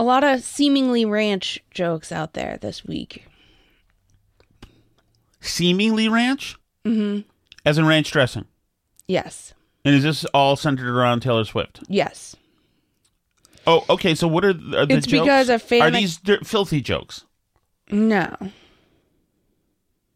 A 0.00 0.02
lot 0.02 0.24
of 0.24 0.40
seemingly 0.42 1.04
ranch 1.04 1.60
jokes 1.70 2.10
out 2.10 2.32
there 2.32 2.56
this 2.58 2.86
week. 2.86 3.26
Seemingly 5.42 6.08
ranch? 6.08 6.56
Mm-hmm. 6.86 7.28
As 7.66 7.76
in 7.76 7.84
ranch 7.86 8.10
dressing. 8.10 8.46
Yes. 9.06 9.52
And 9.84 9.94
is 9.94 10.02
this 10.02 10.24
all 10.32 10.56
centered 10.56 10.88
around 10.88 11.20
Taylor 11.20 11.44
Swift? 11.44 11.80
Yes. 11.86 12.34
Oh, 13.66 13.84
okay. 13.90 14.14
So 14.14 14.26
what 14.26 14.42
are, 14.42 14.54
the- 14.54 14.78
are 14.78 14.86
the 14.86 14.94
It's 14.94 15.06
jokes? 15.06 15.22
because 15.22 15.48
a 15.50 15.58
fan 15.58 15.82
Are 15.82 15.90
these 15.90 16.18
filthy 16.44 16.80
jokes? 16.80 17.26
No. 17.90 18.34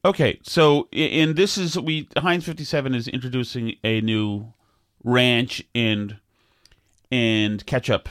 Okay, 0.02 0.40
so 0.44 0.88
and 0.94 1.36
this 1.36 1.58
is 1.58 1.78
we 1.78 2.08
Heinz 2.16 2.46
fifty 2.46 2.64
seven 2.64 2.94
is 2.94 3.06
introducing 3.08 3.74
a 3.84 4.00
new 4.00 4.52
ranch 5.02 5.62
and 5.74 6.16
and 7.10 7.64
ketchup. 7.66 8.08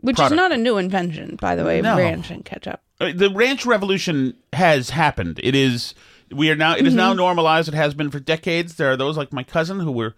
Which 0.00 0.16
Product. 0.16 0.32
is 0.32 0.36
not 0.36 0.52
a 0.52 0.56
new 0.56 0.76
invention, 0.78 1.36
by 1.40 1.56
the 1.56 1.64
way, 1.64 1.80
No. 1.80 1.96
ranch 1.96 2.30
and 2.30 2.44
ketchup. 2.44 2.80
The 2.98 3.30
ranch 3.34 3.64
revolution 3.66 4.34
has 4.52 4.90
happened. 4.90 5.40
It 5.42 5.54
is 5.54 5.94
we 6.32 6.50
are 6.50 6.56
now 6.56 6.76
it 6.76 6.86
is 6.86 6.94
now 6.94 7.10
Mm-hmm. 7.10 7.18
normalized. 7.18 7.68
It 7.68 7.74
has 7.74 7.94
been 7.94 8.10
for 8.10 8.20
decades. 8.20 8.76
There 8.76 8.90
are 8.90 8.96
those 8.96 9.16
like 9.16 9.32
my 9.32 9.42
cousin 9.42 9.80
who 9.80 9.92
were 9.92 10.14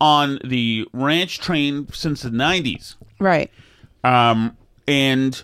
on 0.00 0.38
the 0.44 0.86
ranch 0.92 1.40
train 1.40 1.88
since 1.92 2.22
the 2.22 2.30
nineties. 2.30 2.96
Right. 3.18 3.50
Um 4.04 4.56
and 4.86 5.42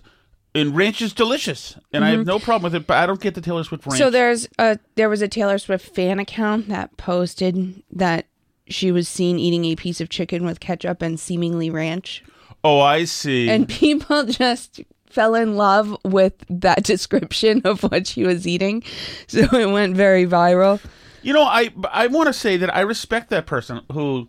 and 0.54 0.76
ranch 0.76 1.02
is 1.02 1.12
delicious, 1.12 1.76
and 1.92 2.04
I 2.04 2.10
have 2.10 2.26
no 2.26 2.38
problem 2.38 2.62
with 2.70 2.80
it. 2.80 2.86
But 2.86 2.98
I 2.98 3.06
don't 3.06 3.20
get 3.20 3.34
the 3.34 3.40
Taylor 3.40 3.64
Swift 3.64 3.84
ranch. 3.86 3.94
Mm-hmm. 3.94 4.04
So 4.06 4.10
there's 4.10 4.48
a 4.58 4.78
there 4.94 5.08
was 5.08 5.20
a 5.20 5.28
Taylor 5.28 5.58
Swift 5.58 5.94
fan 5.94 6.18
account 6.20 6.68
that 6.68 6.96
posted 6.96 7.82
that 7.90 8.26
she 8.68 8.92
was 8.92 9.08
seen 9.08 9.38
eating 9.38 9.64
a 9.64 9.74
piece 9.76 10.00
of 10.00 10.08
chicken 10.08 10.46
with 10.46 10.60
ketchup 10.60 11.02
and 11.02 11.18
seemingly 11.18 11.70
ranch. 11.70 12.22
Oh, 12.64 12.80
I 12.80 13.04
see. 13.04 13.48
And 13.48 13.68
people 13.68 14.24
just 14.26 14.80
fell 15.06 15.34
in 15.36 15.56
love 15.56 15.96
with 16.04 16.34
that 16.50 16.82
description 16.82 17.62
of 17.64 17.82
what 17.84 18.06
she 18.08 18.24
was 18.24 18.46
eating. 18.48 18.82
So 19.28 19.40
it 19.52 19.70
went 19.70 19.96
very 19.96 20.26
viral. 20.26 20.80
You 21.22 21.32
know, 21.32 21.44
I 21.44 21.70
I 21.90 22.08
want 22.08 22.26
to 22.26 22.32
say 22.32 22.56
that 22.56 22.74
I 22.74 22.80
respect 22.80 23.30
that 23.30 23.46
person 23.46 23.80
who 23.92 24.28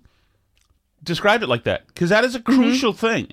described 1.03 1.43
it 1.43 1.47
like 1.47 1.63
that 1.63 1.87
because 1.87 2.09
that 2.09 2.23
is 2.23 2.35
a 2.35 2.39
Mm-hmm. 2.39 2.61
crucial 2.61 2.93
thing. 2.93 3.29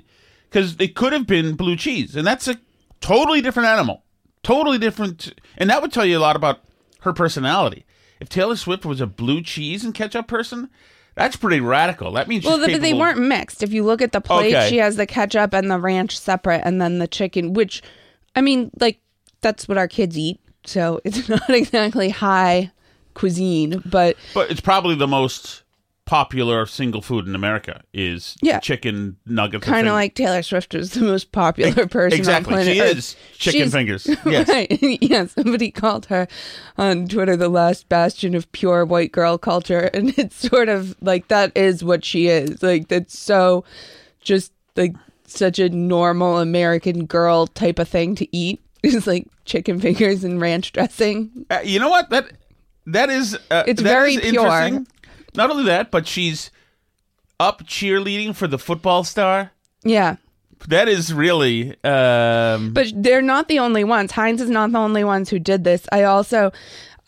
Because 0.48 0.76
it 0.78 0.94
could 0.94 1.12
have 1.14 1.26
been 1.26 1.54
blue 1.54 1.76
cheese, 1.76 2.14
and 2.14 2.26
that's 2.26 2.46
a 2.46 2.58
totally 3.00 3.40
different 3.40 3.70
animal, 3.70 4.02
totally 4.42 4.76
different, 4.76 5.32
and 5.56 5.70
that 5.70 5.80
would 5.80 5.92
tell 5.94 6.04
you 6.04 6.18
a 6.18 6.20
lot 6.20 6.36
about 6.36 6.60
her 7.00 7.12
personality. 7.14 7.86
If 8.20 8.28
Taylor 8.28 8.56
Swift 8.56 8.84
was 8.84 9.00
a 9.00 9.06
blue 9.06 9.40
cheese 9.42 9.82
and 9.82 9.94
ketchup 9.94 10.26
person, 10.28 10.68
that's 11.14 11.36
pretty 11.36 11.60
radical. 11.60 12.12
That 12.12 12.28
means 12.28 12.44
Well, 12.44 12.56
she's 12.58 12.66
the, 12.66 12.72
but 12.72 12.80
they 12.82 12.94
weren't 12.94 13.18
mixed. 13.18 13.62
If 13.62 13.72
you 13.72 13.84
look 13.84 14.00
at 14.02 14.12
the 14.12 14.20
plate, 14.20 14.54
Okay. 14.54 14.68
she 14.68 14.78
has 14.78 14.96
the 14.96 15.06
ketchup 15.06 15.52
and 15.52 15.70
the 15.70 15.78
ranch 15.78 16.18
separate, 16.18 16.62
and 16.64 16.80
then 16.80 16.98
the 16.98 17.08
chicken, 17.08 17.52
which, 17.52 17.82
I 18.34 18.40
mean, 18.40 18.70
like, 18.80 18.98
that's 19.40 19.68
what 19.68 19.78
our 19.78 19.88
kids 19.88 20.16
eat. 20.16 20.40
So 20.64 21.00
it's 21.04 21.28
not 21.28 21.50
exactly 21.50 22.08
high 22.10 22.70
cuisine, 23.14 23.82
but 23.84 24.16
But 24.34 24.50
it's 24.50 24.60
probably 24.60 24.94
the 24.94 25.08
most 25.08 25.61
popular 26.12 26.66
single 26.66 27.00
food 27.00 27.26
in 27.26 27.34
America 27.34 27.80
is 27.94 28.36
Yeah. 28.42 28.60
chicken 28.60 29.16
nuggets. 29.24 29.64
kind 29.64 29.88
of 29.88 29.94
like 29.94 30.14
Taylor 30.14 30.42
Swift 30.42 30.74
is 30.74 30.90
the 30.92 31.00
most 31.00 31.32
popular 31.32 31.86
person 31.88 32.18
exactly. 32.18 32.52
on 32.54 32.64
planet 32.64 32.74
She 32.74 32.80
Earth. 32.82 32.98
is 32.98 33.16
chicken 33.38 33.60
She's- 33.60 33.72
fingers. 33.72 34.06
Yes. 34.26 34.46
Right. 34.46 34.78
yeah, 35.02 35.24
somebody 35.24 35.70
called 35.70 36.06
her 36.06 36.28
on 36.76 37.08
Twitter 37.08 37.34
the 37.34 37.48
last 37.48 37.88
bastion 37.88 38.34
of 38.34 38.50
pure 38.52 38.84
white 38.84 39.10
girl 39.10 39.38
culture. 39.38 39.88
And 39.94 40.12
it's 40.18 40.36
sort 40.36 40.68
of 40.68 40.94
like 41.00 41.28
that 41.28 41.50
is 41.56 41.82
what 41.82 42.04
she 42.04 42.28
is. 42.28 42.62
Like, 42.62 42.88
that's 42.88 43.18
so 43.18 43.64
just 44.20 44.52
like 44.76 44.94
such 45.26 45.58
a 45.58 45.70
normal 45.70 46.38
American 46.40 47.06
girl 47.06 47.46
type 47.46 47.78
of 47.78 47.88
thing 47.88 48.14
to 48.16 48.36
eat. 48.36 48.60
Is 48.82 49.06
like 49.06 49.28
chicken 49.46 49.80
fingers 49.80 50.24
and 50.24 50.40
ranch 50.42 50.72
dressing. 50.72 51.46
Uh, 51.48 51.60
you 51.64 51.78
know 51.80 51.88
what? 51.88 52.10
That 52.10 52.32
that 52.86 53.08
is 53.08 53.34
uh, 53.50 53.62
It's 53.66 53.80
that 53.80 53.88
very 53.88 54.14
is 54.16 54.30
pure. 54.32 54.84
Not 55.34 55.50
only 55.50 55.64
that, 55.64 55.90
but 55.90 56.06
she's 56.06 56.50
up 57.40 57.64
cheerleading 57.64 58.34
for 58.34 58.46
the 58.46 58.58
football 58.58 59.04
star. 59.04 59.52
Yeah. 59.82 60.16
That 60.68 60.88
is 60.88 61.12
really 61.12 61.70
um 61.84 62.72
But 62.72 62.92
they're 62.94 63.22
not 63.22 63.48
the 63.48 63.58
only 63.58 63.84
ones. 63.84 64.12
Heinz 64.12 64.40
is 64.40 64.50
not 64.50 64.70
the 64.70 64.78
only 64.78 65.04
ones 65.04 65.28
who 65.28 65.38
did 65.38 65.64
this. 65.64 65.86
I 65.90 66.04
also, 66.04 66.52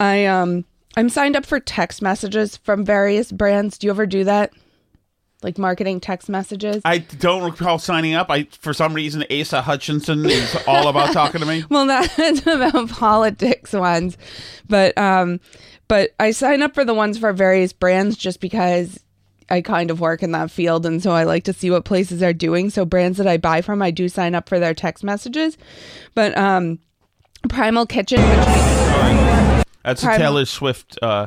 I 0.01 0.27
um, 0.27 0.65
I'm 0.97 1.09
signed 1.09 1.37
up 1.37 1.47
for 1.47 1.61
text 1.61 2.03
messages 2.03 2.57
from 2.57 2.85
various 2.85 3.31
brands. 3.33 3.79
Do 3.79 3.87
you 3.87 3.93
ever 3.93 4.07
do 4.07 4.25
that? 4.25 4.53
Like 5.43 5.59
marketing 5.59 6.01
text 6.01 6.29
messages. 6.29 6.81
I 6.87 6.99
don't 6.99 7.45
recall 7.45 7.79
signing 7.79 8.15
up. 8.15 8.31
I 8.31 8.45
for 8.45 8.73
some 8.73 8.95
reason 8.95 9.25
Asa 9.31 9.61
Hutchinson 9.61 10.25
is 10.25 10.57
all 10.67 10.89
about 10.89 11.13
talking 11.13 11.41
to 11.41 11.47
me. 11.47 11.65
well, 11.71 11.87
that's 11.87 12.41
about 12.47 12.89
politics 12.89 13.73
ones, 13.73 14.17
but 14.69 14.97
um, 14.97 15.41
but 15.95 16.11
I 16.19 16.33
sign 16.33 16.61
up 16.61 16.75
for 16.75 16.85
the 16.85 16.93
ones 16.93 17.19
for 17.19 17.33
various 17.33 17.73
brands 17.73 18.17
just 18.17 18.41
because. 18.41 18.99
I 19.51 19.61
kind 19.61 19.91
of 19.91 20.01
work 20.01 20.23
in 20.23 20.33
that 20.33 20.51
field, 20.51 20.87
and 20.87 21.03
so 21.03 21.11
I 21.11 21.25
like 21.25 21.45
to 21.45 21.53
see 21.53 21.71
what 21.71 21.85
places 21.85 22.23
are 22.23 22.33
doing. 22.33 22.71
So 22.71 22.87
brands 22.87 23.19
that 23.19 23.27
I 23.27 23.37
buy 23.37 23.61
from, 23.61 23.83
I 23.83 23.91
do 23.91 24.09
sign 24.09 24.35
up 24.35 24.49
for 24.49 24.59
their 24.59 24.73
text 24.73 25.05
messages. 25.05 25.59
But 26.15 26.35
um, 26.39 26.79
Primal 27.51 27.85
Kitchen, 27.85 28.23
which 28.23 29.65
That's 29.85 30.03
a 30.03 30.17
Taylor 30.17 30.47
Swift 30.47 30.99
uh, 31.03 31.27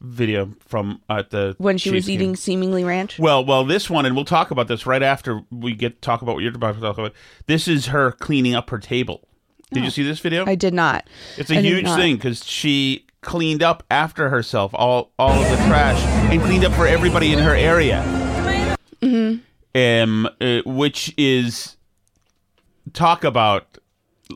video 0.00 0.54
from 0.68 1.02
at 1.10 1.30
the 1.30 1.56
when 1.58 1.78
she 1.78 1.90
was 1.90 2.04
Chiefs 2.04 2.06
game. 2.06 2.14
eating 2.14 2.36
seemingly 2.36 2.84
ranch. 2.84 3.18
Well, 3.18 3.44
well, 3.44 3.64
this 3.64 3.90
one, 3.90 4.06
and 4.06 4.14
we'll 4.14 4.24
talk 4.24 4.52
about 4.52 4.68
this 4.68 4.86
right 4.86 5.02
after 5.02 5.42
we 5.50 5.74
get 5.74 6.00
talk 6.00 6.22
about 6.22 6.36
what 6.36 6.44
you're 6.44 6.54
about 6.54 6.76
to 6.76 6.80
talk 6.80 6.96
about. 6.96 7.12
This 7.46 7.66
is 7.66 7.86
her 7.86 8.12
cleaning 8.12 8.54
up 8.54 8.70
her 8.70 8.78
table. 8.78 9.26
Did 9.72 9.82
you 9.82 9.90
see 9.90 10.04
this 10.04 10.20
video? 10.20 10.46
I 10.46 10.54
did 10.54 10.72
not. 10.72 11.08
It's 11.36 11.50
a 11.50 11.58
I 11.58 11.60
huge 11.60 11.88
thing 11.88 12.14
because 12.14 12.46
she 12.46 13.07
cleaned 13.20 13.62
up 13.62 13.82
after 13.90 14.28
herself 14.28 14.70
all 14.74 15.12
all 15.18 15.32
of 15.32 15.50
the 15.50 15.56
trash 15.68 16.00
and 16.32 16.40
cleaned 16.42 16.64
up 16.64 16.72
for 16.72 16.86
everybody 16.86 17.32
in 17.32 17.38
her 17.38 17.54
area. 17.54 18.02
Mm-hmm. 19.02 19.38
Um, 19.74 20.28
uh, 20.40 20.62
which 20.64 21.14
is 21.16 21.76
talk 22.92 23.24
about. 23.24 23.78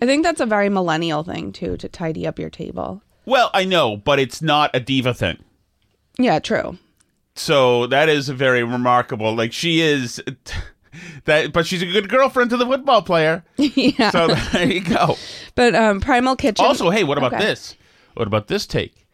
I 0.03 0.07
think 0.07 0.23
that's 0.25 0.41
a 0.41 0.47
very 0.47 0.69
millennial 0.69 1.23
thing 1.23 1.53
too 1.53 1.77
to 1.79 1.89
tidy 1.89 2.27
up 2.27 2.39
your 2.39 2.51
table. 2.51 3.03
Well, 3.27 3.51
I 3.55 3.65
know, 3.65 3.97
but 3.97 4.19
it's 4.19 4.43
not 4.43 4.71
a 4.75 4.81
diva 4.81 5.15
thing. 5.15 5.39
Yeah, 6.19 6.39
true. 6.39 6.79
So 7.35 7.87
that 7.87 8.09
is 8.09 8.29
very 8.29 8.63
remarkable. 8.63 9.35
Like 9.35 9.53
she 9.53 9.81
is. 9.81 10.23
That, 11.25 11.55
but 11.55 11.67
she's 11.67 11.81
a 11.81 11.87
good 11.87 12.11
girlfriend 12.11 12.51
to 12.51 12.59
the 12.59 12.67
football 12.67 13.01
player. 13.01 13.43
yeah. 13.57 14.11
So 14.11 14.27
there 14.53 14.71
you 14.71 14.81
go. 14.83 15.17
but 15.55 15.75
um 15.75 16.01
Primal 16.03 16.37
Kitchen 16.37 16.67
Also, 16.67 16.91
hey, 16.91 17.03
what 17.03 17.17
about 17.17 17.33
Okay. 17.33 17.43
this? 17.43 17.77
What 18.15 18.27
about 18.27 18.49
this 18.49 18.67
take? 18.67 19.07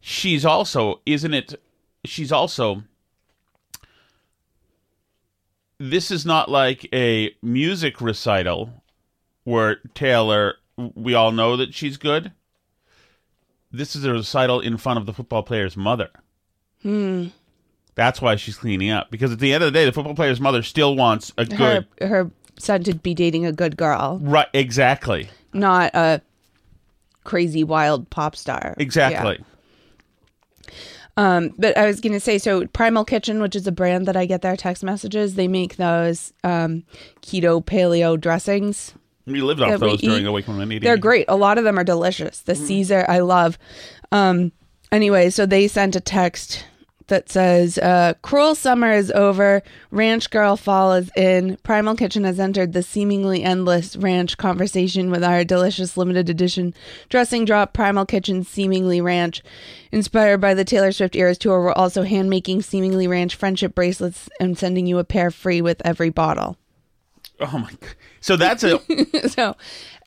She's 0.00 0.44
also, 0.44 1.00
isn't 1.06 1.34
it? 1.34 1.60
She's 2.04 2.30
also. 2.32 2.82
This 5.78 6.10
is 6.10 6.24
not 6.24 6.50
like 6.50 6.88
a 6.92 7.34
music 7.42 8.00
recital 8.00 8.82
where 9.44 9.76
Taylor, 9.94 10.54
we 10.76 11.14
all 11.14 11.32
know 11.32 11.56
that 11.56 11.74
she's 11.74 11.96
good. 11.96 12.32
This 13.70 13.94
is 13.94 14.04
a 14.04 14.12
recital 14.12 14.60
in 14.60 14.78
front 14.78 14.98
of 14.98 15.06
the 15.06 15.12
football 15.12 15.42
player's 15.42 15.76
mother. 15.76 16.08
Hmm. 16.82 17.26
That's 17.94 18.22
why 18.22 18.36
she's 18.36 18.56
cleaning 18.56 18.90
up. 18.90 19.10
Because 19.10 19.32
at 19.32 19.38
the 19.38 19.52
end 19.52 19.64
of 19.64 19.72
the 19.72 19.78
day, 19.78 19.84
the 19.84 19.92
football 19.92 20.14
player's 20.14 20.40
mother 20.40 20.62
still 20.62 20.96
wants 20.96 21.32
a 21.36 21.44
good. 21.44 21.86
her 22.00 22.06
her 22.06 22.30
son 22.58 22.82
to 22.84 22.94
be 22.94 23.12
dating 23.14 23.44
a 23.44 23.52
good 23.52 23.76
girl, 23.76 24.18
Right, 24.22 24.48
exactly. 24.54 25.28
not 25.52 25.94
a 25.94 26.22
crazy 27.26 27.62
wild 27.64 28.08
pop 28.08 28.34
star. 28.34 28.74
Exactly. 28.78 29.38
Yeah. 29.38 29.44
Um, 31.18 31.54
but 31.58 31.76
I 31.76 31.86
was 31.86 32.00
gonna 32.00 32.20
say, 32.20 32.38
so 32.38 32.66
Primal 32.68 33.04
Kitchen, 33.04 33.40
which 33.40 33.56
is 33.56 33.66
a 33.66 33.72
brand 33.72 34.06
that 34.06 34.16
I 34.16 34.26
get 34.26 34.42
their 34.42 34.56
text 34.56 34.84
messages, 34.84 35.34
they 35.34 35.48
make 35.48 35.76
those 35.76 36.32
um, 36.44 36.84
keto 37.22 37.64
paleo 37.64 38.20
dressings. 38.20 38.94
We 39.26 39.40
lived 39.40 39.60
off 39.60 39.80
those 39.80 40.00
during 40.00 40.22
eat. 40.22 40.28
a 40.28 40.32
week 40.32 40.46
when 40.46 40.58
we 40.58 40.66
needed. 40.66 40.86
They're 40.86 40.96
great. 40.96 41.24
A 41.28 41.36
lot 41.36 41.58
of 41.58 41.64
them 41.64 41.78
are 41.78 41.84
delicious. 41.84 42.40
The 42.42 42.54
Caesar, 42.54 43.04
I 43.08 43.20
love. 43.20 43.58
Um, 44.12 44.52
anyway, 44.92 45.30
so 45.30 45.46
they 45.46 45.66
sent 45.66 45.96
a 45.96 46.00
text 46.00 46.64
that 47.08 47.28
says, 47.28 47.78
uh, 47.78 48.14
"Cruel 48.22 48.54
summer 48.54 48.92
is 48.92 49.10
over. 49.12 49.62
Ranch 49.90 50.30
girl 50.30 50.56
fall 50.56 50.92
is 50.94 51.10
in. 51.16 51.56
Primal 51.62 51.94
Kitchen 51.94 52.24
has 52.24 52.40
entered 52.40 52.72
the 52.72 52.82
seemingly 52.82 53.42
endless 53.42 53.96
ranch 53.96 54.36
conversation 54.36 55.10
with 55.10 55.22
our 55.22 55.44
delicious 55.44 55.96
limited 55.96 56.28
edition 56.28 56.74
dressing 57.08 57.44
drop. 57.44 57.72
Primal 57.72 58.06
Kitchen 58.06 58.44
seemingly 58.44 59.00
ranch, 59.00 59.42
inspired 59.92 60.40
by 60.40 60.54
the 60.54 60.64
Taylor 60.64 60.92
Swift 60.92 61.16
Eras 61.16 61.38
tour. 61.38 61.62
We're 61.62 61.72
also 61.72 62.02
hand 62.02 62.30
making 62.30 62.62
seemingly 62.62 63.06
ranch 63.06 63.34
friendship 63.34 63.74
bracelets 63.74 64.28
and 64.40 64.58
sending 64.58 64.86
you 64.86 64.98
a 64.98 65.04
pair 65.04 65.30
free 65.30 65.60
with 65.60 65.82
every 65.84 66.10
bottle." 66.10 66.56
Oh 67.40 67.58
my 67.58 67.70
god! 67.70 67.94
So 68.20 68.36
that's 68.36 68.64
a 68.64 68.80
so 69.28 69.56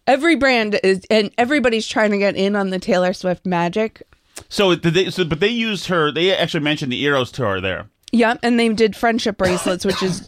every 0.07 0.35
brand 0.35 0.79
is 0.83 1.05
and 1.09 1.31
everybody's 1.37 1.87
trying 1.87 2.11
to 2.11 2.17
get 2.17 2.35
in 2.35 2.55
on 2.55 2.71
the 2.71 2.79
Taylor 2.79 3.13
Swift 3.13 3.45
magic. 3.45 4.01
So 4.49 4.75
did 4.75 4.93
they 4.93 5.09
so 5.11 5.23
but 5.25 5.39
they 5.39 5.47
used 5.49 5.85
her. 5.87 6.11
They 6.11 6.35
actually 6.35 6.63
mentioned 6.63 6.91
the 6.91 7.01
Eras 7.03 7.31
tour 7.31 7.61
there. 7.61 7.87
Yeah, 8.11 8.35
and 8.41 8.59
they 8.59 8.69
did 8.69 8.95
friendship 8.95 9.37
bracelets, 9.37 9.85
which 9.85 10.01
is 10.01 10.27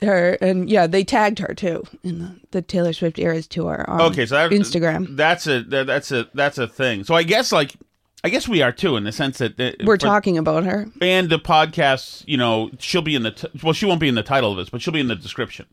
her, 0.00 0.34
and 0.40 0.70
yeah, 0.70 0.86
they 0.86 1.02
tagged 1.02 1.40
her 1.40 1.52
too 1.54 1.82
in 2.04 2.20
the, 2.20 2.40
the 2.52 2.62
Taylor 2.62 2.92
Swift 2.92 3.18
Eras 3.18 3.48
tour 3.48 3.84
on 3.88 4.00
Okay, 4.12 4.24
so 4.26 4.36
that, 4.36 4.50
Instagram. 4.52 5.16
That's 5.16 5.46
a 5.48 5.62
that's 5.64 6.12
a 6.12 6.28
that's 6.34 6.58
a 6.58 6.68
thing. 6.68 7.02
So 7.02 7.16
I 7.16 7.24
guess 7.24 7.50
like 7.50 7.74
I 8.22 8.28
guess 8.28 8.46
we 8.46 8.62
are 8.62 8.70
too 8.70 8.96
in 8.96 9.02
the 9.02 9.10
sense 9.12 9.38
that 9.38 9.58
uh, 9.60 9.72
We're 9.84 9.94
for- 9.94 10.06
talking 10.06 10.38
about 10.38 10.64
her. 10.64 10.86
and 11.00 11.28
the 11.28 11.38
podcast. 11.40 12.22
You 12.28 12.36
know, 12.36 12.70
she'll 12.78 13.02
be 13.02 13.16
in 13.16 13.24
the 13.24 13.32
t- 13.32 13.48
well, 13.64 13.72
she 13.72 13.86
won't 13.86 13.98
be 14.00 14.08
in 14.08 14.14
the 14.14 14.22
title 14.22 14.52
of 14.52 14.56
this, 14.56 14.70
but 14.70 14.80
she'll 14.80 14.94
be 14.94 15.00
in 15.00 15.08
the 15.08 15.16
description. 15.16 15.66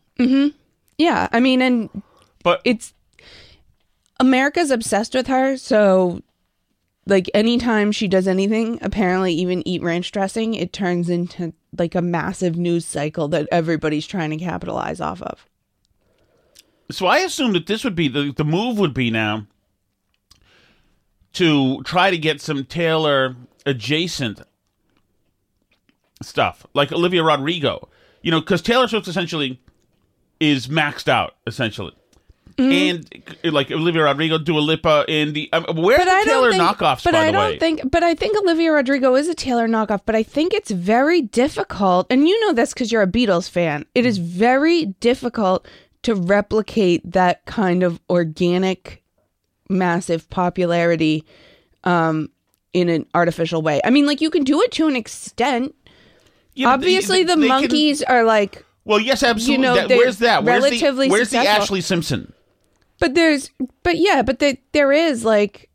Yeah, 0.97 1.27
I 1.31 1.39
mean, 1.39 1.61
and 1.61 1.89
But 2.43 2.61
it's 2.65 2.93
America's 4.19 4.71
obsessed 4.71 5.13
with 5.13 5.27
her, 5.27 5.57
so 5.57 6.21
like 7.07 7.29
anytime 7.33 7.91
she 7.91 8.07
does 8.07 8.27
anything, 8.27 8.79
apparently 8.81 9.33
even 9.33 9.67
eat 9.67 9.83
ranch 9.83 10.11
dressing, 10.11 10.53
it 10.55 10.73
turns 10.73 11.09
into 11.09 11.53
like 11.77 11.95
a 11.95 12.01
massive 12.01 12.55
news 12.55 12.85
cycle 12.85 13.27
that 13.29 13.47
everybody's 13.51 14.07
trying 14.07 14.31
to 14.31 14.37
capitalize 14.37 14.99
off 14.99 15.21
of. 15.21 15.45
So 16.91 17.05
I 17.07 17.19
assume 17.19 17.53
that 17.53 17.67
this 17.67 17.83
would 17.83 17.95
be 17.95 18.07
the 18.07 18.31
the 18.31 18.45
move 18.45 18.77
would 18.79 18.93
be 18.93 19.11
now 19.11 19.47
to 21.33 21.83
try 21.83 22.09
to 22.09 22.17
get 22.17 22.41
some 22.41 22.63
Taylor 22.65 23.35
adjacent 23.65 24.41
stuff, 26.21 26.65
like 26.73 26.91
Olivia 26.91 27.23
Rodrigo. 27.23 27.89
You 28.21 28.31
know, 28.31 28.39
because 28.39 28.61
Taylor 28.61 28.87
Swift 28.87 29.07
essentially 29.07 29.61
is 30.39 30.67
maxed 30.67 31.07
out, 31.07 31.35
essentially. 31.45 31.93
And 32.57 33.05
uh, 33.43 33.51
like 33.51 33.69
Olivia 33.69 34.03
Rodrigo, 34.03 34.37
Dua 34.37 34.59
Lipa, 34.59 35.03
and 35.09 35.33
the 35.33 35.51
um, 35.51 35.65
where 35.75 35.99
are 35.99 36.05
the 36.05 36.29
Taylor 36.29 36.51
think, 36.51 36.63
knockoffs? 36.63 37.03
But 37.03 37.11
by 37.11 37.19
I 37.23 37.25
the 37.25 37.31
don't 37.33 37.41
way, 37.51 37.59
think. 37.59 37.91
But 37.91 38.01
I 38.03 38.15
think 38.15 38.37
Olivia 38.37 38.71
Rodrigo 38.71 39.13
is 39.15 39.27
a 39.27 39.33
Taylor 39.35 39.67
knockoff. 39.67 40.01
But 40.05 40.15
I 40.15 40.23
think 40.23 40.53
it's 40.53 40.71
very 40.71 41.21
difficult, 41.21 42.07
and 42.09 42.29
you 42.29 42.39
know 42.47 42.53
this 42.53 42.73
because 42.73 42.93
you're 42.93 43.01
a 43.01 43.07
Beatles 43.07 43.49
fan. 43.49 43.85
It 43.93 44.05
is 44.05 44.19
very 44.19 44.85
difficult 44.85 45.67
to 46.03 46.15
replicate 46.15 47.01
that 47.11 47.43
kind 47.45 47.83
of 47.83 47.99
organic, 48.09 49.03
massive 49.69 50.29
popularity 50.29 51.25
um, 51.83 52.29
in 52.73 52.87
an 52.89 53.05
artificial 53.13 53.61
way. 53.61 53.81
I 53.83 53.89
mean, 53.89 54.05
like 54.05 54.21
you 54.21 54.29
can 54.29 54.43
do 54.45 54.61
it 54.61 54.71
to 54.73 54.87
an 54.87 54.95
extent. 54.95 55.75
Yeah, 56.53 56.67
but 56.67 56.81
they- 56.81 56.95
Obviously, 56.95 57.23
the 57.23 57.35
they 57.35 57.41
can- 57.41 57.47
monkeys 57.47 58.01
are 58.03 58.23
like, 58.23 58.63
well, 58.85 58.99
yes, 58.99 59.23
absolutely. 59.23 59.55
You 59.55 59.61
know, 59.61 59.75
That- 59.87 59.97
where's 59.97 60.19
that? 60.19 60.43
Where's 60.45 60.63
relatively 60.63 61.07
the, 61.07 61.11
where's 61.11 61.31
the. 61.31 61.37
Ashlee 61.39 61.83
Simpson? 61.83 62.31
But 62.99 63.13
there's, 63.15 63.49
but 63.83 63.97
yeah, 63.97 64.21
but 64.21 64.39
the, 64.39 64.57
there 64.71 64.91
is 64.91 65.23
like 65.25 65.69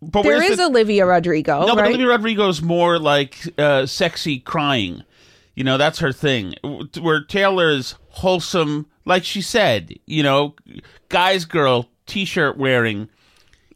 But 0.00 0.22
there 0.22 0.42
is 0.42 0.58
the, 0.58 0.64
Olivia 0.66 1.06
Rodrigo, 1.06 1.66
No, 1.66 1.74
but 1.74 1.82
right? 1.82 1.88
Olivia 1.88 2.08
Rodrigo's 2.08 2.62
more 2.62 2.98
like 2.98 3.36
uh, 3.58 3.86
sexy 3.86 4.38
crying. 4.38 5.02
You 5.54 5.64
know, 5.64 5.76
that's 5.76 5.98
her 5.98 6.12
thing. 6.12 6.54
Where 7.00 7.22
Taylor's 7.22 7.96
wholesome, 8.08 8.86
like 9.04 9.22
she 9.24 9.42
said, 9.42 9.94
you 10.06 10.22
know, 10.22 10.54
guy's 11.10 11.44
girl, 11.44 11.88
t-shirt 12.06 12.56
wearing. 12.56 13.08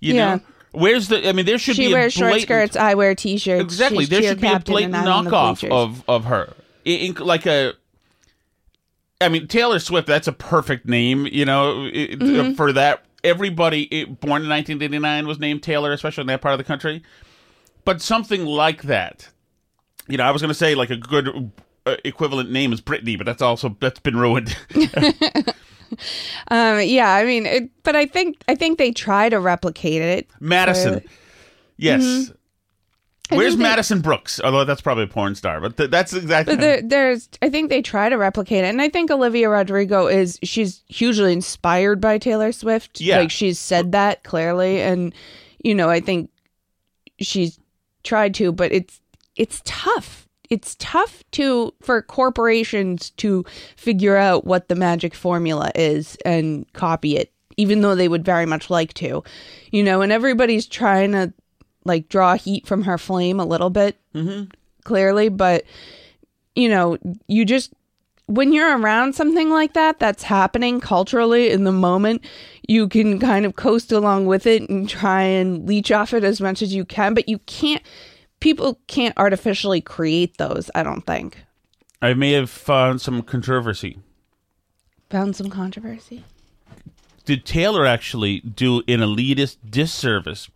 You 0.00 0.14
Yeah. 0.14 0.34
know, 0.36 0.40
where's 0.72 1.08
the? 1.08 1.28
I 1.28 1.32
mean, 1.32 1.44
there 1.46 1.58
should 1.58 1.76
she 1.76 1.88
be 1.88 1.92
wears 1.92 2.14
a 2.16 2.18
short 2.18 2.40
skirts. 2.40 2.76
I 2.76 2.94
wear 2.94 3.14
t-shirts. 3.14 3.62
Exactly, 3.62 4.00
She's 4.00 4.08
there 4.08 4.22
should 4.22 4.40
be 4.40 4.46
a 4.48 4.58
blatant 4.58 4.94
and 4.94 5.06
I'm 5.08 5.18
on 5.18 5.24
the 5.24 5.30
knockoff 5.30 5.68
of 5.70 6.02
of 6.08 6.24
her, 6.24 6.52
in, 6.84 7.14
in- 7.16 7.24
like 7.26 7.44
a. 7.46 7.74
I 9.20 9.28
mean, 9.28 9.46
Taylor 9.48 9.78
Swift. 9.78 10.06
That's 10.06 10.28
a 10.28 10.32
perfect 10.32 10.86
name, 10.86 11.26
you 11.26 11.44
know, 11.44 11.86
it- 11.92 12.18
Mm-hmm. 12.18 12.54
for 12.54 12.72
that. 12.72 13.04
Everybody 13.24 13.82
it, 13.84 14.20
born 14.20 14.42
in 14.42 14.48
1989 14.48 15.26
was 15.26 15.38
named 15.40 15.62
Taylor, 15.62 15.90
especially 15.92 16.20
in 16.22 16.26
that 16.28 16.40
part 16.42 16.52
of 16.54 16.58
the 16.58 16.64
country. 16.64 17.02
But 17.84 18.00
something 18.02 18.44
like 18.44 18.82
that, 18.82 19.28
you 20.06 20.16
know, 20.16 20.24
I 20.24 20.30
was 20.30 20.42
going 20.42 20.48
to 20.50 20.54
say 20.54 20.74
like 20.76 20.90
a 20.90 20.96
good 20.96 21.50
uh, 21.86 21.96
equivalent 22.04 22.50
name 22.50 22.72
is 22.72 22.80
Britney, 22.80 23.16
but 23.16 23.24
that's 23.24 23.42
also 23.42 23.76
that's 23.80 24.00
been 24.00 24.16
ruined. 24.16 24.56
Um, 26.48 26.80
yeah, 26.82 27.14
I 27.14 27.24
mean, 27.24 27.46
it, 27.46 27.70
but 27.84 27.94
I 27.94 28.06
think 28.06 28.42
I 28.48 28.56
think 28.56 28.76
they 28.78 28.90
try 28.90 29.28
to 29.28 29.38
replicate 29.38 30.02
it. 30.02 30.28
Madison, 30.40 31.02
yes. 31.76 32.32
I 33.32 33.36
Where's 33.36 33.56
they- 33.56 33.62
Madison 33.62 34.00
Brooks? 34.00 34.40
Although 34.42 34.64
that's 34.64 34.80
probably 34.80 35.04
a 35.04 35.08
porn 35.08 35.34
star, 35.34 35.60
but 35.60 35.76
th- 35.76 35.90
that's 35.90 36.12
exactly. 36.12 36.54
But 36.54 36.60
there, 36.60 36.82
there's, 36.82 37.28
I 37.42 37.48
think 37.50 37.70
they 37.70 37.82
try 37.82 38.08
to 38.08 38.16
replicate 38.16 38.64
it, 38.64 38.68
and 38.68 38.80
I 38.80 38.88
think 38.88 39.10
Olivia 39.10 39.48
Rodrigo 39.48 40.06
is 40.06 40.38
she's 40.42 40.82
hugely 40.88 41.32
inspired 41.32 42.00
by 42.00 42.18
Taylor 42.18 42.52
Swift. 42.52 43.00
Yeah. 43.00 43.18
like 43.18 43.30
she's 43.30 43.58
said 43.58 43.92
that 43.92 44.22
clearly, 44.24 44.80
and 44.80 45.14
you 45.62 45.74
know, 45.74 45.88
I 45.90 46.00
think 46.00 46.30
she's 47.20 47.58
tried 48.04 48.34
to, 48.34 48.52
but 48.52 48.72
it's 48.72 49.00
it's 49.36 49.60
tough. 49.64 50.28
It's 50.48 50.76
tough 50.78 51.24
to 51.32 51.74
for 51.80 52.00
corporations 52.02 53.10
to 53.10 53.44
figure 53.76 54.16
out 54.16 54.44
what 54.44 54.68
the 54.68 54.76
magic 54.76 55.14
formula 55.14 55.72
is 55.74 56.16
and 56.24 56.70
copy 56.72 57.16
it, 57.16 57.32
even 57.56 57.80
though 57.80 57.96
they 57.96 58.06
would 58.08 58.24
very 58.24 58.46
much 58.46 58.70
like 58.70 58.94
to, 58.94 59.24
you 59.72 59.82
know. 59.82 60.02
And 60.02 60.12
everybody's 60.12 60.66
trying 60.66 61.12
to 61.12 61.32
like 61.86 62.08
draw 62.08 62.36
heat 62.36 62.66
from 62.66 62.82
her 62.82 62.98
flame 62.98 63.40
a 63.40 63.46
little 63.46 63.70
bit, 63.70 63.96
mm-hmm. 64.14 64.50
clearly, 64.84 65.28
but 65.28 65.64
you 66.54 66.68
know, 66.68 66.98
you 67.28 67.44
just 67.44 67.72
when 68.26 68.52
you're 68.52 68.76
around 68.76 69.14
something 69.14 69.50
like 69.50 69.74
that 69.74 70.00
that's 70.00 70.24
happening 70.24 70.80
culturally 70.80 71.50
in 71.50 71.64
the 71.64 71.72
moment, 71.72 72.24
you 72.66 72.88
can 72.88 73.20
kind 73.20 73.46
of 73.46 73.54
coast 73.54 73.92
along 73.92 74.26
with 74.26 74.46
it 74.46 74.68
and 74.68 74.88
try 74.88 75.22
and 75.22 75.66
leech 75.66 75.92
off 75.92 76.12
it 76.12 76.24
as 76.24 76.40
much 76.40 76.60
as 76.60 76.74
you 76.74 76.84
can, 76.84 77.14
but 77.14 77.28
you 77.28 77.38
can't 77.40 77.82
people 78.40 78.80
can't 78.86 79.14
artificially 79.16 79.80
create 79.80 80.38
those, 80.38 80.70
I 80.74 80.82
don't 80.82 81.06
think. 81.06 81.44
I 82.02 82.14
may 82.14 82.32
have 82.32 82.50
found 82.50 83.00
some 83.00 83.22
controversy. 83.22 83.98
Found 85.10 85.36
some 85.36 85.48
controversy. 85.48 86.24
did 87.24 87.44
Taylor 87.44 87.86
actually 87.86 88.40
do 88.40 88.78
an 88.88 89.00
elitist 89.00 89.58
disservice 89.68 90.48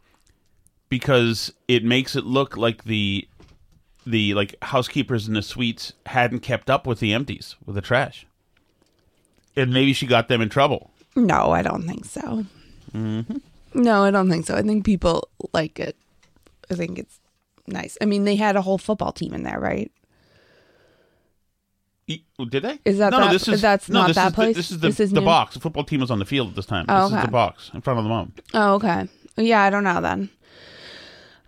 because 0.91 1.53
it 1.69 1.83
makes 1.83 2.15
it 2.15 2.27
look 2.27 2.59
like 2.59 2.85
the 2.85 3.27
the 4.05 4.35
like 4.35 4.55
housekeepers 4.63 5.27
in 5.29 5.35
the 5.35 5.43
suites 5.43 5.95
hadn't 6.07 6.41
kept 6.41 6.69
up 6.69 6.87
with 6.87 7.01
the 7.01 7.15
empties 7.15 7.57
with 7.65 7.77
the 7.77 7.81
trash, 7.81 8.27
and 9.57 9.73
maybe 9.73 9.95
she 9.95 10.07
got 10.07 10.29
them 10.29 10.43
in 10.43 10.51
trouble. 10.51 10.91
No, 11.17 11.53
I 11.53 11.63
don't 11.63 11.87
think 11.87 12.05
so. 12.05 12.45
Mm-hmm. 12.93 13.37
No, 13.75 14.05
I 14.05 14.11
don't 14.11 14.29
think 14.29 14.47
so. 14.47 14.57
I 14.57 14.63
think 14.63 14.85
people 14.85 15.29
like 15.53 15.79
it. 15.81 15.97
I 16.71 16.75
think 16.75 16.99
it's 16.99 17.21
nice. 17.67 17.97
I 18.01 18.05
mean, 18.05 18.25
they 18.25 18.37
had 18.37 18.57
a 18.57 18.63
whole 18.63 18.79
football 18.79 19.13
team 19.13 19.33
in 19.33 19.45
there, 19.45 19.59
right? 19.61 19.91
Did 22.09 22.63
they? 22.65 22.79
Is 22.85 22.99
that 22.99 23.13
no? 23.13 23.21
that- 23.21 23.33
this 23.33 23.47
is 23.47 23.61
that's 23.61 23.89
no, 23.89 24.07
not 24.07 24.15
that 24.15 24.29
is 24.29 24.35
place? 24.35 24.57
The, 24.57 24.59
this 24.59 24.71
is 24.73 24.81
the, 24.81 24.87
This 24.89 25.01
is 25.01 25.11
the 25.11 25.21
new? 25.21 25.27
box. 25.27 25.55
The 25.55 25.61
football 25.61 25.85
team 25.85 26.01
was 26.01 26.11
on 26.11 26.19
the 26.19 26.25
field 26.25 26.49
at 26.49 26.57
this 26.57 26.67
time. 26.67 26.87
Oh, 26.89 27.03
this 27.03 27.11
is 27.13 27.17
okay. 27.19 27.27
the 27.27 27.31
box 27.33 27.71
in 27.73 27.81
front 27.81 27.99
of 28.01 28.05
the 28.05 28.09
mom. 28.09 28.33
Oh, 28.53 28.75
okay. 28.75 29.09
Yeah, 29.37 29.63
I 29.63 29.71
don't 29.71 29.85
know 29.85 30.01
then. 30.01 30.29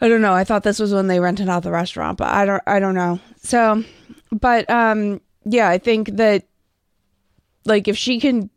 I 0.02 0.08
don't 0.08 0.20
know. 0.20 0.34
I 0.34 0.42
thought 0.42 0.64
this 0.64 0.80
was 0.80 0.92
when 0.92 1.06
they 1.06 1.20
rented 1.20 1.48
out 1.48 1.62
the 1.62 1.70
restaurant, 1.70 2.18
but 2.18 2.28
I 2.28 2.44
don't 2.44 2.62
I 2.66 2.80
don't 2.80 2.96
know. 2.96 3.20
So, 3.38 3.84
but 4.32 4.68
um 4.68 5.20
yeah, 5.44 5.68
I 5.68 5.78
think 5.78 6.16
that 6.16 6.44
like 7.64 7.86
if 7.86 7.96
she 7.96 8.18
can 8.18 8.50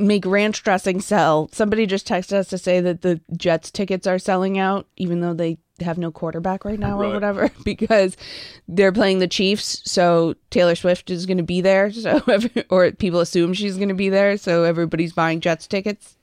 make 0.00 0.26
ranch 0.26 0.64
dressing 0.64 1.00
sell, 1.00 1.48
somebody 1.52 1.86
just 1.86 2.08
texted 2.08 2.32
us 2.32 2.48
to 2.48 2.58
say 2.58 2.80
that 2.80 3.02
the 3.02 3.20
Jets 3.36 3.70
tickets 3.70 4.06
are 4.08 4.18
selling 4.18 4.58
out 4.58 4.88
even 4.96 5.20
though 5.20 5.32
they 5.32 5.58
have 5.80 5.96
no 5.96 6.10
quarterback 6.10 6.64
right 6.64 6.78
now 6.78 7.00
or 7.00 7.12
whatever 7.12 7.50
because 7.64 8.16
they're 8.66 8.92
playing 8.92 9.20
the 9.20 9.28
Chiefs, 9.28 9.82
so 9.84 10.34
Taylor 10.50 10.74
Swift 10.74 11.08
is 11.08 11.24
going 11.24 11.36
to 11.36 11.44
be 11.44 11.60
there, 11.60 11.92
so 11.92 12.20
every, 12.26 12.64
or 12.68 12.90
people 12.90 13.20
assume 13.20 13.52
she's 13.52 13.76
going 13.76 13.88
to 13.88 13.94
be 13.94 14.08
there, 14.08 14.36
so 14.36 14.64
everybody's 14.64 15.12
buying 15.12 15.40
Jets 15.40 15.68
tickets. 15.68 16.16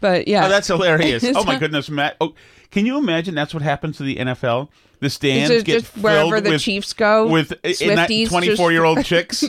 But 0.00 0.28
yeah. 0.28 0.46
Oh, 0.46 0.48
that's 0.48 0.68
hilarious. 0.68 1.24
oh 1.34 1.44
my 1.44 1.58
goodness, 1.58 1.90
Matt. 1.90 2.16
Oh, 2.20 2.34
can 2.70 2.86
you 2.86 2.98
imagine 2.98 3.34
that's 3.34 3.52
what 3.54 3.62
happens 3.62 3.96
to 3.98 4.02
the 4.02 4.16
NFL? 4.16 4.68
The 5.00 5.08
stands 5.08 5.48
just, 5.48 5.64
get 5.64 5.80
just 5.80 5.96
wherever 5.98 6.42
the 6.42 6.50
with 6.50 6.60
Chiefs 6.60 6.92
go 6.92 7.26
with 7.26 7.52
eh, 7.64 7.72
eh, 7.80 8.26
twenty-four-year-old 8.28 9.02
chicks 9.04 9.42
eh, 9.42 9.48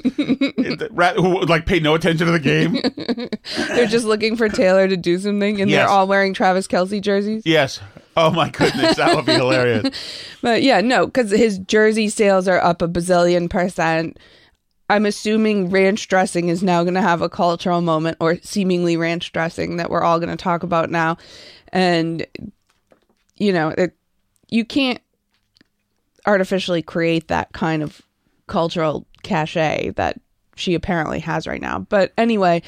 who 1.16 1.30
would, 1.40 1.50
like 1.50 1.66
pay 1.66 1.82
no 1.82 1.94
attention 1.94 2.26
to 2.26 2.32
the 2.32 2.40
game. 2.40 2.80
they're 3.76 3.86
just 3.86 4.06
looking 4.06 4.38
for 4.38 4.48
Taylor 4.48 4.88
to 4.88 4.96
do 4.96 5.20
something, 5.20 5.60
and 5.60 5.70
Yes. 5.70 5.80
they're 5.82 5.90
all 5.90 6.08
wearing 6.08 6.34
Travis 6.34 6.68
Kelce 6.68 7.02
jerseys. 7.02 7.44
yes. 7.46 7.82
Oh 8.18 8.30
my 8.32 8.50
goodness, 8.50 8.98
that 8.98 9.16
would 9.16 9.26
be 9.26 9.34
hilarious. 9.34 9.88
But 10.42 10.64
yeah, 10.64 10.82
no, 10.82 11.06
because 11.06 11.32
his 11.32 11.60
jersey 11.60 12.10
sales 12.10 12.48
are 12.48 12.60
up 12.60 12.82
a 12.82 12.88
bazillion 12.88 13.50
percent. 13.50 14.18
I'm 14.90 15.06
assuming 15.06 15.70
ranch 15.70 16.08
dressing 16.08 16.50
is 16.50 16.64
now 16.64 16.84
going 16.84 16.96
to 16.96 17.02
have 17.02 17.22
a 17.22 17.30
cultural 17.30 17.80
moment, 17.82 18.18
or 18.20 18.38
seemingly 18.42 18.98
ranch 18.98 19.32
dressing 19.32 19.78
that 19.78 19.90
we're 19.90 20.02
all 20.02 20.20
going 20.20 20.36
to 20.36 20.42
talk 20.42 20.64
about 20.64 20.90
now. 20.90 21.18
And 21.70 22.26
you 23.42 23.52
know, 23.52 23.70
it, 23.70 23.98
you 24.50 24.64
can't 24.64 25.02
artificially 26.28 26.84
create 26.84 27.28
that 27.30 27.52
kind 27.54 27.82
of 27.82 28.04
cultural 28.46 29.08
cachet 29.24 29.90
that 29.96 30.22
she 30.56 30.76
apparently 30.76 31.20
has 31.20 31.48
right 31.48 31.60
now. 31.62 31.80
But 31.80 32.14
anyway, 32.20 32.62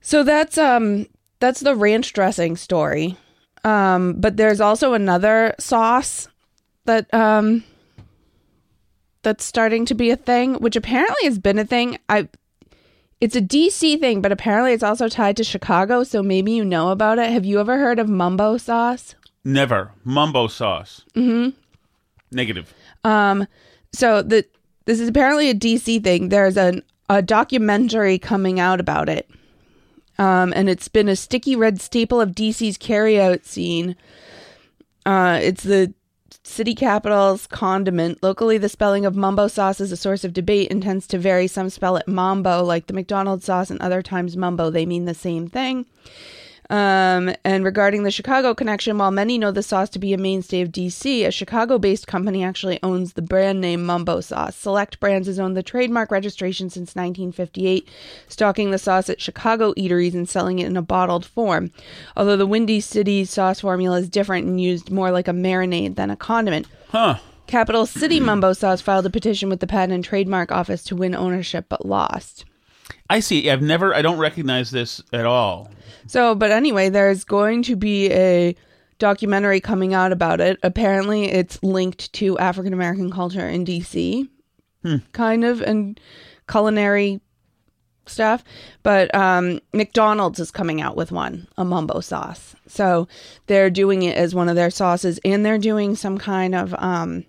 so 0.00 0.22
that's 0.22 0.56
um 0.56 1.06
that's 1.40 1.60
the 1.60 1.76
ranch 1.76 2.14
dressing 2.14 2.56
story. 2.56 3.18
Um, 3.62 4.14
but 4.14 4.38
there's 4.38 4.62
also 4.62 4.94
another 4.94 5.54
sauce 5.58 6.26
that 6.86 7.12
um 7.12 7.62
that's 9.22 9.44
starting 9.44 9.84
to 9.84 9.94
be 9.94 10.08
a 10.08 10.16
thing, 10.16 10.54
which 10.54 10.76
apparently 10.76 11.24
has 11.24 11.38
been 11.38 11.58
a 11.58 11.66
thing. 11.66 11.98
I 12.08 12.28
it's 13.20 13.36
a 13.36 13.42
DC 13.42 14.00
thing, 14.00 14.22
but 14.22 14.32
apparently 14.32 14.72
it's 14.72 14.82
also 14.82 15.06
tied 15.06 15.36
to 15.36 15.44
Chicago, 15.44 16.02
so 16.02 16.22
maybe 16.22 16.52
you 16.52 16.64
know 16.64 16.88
about 16.88 17.18
it. 17.18 17.28
Have 17.30 17.44
you 17.44 17.60
ever 17.60 17.76
heard 17.76 17.98
of 17.98 18.08
mumbo 18.08 18.56
sauce? 18.56 19.14
Never 19.44 19.92
mumbo 20.04 20.46
sauce. 20.46 21.04
Mm-hmm. 21.14 21.50
Negative. 22.30 22.72
So 23.92 24.22
the 24.22 24.44
this 24.84 25.00
is 25.00 25.08
apparently 25.08 25.50
a 25.50 25.54
DC 25.54 26.02
thing. 26.02 26.28
There's 26.28 26.56
an 26.56 26.82
a 27.08 27.22
documentary 27.22 28.18
coming 28.18 28.60
out 28.60 28.80
about 28.80 29.08
it. 29.08 29.28
Um, 30.18 30.52
and 30.54 30.68
it's 30.68 30.88
been 30.88 31.08
a 31.08 31.16
sticky 31.16 31.56
red 31.56 31.80
staple 31.80 32.20
of 32.20 32.30
DC's 32.30 32.78
carryout 32.78 33.44
scene. 33.44 33.96
Uh, 35.06 35.40
it's 35.42 35.62
the 35.62 35.94
city 36.44 36.74
capital's 36.74 37.46
condiment. 37.46 38.22
Locally, 38.22 38.58
the 38.58 38.68
spelling 38.68 39.06
of 39.06 39.16
mumbo 39.16 39.48
sauce 39.48 39.80
is 39.80 39.90
a 39.90 39.96
source 39.96 40.24
of 40.24 40.32
debate 40.32 40.70
and 40.70 40.82
tends 40.82 41.06
to 41.08 41.18
vary. 41.18 41.46
Some 41.46 41.70
spell 41.70 41.96
it 41.96 42.06
mambo, 42.06 42.62
like 42.62 42.86
the 42.86 42.92
McDonald's 42.92 43.44
sauce, 43.46 43.70
and 43.70 43.80
other 43.80 44.02
times 44.02 44.36
mumbo. 44.36 44.70
They 44.70 44.86
mean 44.86 45.06
the 45.06 45.14
same 45.14 45.48
thing. 45.48 45.86
Um, 46.70 47.34
and 47.44 47.64
regarding 47.64 48.04
the 48.04 48.12
Chicago 48.12 48.54
connection, 48.54 48.96
while 48.96 49.10
many 49.10 49.38
know 49.38 49.50
the 49.50 49.62
sauce 49.62 49.90
to 49.90 49.98
be 49.98 50.12
a 50.14 50.18
mainstay 50.18 50.60
of 50.60 50.70
DC, 50.70 51.26
a 51.26 51.32
Chicago 51.32 51.78
based 51.78 52.06
company 52.06 52.44
actually 52.44 52.78
owns 52.84 53.14
the 53.14 53.22
brand 53.22 53.60
name 53.60 53.84
Mumbo 53.84 54.20
Sauce. 54.20 54.54
Select 54.54 55.00
Brands 55.00 55.26
has 55.26 55.40
owned 55.40 55.56
the 55.56 55.64
trademark 55.64 56.12
registration 56.12 56.70
since 56.70 56.94
1958, 56.94 57.88
stocking 58.28 58.70
the 58.70 58.78
sauce 58.78 59.10
at 59.10 59.20
Chicago 59.20 59.74
eateries 59.74 60.14
and 60.14 60.28
selling 60.28 60.60
it 60.60 60.66
in 60.66 60.76
a 60.76 60.82
bottled 60.82 61.26
form. 61.26 61.72
Although 62.16 62.36
the 62.36 62.46
Windy 62.46 62.80
City 62.80 63.24
sauce 63.24 63.60
formula 63.60 63.98
is 63.98 64.08
different 64.08 64.46
and 64.46 64.60
used 64.60 64.92
more 64.92 65.10
like 65.10 65.26
a 65.26 65.32
marinade 65.32 65.96
than 65.96 66.08
a 66.08 66.16
condiment. 66.16 66.68
Huh. 66.90 67.18
Capital 67.48 67.84
City 67.84 68.20
Mumbo 68.20 68.52
Sauce 68.52 68.80
filed 68.80 69.06
a 69.06 69.10
petition 69.10 69.48
with 69.48 69.58
the 69.58 69.66
Patent 69.66 69.92
and 69.92 70.04
Trademark 70.04 70.52
Office 70.52 70.84
to 70.84 70.94
win 70.94 71.16
ownership 71.16 71.66
but 71.68 71.84
lost. 71.84 72.44
I 73.08 73.20
see. 73.20 73.50
I've 73.50 73.62
never. 73.62 73.94
I 73.94 74.02
don't 74.02 74.18
recognize 74.18 74.70
this 74.70 75.02
at 75.12 75.26
all. 75.26 75.70
So, 76.06 76.34
but 76.34 76.50
anyway, 76.50 76.88
there's 76.88 77.24
going 77.24 77.62
to 77.64 77.76
be 77.76 78.10
a 78.12 78.54
documentary 78.98 79.60
coming 79.60 79.94
out 79.94 80.12
about 80.12 80.40
it. 80.40 80.58
Apparently, 80.62 81.24
it's 81.24 81.62
linked 81.62 82.12
to 82.14 82.38
African 82.38 82.72
American 82.72 83.10
culture 83.10 83.48
in 83.48 83.64
DC, 83.64 84.28
kind 85.12 85.44
of, 85.44 85.60
and 85.60 85.98
culinary 86.48 87.20
stuff. 88.06 88.44
But 88.82 89.14
um, 89.14 89.60
McDonald's 89.72 90.40
is 90.40 90.50
coming 90.50 90.80
out 90.80 90.96
with 90.96 91.12
one, 91.12 91.48
a 91.56 91.64
mumbo 91.64 92.00
sauce. 92.00 92.54
So 92.66 93.08
they're 93.46 93.70
doing 93.70 94.02
it 94.02 94.16
as 94.16 94.34
one 94.34 94.48
of 94.48 94.56
their 94.56 94.70
sauces, 94.70 95.18
and 95.24 95.44
they're 95.44 95.58
doing 95.58 95.96
some 95.96 96.18
kind 96.18 96.54
of 96.54 96.74
um, 96.78 97.24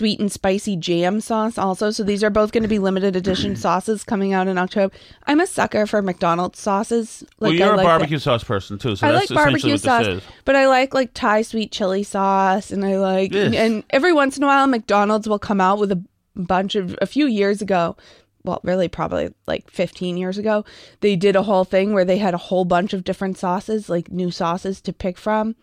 sweet 0.00 0.18
and 0.18 0.32
spicy 0.32 0.76
jam 0.76 1.20
sauce 1.20 1.58
also. 1.58 1.90
So 1.90 2.02
these 2.02 2.24
are 2.24 2.30
both 2.30 2.52
going 2.52 2.62
to 2.62 2.68
be 2.70 2.78
limited 2.78 3.16
edition 3.16 3.54
sauces 3.64 4.02
coming 4.02 4.32
out 4.32 4.48
in 4.48 4.56
October. 4.56 4.94
I'm 5.26 5.40
a 5.40 5.46
sucker 5.46 5.86
for 5.86 6.00
McDonald's 6.00 6.58
sauces. 6.58 7.22
well, 7.38 7.50
Like, 7.50 7.58
you're 7.58 7.68
I 7.68 7.74
a 7.74 7.76
like 7.76 7.84
barbecue 7.84 8.18
sauce 8.18 8.42
person 8.42 8.78
too, 8.78 8.96
so 8.96 9.06
I 9.06 9.12
that's 9.12 9.30
like 9.30 9.36
barbecue 9.36 9.76
sauce, 9.76 10.22
but 10.46 10.56
I 10.56 10.68
like 10.68 10.94
like 10.94 11.10
Thai 11.12 11.42
sweet 11.42 11.70
chili 11.70 12.02
sauce, 12.02 12.70
and 12.70 12.82
I 12.82 12.96
like 12.96 13.34
Yes. 13.34 13.54
and 13.54 13.84
every 13.90 14.14
once 14.14 14.38
in 14.38 14.42
a 14.42 14.46
while 14.46 14.66
McDonald's 14.66 15.28
will 15.28 15.38
come 15.38 15.60
out 15.60 15.78
with 15.78 15.92
a 15.92 16.02
bunch 16.34 16.76
of 16.76 16.96
a 17.02 17.06
few 17.06 17.26
years 17.26 17.60
ago. 17.60 17.94
Well, 18.42 18.60
really, 18.62 18.88
probably 18.88 19.34
like 19.46 19.70
15 19.70 20.16
years 20.16 20.38
ago, 20.38 20.64
they 21.00 21.14
did 21.14 21.36
a 21.36 21.42
whole 21.42 21.64
thing 21.64 21.92
where 21.92 22.06
they 22.06 22.16
had 22.16 22.32
a 22.32 22.38
whole 22.38 22.64
bunch 22.64 22.94
of 22.94 23.04
different 23.04 23.36
sauces, 23.36 23.90
like 23.90 24.10
new 24.10 24.30
sauces 24.30 24.80
to 24.80 24.94
pick 24.94 25.18
from. 25.18 25.56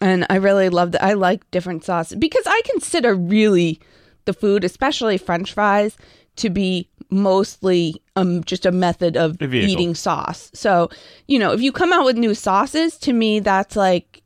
And 0.00 0.26
I 0.30 0.36
really 0.36 0.68
love 0.68 0.92
that. 0.92 1.02
I 1.02 1.14
like 1.14 1.50
different 1.50 1.84
sauces 1.84 2.16
because 2.18 2.44
I 2.46 2.60
consider 2.70 3.14
really 3.14 3.80
the 4.24 4.32
food, 4.32 4.64
especially 4.64 5.18
French 5.18 5.52
fries, 5.52 5.96
to 6.36 6.50
be 6.50 6.88
mostly 7.10 8.02
um 8.16 8.42
just 8.44 8.66
a 8.66 8.72
method 8.72 9.16
of 9.16 9.40
A 9.40 9.46
eating 9.70 9.94
sauce. 9.94 10.50
So, 10.54 10.90
you 11.28 11.38
know, 11.38 11.52
if 11.52 11.60
you 11.60 11.72
come 11.72 11.92
out 11.92 12.04
with 12.04 12.16
new 12.16 12.34
sauces, 12.34 12.96
to 12.98 13.12
me 13.12 13.40
that's 13.40 13.76
like 13.76 14.22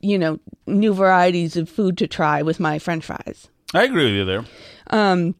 you 0.00 0.18
know, 0.18 0.38
new 0.66 0.92
varieties 0.92 1.56
of 1.56 1.68
food 1.68 1.96
to 1.98 2.06
try 2.06 2.42
with 2.42 2.60
my 2.60 2.78
french 2.78 3.04
fries. 3.06 3.48
I 3.72 3.84
agree 3.84 4.04
with 4.04 4.14
you 4.14 4.24
there. 4.26 4.44
Um, 4.90 5.34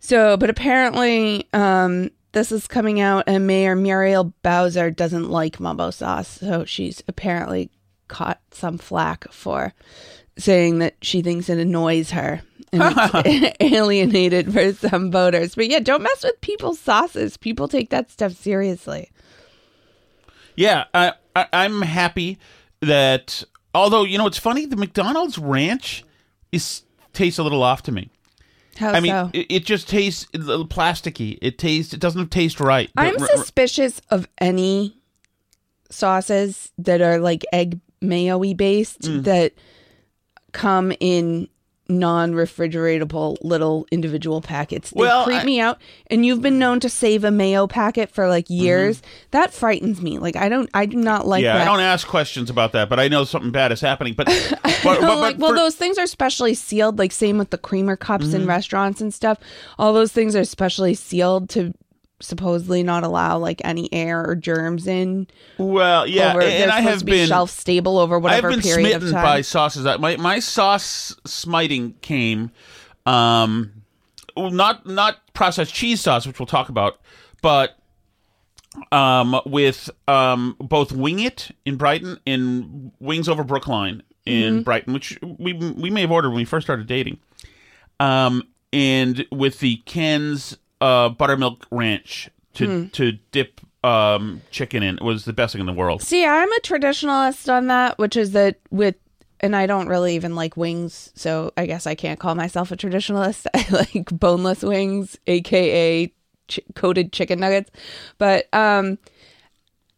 So, 0.00 0.36
but 0.36 0.50
apparently 0.50 1.48
um 1.52 2.10
this 2.32 2.50
is 2.50 2.66
coming 2.66 2.98
out 2.98 3.24
and 3.26 3.46
Mayor 3.46 3.76
Muriel 3.76 4.32
Bowser 4.42 4.90
doesn't 4.90 5.28
like 5.30 5.60
mumbo 5.60 5.90
sauce, 5.90 6.28
so 6.40 6.64
she's 6.64 7.02
apparently 7.06 7.70
caught 8.12 8.40
some 8.50 8.76
flack 8.76 9.24
for 9.32 9.72
saying 10.36 10.78
that 10.80 10.94
she 11.02 11.22
thinks 11.22 11.48
it 11.48 11.58
annoys 11.58 12.10
her 12.10 12.42
and 12.72 13.54
alienated 13.60 14.52
for 14.52 14.72
some 14.74 15.10
voters. 15.10 15.54
But 15.54 15.68
yeah, 15.68 15.80
don't 15.80 16.02
mess 16.02 16.22
with 16.22 16.40
people's 16.42 16.78
sauces. 16.78 17.36
People 17.38 17.68
take 17.68 17.88
that 17.90 18.10
stuff 18.10 18.32
seriously. 18.32 19.10
Yeah, 20.56 20.84
I, 20.92 21.14
I, 21.34 21.46
I'm 21.52 21.80
happy 21.82 22.38
that. 22.80 23.42
Although 23.74 24.04
you 24.04 24.18
know, 24.18 24.26
it's 24.26 24.38
funny. 24.38 24.66
The 24.66 24.76
McDonald's 24.76 25.38
ranch 25.38 26.04
is 26.52 26.82
tastes 27.14 27.38
a 27.38 27.42
little 27.42 27.62
off 27.62 27.82
to 27.84 27.92
me. 27.92 28.10
How 28.76 28.90
I 28.90 29.00
mean, 29.00 29.12
so? 29.12 29.30
it, 29.32 29.46
it 29.48 29.64
just 29.64 29.88
tastes 29.88 30.26
a 30.34 30.38
little 30.38 30.68
plasticky. 30.68 31.38
It 31.40 31.58
tastes. 31.58 31.94
It 31.94 32.00
doesn't 32.00 32.30
taste 32.30 32.60
right. 32.60 32.90
I'm 32.96 33.18
r- 33.18 33.28
suspicious 33.28 34.02
of 34.10 34.28
any 34.38 34.96
sauces 35.88 36.70
that 36.78 37.00
are 37.00 37.18
like 37.18 37.44
egg 37.52 37.80
mayo-y 38.02 38.52
based 38.54 39.02
Mm. 39.02 39.24
that 39.24 39.52
come 40.52 40.92
in 41.00 41.48
non-refrigeratable 41.88 43.36
little 43.42 43.86
individual 43.90 44.40
packets. 44.40 44.90
They 44.90 45.00
Well, 45.00 45.24
creep 45.24 45.42
I- 45.42 45.44
me 45.44 45.60
out. 45.60 45.78
And 46.08 46.24
you've 46.24 46.40
been 46.40 46.58
known 46.58 46.80
to 46.80 46.88
save 46.88 47.22
a 47.24 47.30
mayo 47.30 47.66
packet 47.66 48.10
for 48.10 48.28
like 48.28 48.46
Mm-hmm. 48.46 48.62
years. 48.64 49.02
That 49.32 49.52
frightens 49.52 50.00
me. 50.00 50.18
Like 50.18 50.36
I 50.36 50.48
don't 50.48 50.70
I 50.72 50.86
do 50.86 50.96
not 50.96 51.26
like 51.26 51.42
yeah, 51.42 51.54
that. 51.58 51.62
I 51.62 51.64
don't 51.64 51.80
ask 51.80 52.06
questions 52.06 52.48
about 52.50 52.72
that, 52.72 52.88
but 52.88 52.98
I 52.98 53.08
know 53.08 53.24
something 53.24 53.50
bad 53.50 53.72
is 53.72 53.80
happening. 53.80 54.14
But, 54.14 54.26
but, 54.62 54.82
but, 54.84 55.00
but 55.00 55.18
like, 55.18 55.38
well, 55.38 55.50
for- 55.50 55.56
those 55.56 55.74
things 55.74 55.98
are 55.98 56.06
specially 56.06 56.54
sealed. 56.54 56.98
Like 56.98 57.12
same 57.12 57.36
with 57.38 57.50
the 57.50 57.58
creamer 57.58 57.96
cups 57.96 58.26
Mm-hmm. 58.26 58.36
in 58.42 58.46
restaurants 58.46 59.00
and 59.00 59.12
stuff. 59.12 59.38
All 59.78 59.92
those 59.92 60.12
things 60.12 60.34
are 60.36 60.44
specially 60.44 60.94
sealed 60.94 61.48
to 61.50 61.74
supposedly 62.22 62.82
not 62.82 63.04
allow 63.04 63.36
like 63.38 63.60
any 63.64 63.92
air 63.92 64.24
or 64.26 64.34
germs 64.34 64.86
in. 64.86 65.26
well, 65.58 66.06
yeah, 66.06 66.30
over, 66.30 66.40
and 66.42 66.70
I 66.70 66.80
have 66.80 67.04
be 67.04 67.12
been 67.12 67.28
shelf 67.28 67.50
stable 67.50 67.98
over 67.98 68.18
whatever 68.18 68.48
I've 68.48 68.54
been 68.54 68.62
period 68.62 68.90
smitten 68.90 69.08
of 69.08 69.14
time. 69.14 69.22
by 69.24 69.40
sauces. 69.42 69.84
My 69.98 70.16
my 70.16 70.38
sauce 70.38 71.14
smiting 71.26 71.94
came, 72.00 72.50
um, 73.06 73.82
not 74.36 74.86
not 74.86 75.18
processed 75.34 75.74
cheese 75.74 76.00
sauce, 76.00 76.26
which 76.26 76.38
we'll 76.38 76.46
talk 76.46 76.68
about, 76.68 76.98
but 77.42 77.76
um, 78.90 79.40
with 79.44 79.90
um, 80.08 80.56
both 80.58 80.92
Wing 80.92 81.20
It 81.20 81.50
in 81.64 81.76
Brighton 81.76 82.18
and 82.26 82.92
Wings 83.00 83.28
Over 83.28 83.44
Brookline 83.44 84.02
in 84.24 84.54
Mm-hmm. 84.54 84.62
Brighton, 84.62 84.94
which 84.94 85.18
we 85.22 85.52
we 85.52 85.90
may 85.90 86.02
have 86.02 86.10
ordered 86.12 86.28
when 86.30 86.36
we 86.38 86.44
first 86.44 86.64
started 86.66 86.86
dating, 86.86 87.18
um, 88.00 88.44
and 88.72 89.26
with 89.32 89.58
the 89.58 89.76
Ken's 89.84 90.56
uh, 90.82 91.08
buttermilk 91.10 91.66
ranch 91.70 92.28
to 92.54 92.66
Hmm. 92.66 92.86
to 92.88 93.12
dip 93.30 93.60
um, 93.84 94.42
chicken 94.50 94.82
in 94.82 94.96
it 94.96 95.02
was 95.02 95.24
the 95.24 95.32
best 95.32 95.52
thing 95.52 95.60
in 95.60 95.66
the 95.66 95.72
world. 95.72 96.02
See, 96.02 96.24
I'm 96.24 96.52
a 96.52 96.60
traditionalist 96.60 97.52
on 97.52 97.66
that, 97.68 97.98
which 97.98 98.16
is 98.16 98.30
that 98.32 98.58
with, 98.70 98.94
and 99.40 99.56
I 99.56 99.66
don't 99.66 99.88
really 99.88 100.14
even 100.14 100.34
like 100.36 100.56
wings, 100.56 101.10
so 101.14 101.52
I 101.56 101.66
guess 101.66 101.86
I 101.86 101.94
can't 101.96 102.20
call 102.20 102.34
myself 102.34 102.70
a 102.70 102.76
traditionalist. 102.76 103.46
I 103.54 103.66
like 103.70 104.06
boneless 104.12 104.62
wings, 104.62 105.18
aka 105.26 106.12
ch- 106.48 106.60
coated 106.76 107.12
chicken 107.12 107.40
nuggets, 107.40 107.70
but 108.18 108.46
um, 108.54 108.98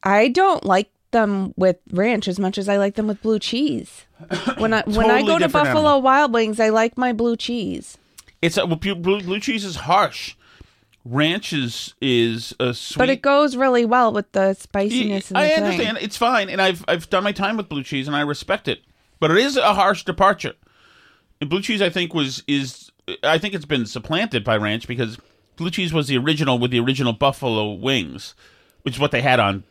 I 0.03 0.29
don't 0.29 0.65
like 0.65 0.91
them 1.11 1.55
with 1.57 1.77
ranch 1.93 2.27
as 2.27 2.39
much 2.39 2.59
as 2.59 2.69
I 2.69 2.77
like 2.77 2.95
them 2.97 3.07
with 3.07 3.23
blue 3.23 3.39
cheese. 3.39 4.05
When 4.59 4.73
I 4.73 4.83
when 4.87 5.11
I 5.11 5.21
Totally 5.21 5.23
go 5.27 5.39
to 5.39 5.45
different 5.45 5.53
Buffalo 5.53 5.81
animal. 5.81 6.03
Wild 6.03 6.33
Wings, 6.33 6.59
I 6.61 6.71
like 6.71 6.97
my 6.97 7.13
blue 7.13 7.37
cheese. 7.37 7.99
It's 8.41 8.57
a, 8.57 8.65
well, 8.67 8.77
blue 8.77 9.21
blue 9.21 9.41
cheese 9.41 9.65
is 9.65 9.77
harsh. 9.77 10.37
Ranch 11.05 11.53
is 11.53 11.95
is 12.01 12.55
a 12.59 12.73
sweet. 12.73 12.99
But 12.99 13.11
it 13.11 13.23
goes 13.23 13.57
really 13.57 13.85
well 13.85 14.13
with 14.13 14.33
the 14.33 14.55
spiciness. 14.55 15.31
and 15.31 15.37
the 15.37 15.41
I 15.41 15.49
thing. 15.49 15.65
understand 15.65 15.99
it's 16.01 16.17
fine, 16.17 16.49
and 16.49 16.63
I've 16.63 16.85
I've 16.89 17.11
done 17.11 17.25
my 17.25 17.33
time 17.33 17.57
with 17.57 17.69
blue 17.69 17.83
cheese, 17.83 18.07
and 18.07 18.17
I 18.17 18.23
respect 18.23 18.69
it. 18.69 18.81
But 19.21 19.31
it 19.31 19.37
is 19.39 19.57
a 19.57 19.75
harsh 19.75 20.05
departure. 20.05 20.55
And 21.41 21.51
blue 21.51 21.61
cheese, 21.61 21.83
I 21.83 21.91
think, 21.91 22.15
was 22.15 22.43
is 22.47 22.91
I 23.23 23.39
think 23.39 23.55
it's 23.55 23.67
been 23.67 23.85
supplanted 23.85 24.45
by 24.45 24.57
ranch 24.57 24.89
because 24.89 25.19
blue 25.57 25.71
cheese 25.71 25.93
was 25.93 26.09
the 26.09 26.17
original 26.17 26.59
with 26.59 26.71
the 26.71 26.81
original 26.81 27.13
buffalo 27.13 27.73
wings, 27.73 28.35
which 28.83 28.95
is 28.95 29.01
what 29.01 29.11
they 29.11 29.21
had 29.23 29.41
on 29.41 29.65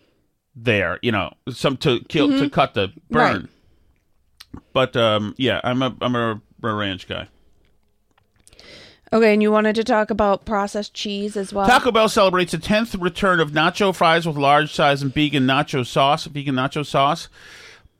there. 0.55 0.99
You 1.01 1.13
know, 1.13 1.33
some 1.49 1.77
to 1.77 2.01
kill 2.09 2.29
to 2.29 2.49
cut 2.49 2.75
the 2.75 2.91
burn. 3.09 3.35
Mm-hmm. 3.35 3.45
Right. 4.55 4.63
But 4.71 4.95
um, 4.95 5.33
yeah, 5.37 5.61
I'm 5.63 5.81
a 5.81 5.95
I'm 5.99 6.15
a, 6.15 6.41
a 6.61 6.73
ranch 6.73 7.07
guy. 7.07 7.27
Okay, 9.13 9.32
and 9.32 9.43
you 9.43 9.51
wanted 9.51 9.75
to 9.75 9.84
talk 9.84 10.10
about 10.10 10.43
processed 10.43 10.96
cheese 10.96 11.38
as 11.38 11.53
well. 11.53 11.67
Taco 11.67 11.91
Bell 11.91 12.10
celebrates 12.10 12.51
the 12.51 12.58
10th 12.58 13.00
return 13.00 13.39
of 13.39 13.51
nacho 13.51 13.96
fries 13.96 14.25
with 14.25 14.38
large 14.38 14.74
size 14.74 15.03
and 15.03 15.13
vegan 15.13 15.46
nacho 15.46 15.86
sauce. 15.86 16.25
Vegan 16.25 16.55
nacho 16.55 16.84
sauce. 16.84 17.29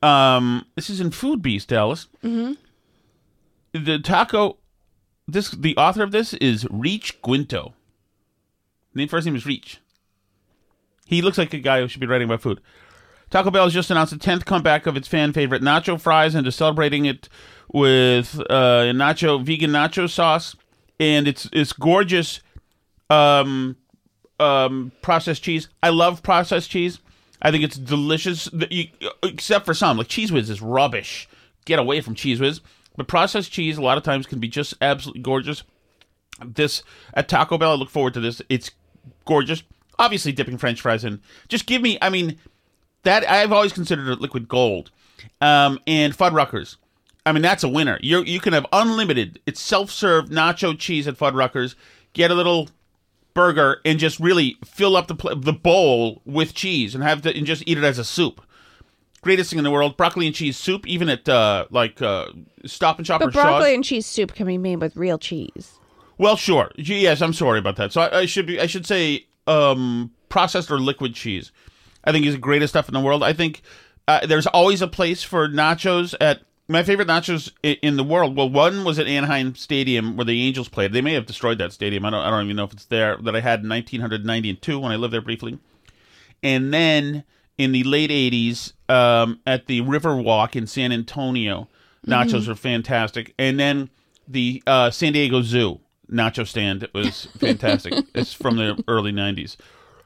Um, 0.02 0.66
this 0.74 0.90
is 0.90 1.00
in 1.00 1.12
Food 1.12 1.40
Beast, 1.40 1.68
Dallas. 1.68 2.08
Mm-hmm. 2.24 2.54
The 3.84 4.00
taco. 4.00 4.58
This 5.28 5.52
the 5.52 5.76
author 5.76 6.02
of 6.02 6.10
this 6.10 6.34
is 6.34 6.66
Reach 6.68 7.22
Guinto. 7.22 7.74
The 8.92 9.06
first 9.06 9.24
name 9.24 9.36
is 9.36 9.46
Reach. 9.46 9.80
He 11.06 11.22
looks 11.22 11.38
like 11.38 11.54
a 11.54 11.58
guy 11.58 11.80
who 11.80 11.86
should 11.86 12.00
be 12.00 12.08
writing 12.08 12.26
about 12.26 12.42
food. 12.42 12.60
Taco 13.30 13.52
Bell 13.52 13.64
has 13.64 13.72
just 13.72 13.90
announced 13.90 14.12
the 14.12 14.18
10th 14.18 14.44
comeback 14.44 14.86
of 14.86 14.96
its 14.96 15.06
fan 15.06 15.32
favorite 15.32 15.62
nacho 15.62 16.00
fries 16.00 16.34
and 16.34 16.46
is 16.46 16.56
celebrating 16.56 17.04
it 17.04 17.28
with 17.72 18.40
uh, 18.50 18.92
nacho 18.92 19.42
vegan 19.42 19.70
nacho 19.70 20.10
sauce 20.10 20.54
and 21.00 21.26
it's 21.28 21.48
it's 21.52 21.72
gorgeous 21.72 22.40
um, 23.10 23.76
um, 24.40 24.92
processed 25.02 25.42
cheese. 25.42 25.68
I 25.82 25.90
love 25.90 26.22
processed 26.22 26.70
cheese. 26.70 26.98
I 27.42 27.50
think 27.50 27.64
it's 27.64 27.76
delicious, 27.76 28.48
you- 28.70 28.88
except 29.22 29.66
for 29.66 29.74
some. 29.74 29.98
Like 29.98 30.08
Cheez 30.08 30.30
Whiz 30.30 30.48
is 30.50 30.62
rubbish. 30.62 31.28
Get 31.66 31.78
away 31.78 32.00
from 32.00 32.14
Cheez 32.14 32.40
Whiz. 32.40 32.60
But 32.96 33.08
processed 33.08 33.50
cheese 33.52 33.76
a 33.76 33.82
lot 33.82 33.98
of 33.98 34.04
times 34.04 34.26
can 34.26 34.38
be 34.38 34.48
just 34.48 34.74
absolutely 34.80 35.22
gorgeous. 35.22 35.62
This 36.44 36.82
at 37.12 37.28
Taco 37.28 37.58
Bell, 37.58 37.72
I 37.72 37.74
look 37.74 37.90
forward 37.90 38.14
to 38.14 38.20
this. 38.20 38.40
It's 38.48 38.70
gorgeous. 39.24 39.62
Obviously, 39.98 40.32
dipping 40.32 40.58
French 40.58 40.80
fries 40.80 41.04
in. 41.04 41.20
Just 41.48 41.66
give 41.66 41.82
me. 41.82 41.98
I 42.00 42.08
mean, 42.10 42.38
that 43.02 43.28
I've 43.28 43.52
always 43.52 43.72
considered 43.72 44.08
it 44.08 44.20
liquid 44.20 44.48
gold. 44.48 44.90
Um, 45.40 45.78
and 45.86 46.16
Fuddruckers. 46.16 46.76
I 47.26 47.32
mean, 47.32 47.42
that's 47.42 47.64
a 47.64 47.68
winner. 47.68 47.98
You 48.02 48.22
you 48.22 48.40
can 48.40 48.52
have 48.52 48.66
unlimited. 48.72 49.40
It's 49.46 49.60
self 49.60 49.90
serve 49.90 50.26
nacho 50.26 50.78
cheese 50.78 51.06
at 51.08 51.16
Fuddruckers. 51.16 51.74
Get 52.12 52.30
a 52.30 52.34
little 52.34 52.68
burger 53.32 53.80
and 53.84 53.98
just 53.98 54.20
really 54.20 54.56
fill 54.64 54.96
up 54.96 55.08
the 55.08 55.14
pl- 55.14 55.36
the 55.36 55.52
bowl 55.52 56.22
with 56.24 56.54
cheese 56.54 56.94
and 56.94 57.02
have 57.02 57.22
to, 57.22 57.36
and 57.36 57.46
just 57.46 57.62
eat 57.66 57.78
it 57.78 57.84
as 57.84 57.98
a 57.98 58.04
soup. 58.04 58.40
Greatest 59.22 59.50
thing 59.50 59.58
in 59.58 59.64
the 59.64 59.70
world, 59.70 59.96
broccoli 59.96 60.26
and 60.26 60.34
cheese 60.34 60.56
soup. 60.58 60.86
Even 60.86 61.08
at 61.08 61.26
uh, 61.28 61.66
like 61.70 62.02
uh, 62.02 62.26
Stop 62.66 62.98
and 62.98 63.06
Shop 63.06 63.20
or 63.22 63.26
But 63.26 63.32
broccoli 63.34 63.68
Shaw's. 63.70 63.74
and 63.74 63.84
cheese 63.84 64.06
soup 64.06 64.34
can 64.34 64.46
be 64.46 64.58
made 64.58 64.76
with 64.76 64.94
real 64.96 65.18
cheese. 65.18 65.78
Well, 66.18 66.36
sure. 66.36 66.70
Yes, 66.76 67.22
I'm 67.22 67.32
sorry 67.32 67.58
about 67.58 67.76
that. 67.76 67.92
So 67.92 68.02
I, 68.02 68.20
I 68.20 68.26
should 68.26 68.46
be. 68.46 68.60
I 68.60 68.66
should 68.66 68.86
say 68.86 69.26
um, 69.46 70.12
processed 70.28 70.70
or 70.70 70.78
liquid 70.78 71.14
cheese. 71.14 71.52
I 72.04 72.12
think 72.12 72.26
is 72.26 72.34
the 72.34 72.38
greatest 72.40 72.74
stuff 72.74 72.86
in 72.86 72.92
the 72.92 73.00
world. 73.00 73.22
I 73.22 73.32
think 73.32 73.62
uh, 74.06 74.26
there's 74.26 74.46
always 74.46 74.82
a 74.82 74.86
place 74.86 75.22
for 75.22 75.48
nachos 75.48 76.14
at 76.20 76.42
my 76.68 76.82
favorite 76.82 77.08
nachos 77.08 77.52
in 77.62 77.96
the 77.96 78.04
world. 78.04 78.36
Well, 78.36 78.48
one 78.48 78.84
was 78.84 78.98
at 78.98 79.06
Anaheim 79.06 79.54
Stadium 79.54 80.16
where 80.16 80.24
the 80.24 80.42
Angels 80.42 80.68
played. 80.68 80.92
They 80.92 81.02
may 81.02 81.14
have 81.14 81.26
destroyed 81.26 81.58
that 81.58 81.72
stadium. 81.72 82.04
I 82.04 82.10
don't. 82.10 82.24
I 82.24 82.30
don't 82.30 82.44
even 82.44 82.56
know 82.56 82.64
if 82.64 82.72
it's 82.72 82.86
there. 82.86 83.16
That 83.18 83.36
I 83.36 83.40
had 83.40 83.62
in 83.62 83.68
1992 83.68 84.78
when 84.78 84.92
I 84.92 84.96
lived 84.96 85.12
there 85.12 85.20
briefly, 85.20 85.58
and 86.42 86.72
then 86.72 87.24
in 87.58 87.72
the 87.72 87.84
late 87.84 88.10
80s 88.10 88.72
um, 88.90 89.40
at 89.46 89.66
the 89.66 89.80
Riverwalk 89.82 90.56
in 90.56 90.66
San 90.66 90.90
Antonio, 90.92 91.68
nachos 92.06 92.48
were 92.48 92.54
fantastic. 92.54 93.34
And 93.38 93.60
then 93.60 93.90
the 94.26 94.62
uh, 94.66 94.90
San 94.90 95.12
Diego 95.12 95.42
Zoo 95.42 95.80
nacho 96.10 96.46
stand 96.46 96.88
was 96.94 97.26
fantastic. 97.38 97.94
it's 98.14 98.32
from 98.32 98.56
the 98.56 98.82
early 98.88 99.12
90s. 99.12 99.56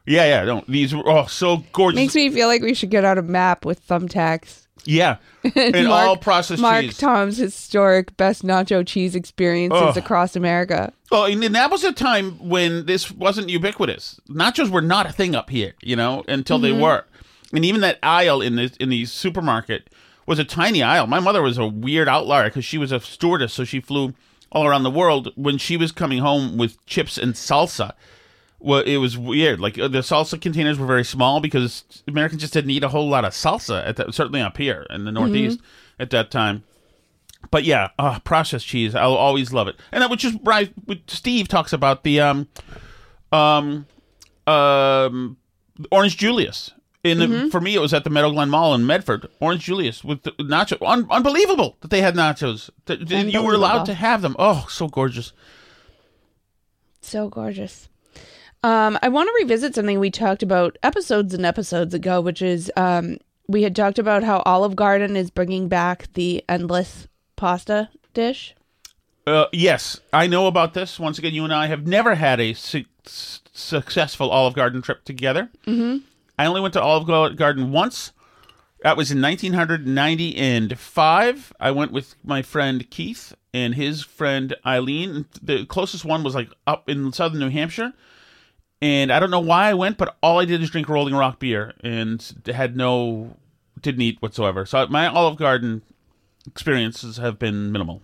Yeah, 0.07 0.25
yeah. 0.25 0.45
No, 0.45 0.65
these 0.67 0.95
were 0.95 1.07
oh 1.07 1.27
so 1.27 1.65
gorgeous. 1.73 1.97
Makes 1.97 2.15
me 2.15 2.31
feel 2.31 2.49
like 2.49 2.63
we 2.63 2.75
should 2.75 2.91
get 2.91 3.05
out 3.05 3.19
a 3.19 3.23
map 3.23 3.65
with 3.65 3.87
thumbtacks. 3.87 4.67
Yeah, 4.85 5.17
and 5.55 5.89
Mark- 5.89 6.09
all 6.09 6.17
processed 6.17 6.63
Mark 6.63 6.85
cheese. 6.85 6.99
Tom's 6.99 7.37
historic 7.37 8.17
best 8.17 8.45
nacho 8.45 8.87
cheese 8.87 9.15
experiences 9.15 9.81
Ugh. 9.81 9.97
across 9.97 10.37
America. 10.37 10.93
Oh, 11.11 11.25
and 11.25 11.43
that 11.55 11.71
was 11.71 11.85
a 11.85 11.93
time 11.93 12.33
when 12.49 12.87
this 12.87 13.11
wasn't 13.11 13.49
ubiquitous. 13.49 14.21
Nachos 14.29 14.69
were 14.69 14.83
not 14.83 15.07
a 15.07 15.13
thing 15.13 15.35
up 15.35 15.51
here, 15.51 15.75
you 15.83 15.97
know, 15.97 16.25
until 16.29 16.59
they 16.59 16.71
mm-hmm. 16.71 16.83
were. 16.83 17.05
And 17.53 17.65
even 17.65 17.81
that 17.81 17.99
aisle 18.03 18.43
in 18.43 18.57
the 18.57 18.75
in 18.79 18.91
the 18.91 19.07
supermarket 19.07 19.91
was 20.27 20.39
a 20.39 20.45
tiny 20.45 20.83
aisle. 20.83 21.07
My 21.07 21.21
mother 21.21 21.41
was 21.41 21.57
a 21.57 21.67
weird 21.67 22.09
outlier 22.09 22.45
because 22.45 22.65
she 22.65 22.77
was 22.77 22.93
a 22.93 23.01
stewardess, 23.01 23.55
so 23.55 23.65
she 23.65 23.81
flew 23.81 24.15
all 24.53 24.67
around 24.67 24.83
the 24.83 24.91
world. 24.91 25.33
When 25.37 25.57
she 25.57 25.77
was 25.77 25.91
coming 25.91 26.19
home 26.19 26.59
with 26.59 26.85
chips 26.85 27.17
and 27.17 27.35
salsa, 27.35 27.95
well, 28.61 28.81
it 28.81 28.97
was 28.97 29.17
weird. 29.17 29.61
Like 29.61 29.79
uh, 29.79 29.89
the 29.89 29.99
salsa 30.01 30.41
containers 30.41 30.79
were 30.79 30.87
very 30.87 31.05
small 31.05 31.41
because 31.41 31.85
Americans 32.07 32.43
just 32.43 32.53
didn't 32.53 32.71
eat 32.71 32.83
a 32.85 32.89
whole 32.89 33.09
lot 33.09 33.25
of 33.25 33.33
salsa 33.33 33.87
at 33.87 33.97
that. 33.97 34.15
Certainly 34.15 34.41
up 34.41 34.57
here 34.57 34.87
in 34.91 35.05
the 35.05 35.13
Northeast 35.13 35.61
at 35.99 36.11
that 36.11 36.31
time. 36.31 36.65
But 37.51 37.65
yeah, 37.65 37.91
uh, 37.99 38.19
processed 38.21 38.67
cheese, 38.67 38.95
I'll 38.95 39.15
always 39.15 39.53
love 39.53 39.69
it. 39.69 39.77
And 39.93 40.03
that 40.03 40.11
which 40.11 40.25
is 40.25 40.35
right. 40.43 40.73
Steve 41.07 41.47
talks 41.47 41.73
about 41.73 42.03
the 42.03 42.21
um, 42.21 42.49
um, 43.33 43.87
um, 44.47 45.37
Orange 45.93 46.17
Julius. 46.17 46.73
In 47.05 47.21
the, 47.21 47.49
for 47.51 47.61
me, 47.61 47.77
it 47.77 47.79
was 47.81 47.95
at 47.95 48.03
the 48.03 48.11
Meadow 48.11 48.33
Glen 48.33 48.51
Mall 48.51 48.75
in 48.75 48.85
Medford. 48.85 49.29
Orange 49.41 49.63
Julius 49.63 50.03
with 50.03 50.25
the 50.25 50.33
nacho, 50.33 50.77
Un- 50.85 51.07
unbelievable 51.11 51.77
that 51.81 51.91
they 51.91 52.03
had 52.03 52.17
nachos. 52.17 52.71
That 52.87 53.09
you 53.09 53.41
were 53.43 53.55
allowed 53.55 53.85
to 53.85 53.95
have 53.95 54.21
them. 54.21 54.35
Oh, 54.39 54.67
so 54.69 54.89
gorgeous. 54.89 55.33
So 57.01 57.29
gorgeous. 57.29 57.89
Um, 58.65 58.99
I 59.03 59.09
want 59.09 59.29
to 59.29 59.43
revisit 59.43 59.75
something 59.75 60.01
we 60.01 60.11
talked 60.11 60.43
about 60.43 60.77
episodes 60.83 61.33
and 61.33 61.47
episodes 61.47 61.95
ago, 61.95 62.21
which 62.21 62.43
is 62.43 62.71
um, 62.77 63.19
we 63.47 63.63
had 63.63 63.77
talked 63.77 63.99
about 63.99 64.25
how 64.25 64.43
Olive 64.45 64.77
Garden 64.77 65.17
is 65.17 65.31
bringing 65.31 65.69
back 65.69 66.13
the 66.15 66.45
endless 66.49 67.07
pasta 67.37 67.89
dish. 68.15 68.55
Uh, 69.27 69.47
yes, 69.53 70.01
I 70.13 70.27
know 70.27 70.47
about 70.47 70.75
this. 70.75 70.99
Once 70.99 71.19
again, 71.19 71.35
you 71.35 71.45
and 71.45 71.53
I 71.53 71.67
have 71.67 71.87
never 71.87 72.15
had 72.15 72.41
a 72.41 72.55
su- 72.55 72.87
successful 73.05 74.31
Olive 74.31 74.55
Garden 74.55 74.83
trip 74.83 75.05
together. 75.05 75.51
Mm-hmm. 75.67 75.99
I 76.39 76.47
only 76.47 76.61
went 76.61 76.75
to 76.75 76.83
Olive 76.83 77.37
Garden 77.37 77.71
once. 77.71 78.13
That 78.83 78.97
was 78.97 79.11
in 79.11 79.21
1995. 79.21 81.53
I 81.59 81.71
went 81.73 81.93
with 81.93 82.15
my 82.25 82.43
friend 82.43 82.89
Keith 82.91 83.35
and 83.53 83.75
his 83.75 84.03
friend 84.03 84.55
Eileen. 84.65 85.27
The 85.43 85.67
closest 85.67 86.05
one 86.05 86.23
was 86.23 86.35
like 86.35 86.49
up 86.67 86.89
in 86.89 87.13
southern 87.13 87.41
New 87.41 87.51
Hampshire. 87.51 87.93
And 88.81 89.13
I 89.13 89.19
don't 89.19 89.31
know 89.31 89.41
why 89.41 89.69
I 89.69 89.75
went, 89.75 89.99
but 89.99 90.17
all 90.23 90.39
I 90.39 90.45
did 90.45 90.63
is 90.63 90.71
drink 90.71 90.89
Rolling 90.89 91.15
Rock 91.15 91.41
beer 91.41 91.75
and 91.83 92.25
had 92.47 92.77
no, 92.77 93.37
didn't 93.81 94.03
eat 94.03 94.23
whatsoever. 94.23 94.65
So 94.67 94.87
my 94.87 95.09
Olive 95.09 95.37
Garden 95.37 95.83
experiences 96.47 97.17
have 97.17 97.39
been 97.39 97.73
minimal. 97.73 98.03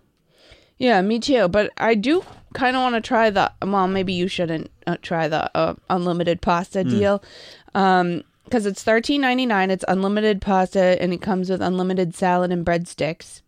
Yeah, 0.76 1.00
me 1.02 1.20
too. 1.20 1.46
But 1.46 1.70
I 1.76 1.94
do 1.94 2.24
kind 2.52 2.74
of 2.74 2.82
want 2.82 2.96
to 2.96 3.00
try 3.00 3.30
the. 3.30 3.52
Well, 3.62 3.87
maybe 3.87 4.12
you 4.12 4.26
shouldn't 4.26 4.72
uh, 4.88 4.96
try 5.00 5.28
the 5.28 5.48
uh, 5.56 5.74
unlimited 5.88 6.42
pasta 6.42 6.82
deal, 6.82 7.22
because 7.66 8.66
it's 8.66 8.82
thirteen 8.82 9.20
ninety 9.20 9.46
nine. 9.46 9.70
It's 9.70 9.84
unlimited 9.87 10.40
pasta, 10.40 11.00
and 11.00 11.14
it 11.14 11.22
comes 11.22 11.48
with 11.48 11.62
unlimited 11.62 12.16
salad 12.16 12.50
and 12.50 12.66
breadsticks. 12.66 13.42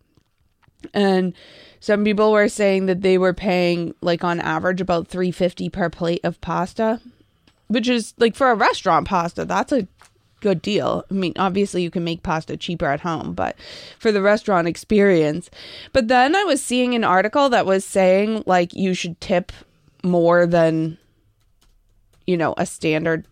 And 0.94 1.34
some 1.80 2.04
people 2.04 2.30
were 2.30 2.48
saying 2.48 2.86
that 2.86 3.02
they 3.02 3.18
were 3.18 3.34
paying 3.34 3.94
like 4.00 4.22
on 4.22 4.40
average 4.40 4.80
about 4.80 5.08
three 5.08 5.32
fifty 5.32 5.68
per 5.68 5.90
plate 5.90 6.20
of 6.22 6.40
pasta, 6.40 7.00
which 7.68 7.88
is 7.88 8.14
like 8.18 8.34
for 8.34 8.50
a 8.50 8.54
restaurant 8.54 9.06
pasta. 9.08 9.44
That's 9.44 9.72
a 9.72 9.86
good 10.40 10.62
deal. 10.62 11.04
I 11.10 11.14
mean, 11.14 11.32
obviously 11.36 11.82
you 11.82 11.90
can 11.90 12.04
make 12.04 12.22
pasta 12.22 12.56
cheaper 12.56 12.86
at 12.86 13.00
home, 13.00 13.32
but 13.32 13.56
for 13.98 14.12
the 14.12 14.22
restaurant 14.22 14.68
experience. 14.68 15.50
But 15.92 16.08
then 16.08 16.36
I 16.36 16.44
was 16.44 16.62
seeing 16.62 16.94
an 16.94 17.04
article 17.04 17.48
that 17.48 17.66
was 17.66 17.84
saying 17.84 18.44
like 18.46 18.74
you 18.74 18.94
should 18.94 19.20
tip 19.20 19.52
more 20.02 20.46
than 20.46 20.98
you 22.26 22.36
know, 22.36 22.54
a 22.58 22.66
standard 22.66 23.26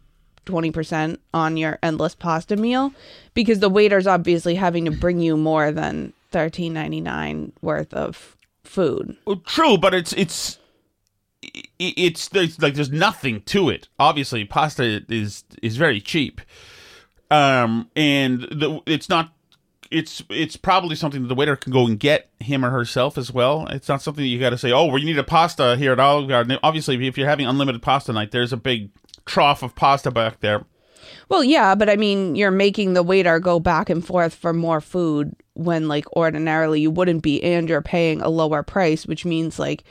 20% 0.47 1.19
on 1.33 1.57
your 1.57 1.79
endless 1.83 2.15
pasta 2.15 2.57
meal 2.57 2.93
because 3.35 3.59
the 3.61 3.69
waiter's 3.69 4.07
obviously 4.07 4.55
having 4.55 4.85
to 4.85 4.91
bring 4.91 5.21
you 5.21 5.37
more 5.37 5.73
than 5.73 6.13
13.99 6.33 7.53
worth 7.63 7.93
of 7.95 8.37
food. 8.63 9.17
Well, 9.25 9.37
true, 9.47 9.79
but 9.79 9.95
it's 9.95 10.13
it's 10.15 10.59
it's 11.79 12.29
there's 12.29 12.61
like 12.61 12.75
there's 12.75 12.91
nothing 12.91 13.43
to 13.43 13.69
it. 13.69 13.89
Obviously, 13.99 14.45
pasta 14.45 15.03
is 15.09 15.45
is 15.63 15.77
very 15.77 16.01
cheap, 16.01 16.41
um, 17.31 17.91
and 17.97 18.43
the 18.43 18.81
it's 18.87 19.09
not. 19.09 19.31
It's 19.91 20.25
it's 20.29 20.57
probably 20.57 20.97
something 20.97 21.23
that 21.23 21.29
the 21.29 21.35
waiter 21.35 21.55
can 21.55 21.73
go 21.73 21.87
and 21.87 22.01
get 22.01 22.31
him 22.41 22.65
or 22.65 22.71
herself 22.71 23.17
as 23.17 23.33
well. 23.33 23.67
It's 23.69 23.89
not 23.89 24.03
something 24.03 24.25
that 24.25 24.29
you 24.29 24.41
got 24.41 24.51
to 24.51 24.59
say. 24.59 24.73
Oh, 24.73 24.87
well, 24.87 24.99
you 24.99 25.05
need 25.05 25.19
a 25.19 25.25
pasta 25.25 25.77
here 25.77 25.93
at 25.93 26.01
Olive 26.01 26.29
Garden. 26.29 26.59
Obviously, 26.63 27.07
if 27.07 27.17
you're 27.17 27.29
having 27.29 27.47
unlimited 27.47 27.81
pasta 27.81 28.13
night, 28.13 28.33
there's 28.33 28.53
a 28.53 28.57
big 28.57 28.91
trough 29.25 29.63
of 29.63 29.77
pasta 29.77 30.11
back 30.11 30.41
there. 30.41 30.65
Well, 31.29 31.45
yeah, 31.45 31.75
but 31.75 31.89
I 31.89 31.97
mean, 31.97 32.35
you're 32.35 32.51
making 32.51 32.95
the 32.95 33.03
waiter 33.03 33.39
go 33.39 33.61
back 33.61 33.89
and 33.89 34.05
forth 34.05 34.35
for 34.35 34.53
more 34.53 34.81
food 34.81 35.35
when 35.55 35.87
like 35.89 36.11
ordinarily 36.17 36.81
you 36.81 36.91
wouldn't 36.91 37.23
be 37.23 37.43
and 37.43 37.69
you're 37.69 37.83
paying 37.83 38.21
a 38.21 38.29
lower 38.29 38.63
price, 38.63 39.07
which 39.07 39.25
means 39.25 39.59
like 39.59 39.85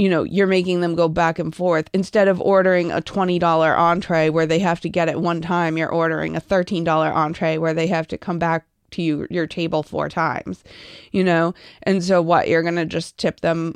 you 0.00 0.08
know, 0.08 0.22
you're 0.22 0.46
making 0.46 0.80
them 0.80 0.94
go 0.94 1.08
back 1.08 1.38
and 1.38 1.54
forth 1.54 1.90
instead 1.92 2.26
of 2.26 2.40
ordering 2.40 2.90
a 2.90 3.02
$20 3.02 3.78
entree 3.78 4.30
where 4.30 4.46
they 4.46 4.58
have 4.58 4.80
to 4.80 4.88
get 4.88 5.10
it 5.10 5.20
one 5.20 5.42
time, 5.42 5.76
you're 5.76 5.92
ordering 5.92 6.34
a 6.34 6.40
$13 6.40 6.88
entree 7.14 7.58
where 7.58 7.74
they 7.74 7.86
have 7.86 8.08
to 8.08 8.16
come 8.16 8.38
back 8.38 8.64
to 8.92 9.02
you 9.02 9.26
your 9.28 9.46
table 9.46 9.82
four 9.82 10.08
times, 10.08 10.64
you 11.12 11.22
know? 11.22 11.52
And 11.82 12.02
so 12.02 12.22
what, 12.22 12.48
you're 12.48 12.62
going 12.62 12.76
to 12.76 12.86
just 12.86 13.18
tip 13.18 13.40
them 13.40 13.74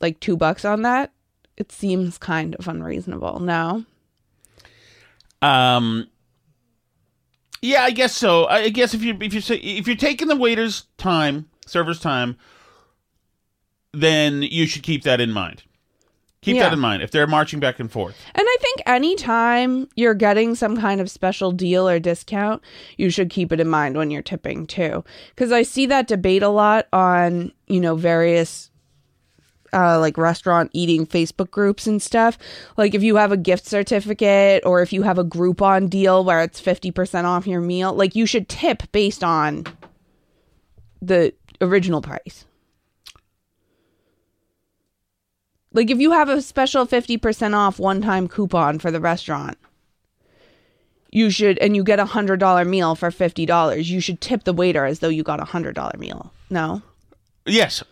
like 0.00 0.20
2 0.20 0.36
bucks 0.36 0.64
on 0.64 0.82
that? 0.82 1.12
It 1.56 1.72
seems 1.72 2.18
kind 2.18 2.54
of 2.54 2.68
unreasonable. 2.68 3.40
No. 3.40 3.84
Um. 5.42 6.06
Yeah, 7.60 7.82
I 7.82 7.90
guess 7.90 8.16
so. 8.16 8.46
I 8.46 8.68
guess 8.68 8.94
if 8.94 9.02
you 9.02 9.18
if 9.20 9.34
you 9.34 9.40
say 9.40 9.56
if 9.56 9.88
you're 9.88 9.96
taking 9.96 10.28
the 10.28 10.36
waiter's 10.36 10.86
time, 10.98 11.48
server's 11.66 12.00
time, 12.00 12.36
then 13.92 14.42
you 14.42 14.66
should 14.66 14.82
keep 14.82 15.02
that 15.04 15.20
in 15.20 15.32
mind. 15.32 15.62
Keep 16.40 16.56
Yeah. 16.56 16.64
that 16.64 16.72
in 16.72 16.80
mind. 16.80 17.02
If 17.02 17.12
they're 17.12 17.28
marching 17.28 17.60
back 17.60 17.78
and 17.78 17.88
forth, 17.90 18.16
And 18.34 18.44
I 18.48 18.56
think 18.60 18.82
anytime 18.84 19.88
you're 19.94 20.14
getting 20.14 20.56
some 20.56 20.76
kind 20.76 21.00
of 21.00 21.08
special 21.08 21.52
deal 21.52 21.88
or 21.88 22.00
discount, 22.00 22.62
you 22.96 23.10
should 23.10 23.30
keep 23.30 23.52
it 23.52 23.60
in 23.60 23.68
mind 23.68 23.96
when 23.96 24.10
you're 24.10 24.22
tipping 24.22 24.66
too. 24.66 25.04
Because 25.30 25.52
I 25.52 25.62
see 25.62 25.86
that 25.86 26.08
debate 26.08 26.42
a 26.42 26.48
lot 26.48 26.88
on, 26.92 27.52
you 27.68 27.78
know, 27.80 27.94
various 27.94 28.70
uh, 29.74 29.98
like 30.00 30.18
restaurant 30.18 30.70
eating 30.74 31.06
Facebook 31.06 31.50
groups 31.50 31.86
and 31.86 32.02
stuff. 32.02 32.36
Like 32.76 32.94
if 32.94 33.02
you 33.04 33.16
have 33.16 33.30
a 33.32 33.36
gift 33.38 33.64
certificate 33.66 34.64
or 34.66 34.82
if 34.82 34.92
you 34.92 35.02
have 35.02 35.18
a 35.18 35.24
Groupon 35.24 35.88
deal 35.88 36.24
where 36.24 36.42
it's 36.42 36.60
50% 36.60 37.24
off 37.24 37.46
your 37.46 37.60
meal, 37.60 37.94
like 37.94 38.14
you 38.16 38.26
should 38.26 38.48
tip 38.48 38.82
based 38.92 39.22
on 39.24 39.64
the 41.00 41.32
original 41.60 42.02
price. 42.02 42.44
Like 45.72 45.90
if 45.90 45.98
you 45.98 46.12
have 46.12 46.28
a 46.28 46.42
special 46.42 46.86
50% 46.86 47.54
off 47.54 47.78
one-time 47.78 48.28
coupon 48.28 48.78
for 48.78 48.90
the 48.90 49.00
restaurant, 49.00 49.56
you 51.10 51.30
should 51.30 51.58
and 51.58 51.76
you 51.76 51.84
get 51.84 51.98
a 52.00 52.04
$100 52.04 52.66
meal 52.66 52.94
for 52.94 53.10
$50, 53.10 53.84
you 53.86 54.00
should 54.00 54.20
tip 54.20 54.44
the 54.44 54.52
waiter 54.52 54.84
as 54.84 55.00
though 55.00 55.08
you 55.08 55.22
got 55.22 55.40
a 55.40 55.44
$100 55.44 55.98
meal. 55.98 56.32
No. 56.50 56.82
yes, 57.46 57.82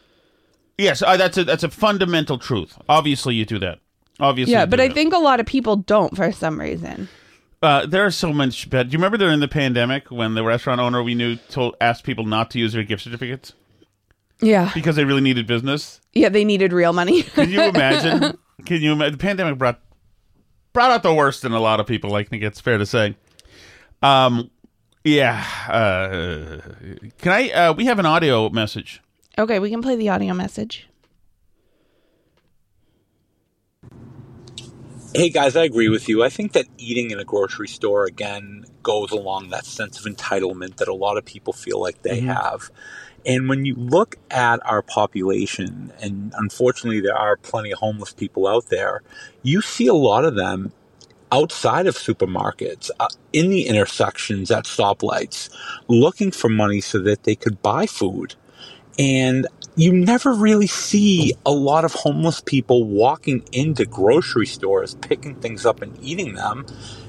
yes, 0.79 1.03
uh, 1.03 1.17
that's 1.17 1.39
a 1.39 1.45
that's 1.45 1.63
a 1.65 1.71
fundamental 1.71 2.39
truth. 2.39 2.77
Obviously, 2.89 3.35
you 3.35 3.45
do 3.47 3.59
that. 3.59 3.79
Obviously, 4.19 4.53
Yeah, 4.53 4.67
but 4.67 4.81
I 4.81 4.89
that. 4.89 4.95
think 4.95 5.15
a 5.15 5.19
lot 5.19 5.41
of 5.41 5.47
people 5.47 5.77
don't 5.77 6.15
for 6.15 6.31
some 6.33 6.61
reason. 6.61 7.09
Uh, 7.63 7.85
there 7.87 8.05
are 8.07 8.11
so 8.11 8.33
much 8.33 8.69
bad. 8.71 8.89
Do 8.89 8.93
you 8.95 8.99
remember 8.99 9.19
during 9.19 9.41
the 9.41 9.49
pandemic 9.49 10.11
when 10.11 10.35
the 10.35 10.43
restaurant 10.45 10.81
owner 10.81 11.03
we 11.03 11.15
knew 11.15 11.37
told 11.37 11.75
asked 11.81 12.05
people 12.05 12.25
not 12.25 12.51
to 12.53 12.59
use 12.59 12.73
their 12.73 12.83
gift 12.85 13.03
certificates 13.05 13.53
Yeah. 14.43 14.71
because 14.75 14.97
they 14.97 15.05
really 15.05 15.21
needed 15.21 15.47
business? 15.47 16.01
Yeah, 16.13 16.29
they 16.29 16.45
needed 16.45 16.73
real 16.73 16.93
money. 16.93 17.23
Can 17.35 17.51
you 17.51 17.63
imagine? 17.63 18.37
Can 18.67 18.81
you 18.83 18.93
imagine? 18.93 19.13
The 19.13 19.19
pandemic 19.19 19.59
brought 19.59 19.81
brought 20.73 20.91
out 20.91 21.03
the 21.03 21.15
worst 21.15 21.45
in 21.45 21.53
a 21.53 21.61
lot 21.61 21.81
of 21.81 21.87
people. 21.87 22.15
I 22.15 22.25
think 22.25 22.43
it's 22.43 22.61
fair 22.61 22.79
to 22.79 22.87
say. 22.87 23.17
Um, 24.03 24.51
yeah. 25.05 25.45
Uh, 25.69 26.61
can 27.19 27.33
I? 27.33 27.51
Uh, 27.51 27.73
we 27.75 27.87
have 27.87 27.99
an 27.99 28.07
audio 28.07 28.49
message. 28.51 29.01
okay, 29.39 29.59
we 29.59 29.71
can 29.71 29.83
play 29.83 29.97
the 29.97 30.09
audio 30.11 30.35
message. 30.35 30.89
Hey 35.15 35.29
guys, 35.31 35.57
I 35.57 35.65
agree 35.65 35.89
with 35.89 36.09
you. 36.09 36.23
I 36.23 36.29
think 36.29 36.53
that 36.53 36.67
eating 36.79 37.11
in 37.11 37.19
a 37.19 37.25
grocery 37.25 37.67
store 37.67 38.05
again 38.05 38.65
goes 38.83 39.11
along 39.11 39.49
that 39.49 39.67
sense 39.67 39.99
of 39.99 40.11
entitlement 40.13 40.77
that 40.77 40.87
a 40.87 40.95
lot 40.95 41.17
of 41.17 41.25
people 41.25 41.53
feel 41.53 41.81
like 41.81 42.03
they 42.03 42.21
have. 42.21 42.71
And 43.27 43.49
when 43.49 43.65
you 43.65 43.75
look 43.75 44.17
at 44.31 44.65
our 44.65 44.83
population, 44.83 45.93
and 46.01 46.33
unfortunately 46.37 47.01
there 47.01 47.17
are 47.17 47.37
plenty 47.37 47.71
of 47.73 47.79
homeless 47.79 48.13
people 48.13 48.47
out 48.47 48.69
there, 48.69 49.03
you 49.43 49.61
see 49.61 49.87
a 49.87 49.95
lot 49.95 50.25
of 50.25 50.37
them 50.37 50.73
outside 51.33 51.87
of 51.87 51.97
supermarkets, 51.97 52.91
uh, 52.99 53.09
in 53.33 53.51
the 53.51 53.67
intersections 53.67 54.51
at 54.51 54.65
stoplights, 54.65 55.49
looking 55.87 56.31
for 56.31 56.49
money 56.49 56.81
so 56.81 56.99
that 56.99 57.23
they 57.25 57.37
could 57.37 57.63
buy 57.63 57.87
food. 57.87 58.35
And 58.99 59.47
you 59.77 59.93
never 59.93 60.33
really 60.33 60.67
see 60.67 61.33
a 61.47 61.53
lot 61.53 61.85
of 61.85 61.93
homeless 61.93 62.41
people 62.41 62.85
walking 62.85 63.45
into 63.53 63.87
grocery 63.87 64.47
stores, 64.47 64.95
picking 64.97 65.37
things 65.37 65.65
up 65.65 65.81
and 65.81 65.97
eating 66.03 66.35
them 66.35 66.67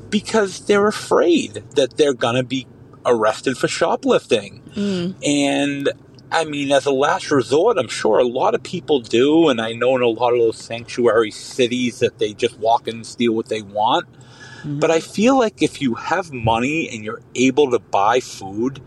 because 0.10 0.66
they're 0.66 0.88
afraid 0.88 1.64
that 1.76 1.98
they're 1.98 2.14
going 2.14 2.36
to 2.36 2.44
be 2.44 2.68
arrested 3.06 3.58
for 3.58 3.68
shoplifting. 3.68 4.62
Mm. 4.76 5.16
And 5.26 5.90
I 6.32 6.46
mean, 6.46 6.72
as 6.72 6.86
a 6.86 6.92
last 6.92 7.30
resort, 7.30 7.78
I'm 7.78 7.90
sure 7.90 8.20
a 8.20 8.28
lot 8.28 8.56
of 8.56 8.64
people 8.64 9.02
do. 9.02 9.50
And 9.50 9.60
I 9.60 9.74
know 9.74 9.96
in 9.96 10.02
a 10.02 10.08
lot 10.08 10.34
of 10.34 10.40
those 10.40 10.58
sanctuary 10.58 11.32
cities 11.32 12.00
that 12.00 12.20
they 12.20 12.34
just 12.34 12.58
walk 12.60 12.88
in 12.88 12.96
and 12.96 13.06
steal 13.06 13.34
what 13.34 13.50
they 13.50 13.62
want. 13.62 14.08
Mm-hmm. 14.12 14.80
But 14.80 14.92
I 14.92 15.00
feel 15.00 15.38
like 15.38 15.62
if 15.62 15.82
you 15.82 15.96
have 15.96 16.32
money 16.32 16.90
and 16.90 17.04
you're 17.04 17.22
able 17.36 17.72
to 17.72 17.80
buy 17.80 18.20
food, 18.20 18.82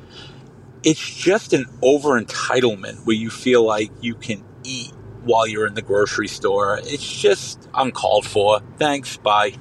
it's 0.82 1.00
just 1.00 1.52
an 1.52 1.66
over 1.82 2.20
entitlement 2.20 3.04
where 3.06 3.16
you 3.16 3.30
feel 3.30 3.64
like 3.64 3.90
you 4.00 4.14
can 4.14 4.42
eat 4.62 4.92
while 5.24 5.46
you're 5.46 5.66
in 5.66 5.74
the 5.74 5.82
grocery 5.82 6.28
store. 6.28 6.78
It's 6.82 7.10
just 7.10 7.68
uncalled 7.74 8.26
for. 8.26 8.60
Thanks. 8.78 9.16
Bye. 9.16 9.54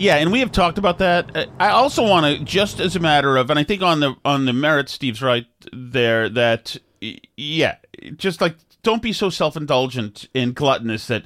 Yeah, 0.00 0.16
and 0.16 0.32
we 0.32 0.40
have 0.40 0.50
talked 0.50 0.78
about 0.78 0.98
that. 0.98 1.36
Uh, 1.36 1.44
I 1.58 1.68
also 1.70 2.02
want 2.02 2.24
to, 2.24 2.42
just 2.42 2.80
as 2.80 2.96
a 2.96 3.00
matter 3.00 3.36
of, 3.36 3.50
and 3.50 3.58
I 3.58 3.64
think 3.64 3.82
on 3.82 4.00
the 4.00 4.14
on 4.24 4.46
the 4.46 4.54
merit, 4.54 4.88
Steve's 4.88 5.20
right 5.20 5.46
there. 5.74 6.30
That 6.30 6.76
yeah, 7.36 7.76
just 8.16 8.40
like 8.40 8.56
don't 8.82 9.02
be 9.02 9.12
so 9.12 9.28
self 9.28 9.56
indulgent 9.58 10.26
and 10.34 10.54
gluttonous 10.54 11.06
that 11.08 11.24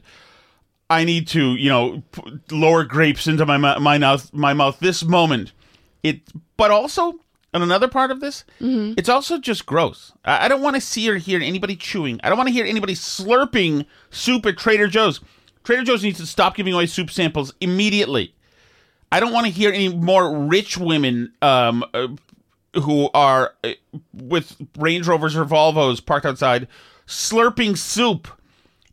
I 0.90 1.04
need 1.04 1.28
to, 1.28 1.54
you 1.54 1.68
know, 1.68 2.02
p- 2.10 2.22
lower 2.50 2.82
grapes 2.82 3.28
into 3.28 3.46
my 3.46 3.56
my 3.58 3.96
mouth 3.98 4.32
my 4.34 4.52
mouth 4.54 4.80
this 4.80 5.04
moment. 5.04 5.52
It, 6.02 6.22
but 6.56 6.70
also. 6.70 7.14
And 7.52 7.62
another 7.62 7.86
part 7.86 8.10
of 8.10 8.18
this, 8.18 8.44
it's 8.98 9.08
also 9.08 9.38
just 9.38 9.64
gross. 9.64 10.10
I, 10.24 10.46
I 10.46 10.48
don't 10.48 10.60
want 10.60 10.74
to 10.74 10.80
see 10.80 11.08
or 11.08 11.14
hear 11.14 11.40
anybody 11.40 11.76
chewing. 11.76 12.18
I 12.24 12.28
don't 12.28 12.36
want 12.36 12.48
to 12.48 12.52
hear 12.52 12.64
anybody 12.66 12.94
slurping 12.94 13.86
soup 14.10 14.44
at 14.46 14.58
Trader 14.58 14.88
Joe's. 14.88 15.20
Trader 15.62 15.84
Joe's 15.84 16.02
needs 16.02 16.18
to 16.18 16.26
stop 16.26 16.56
giving 16.56 16.74
away 16.74 16.86
soup 16.86 17.12
samples 17.12 17.54
immediately. 17.60 18.34
I 19.14 19.20
don't 19.20 19.32
want 19.32 19.46
to 19.46 19.52
hear 19.52 19.70
any 19.70 19.90
more 19.90 20.36
rich 20.36 20.76
women 20.76 21.32
um, 21.40 21.84
uh, 21.94 22.08
who 22.74 23.10
are 23.14 23.54
uh, 23.62 23.74
with 24.12 24.56
Range 24.76 25.06
Rovers 25.06 25.36
or 25.36 25.44
Volvos 25.44 26.04
parked 26.04 26.26
outside 26.26 26.66
slurping 27.06 27.78
soup. 27.78 28.26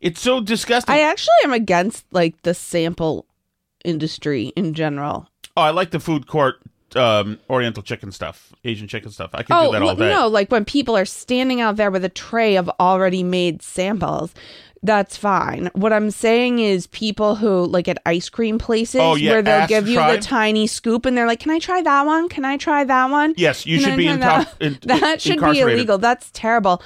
It's 0.00 0.20
so 0.20 0.40
disgusting. 0.40 0.94
I 0.94 1.00
actually 1.00 1.34
am 1.42 1.52
against 1.52 2.04
like 2.12 2.40
the 2.42 2.54
sample 2.54 3.26
industry 3.84 4.52
in 4.54 4.74
general. 4.74 5.26
oh, 5.56 5.62
I 5.62 5.70
like 5.70 5.90
the 5.90 5.98
food 5.98 6.28
court 6.28 6.60
um, 6.96 7.38
Oriental 7.50 7.82
chicken 7.82 8.12
stuff, 8.12 8.52
Asian 8.64 8.88
chicken 8.88 9.10
stuff. 9.10 9.30
I 9.34 9.42
can 9.42 9.56
Oh 9.56 9.66
do 9.66 9.72
that 9.72 9.82
all 9.82 9.96
day. 9.96 10.10
no, 10.10 10.28
like 10.28 10.50
when 10.50 10.64
people 10.64 10.96
are 10.96 11.04
standing 11.04 11.60
out 11.60 11.76
there 11.76 11.90
with 11.90 12.04
a 12.04 12.08
tray 12.08 12.56
of 12.56 12.70
already 12.80 13.22
made 13.22 13.62
samples. 13.62 14.34
That's 14.84 15.16
fine. 15.16 15.70
What 15.74 15.92
I'm 15.92 16.10
saying 16.10 16.58
is 16.58 16.88
people 16.88 17.36
who 17.36 17.66
like 17.66 17.86
at 17.86 17.98
ice 18.04 18.28
cream 18.28 18.58
places 18.58 19.00
Oh, 19.00 19.14
yeah, 19.14 19.30
where 19.30 19.42
they'll 19.42 19.68
give 19.68 19.86
you 19.86 19.94
the 19.94 20.18
tiny 20.20 20.66
scoop 20.66 21.06
and 21.06 21.16
they're 21.16 21.26
like, 21.28 21.38
"Can 21.38 21.52
I 21.52 21.60
try 21.60 21.82
that 21.82 22.04
one? 22.04 22.28
Can 22.28 22.44
I 22.44 22.56
try 22.56 22.82
that 22.82 23.08
one?" 23.10 23.34
Yes, 23.36 23.64
you 23.64 23.76
Can 23.78 23.84
should 23.84 23.92
I 23.92 23.96
be 23.96 24.06
in 24.08 24.18
top- 24.18 24.46
one?" 24.60 24.72
in- 24.72 24.78
that 25.00 25.20
should 25.20 25.40
be 25.40 25.60
illegal. 25.60 25.98
That's 25.98 26.30
terrible. 26.32 26.82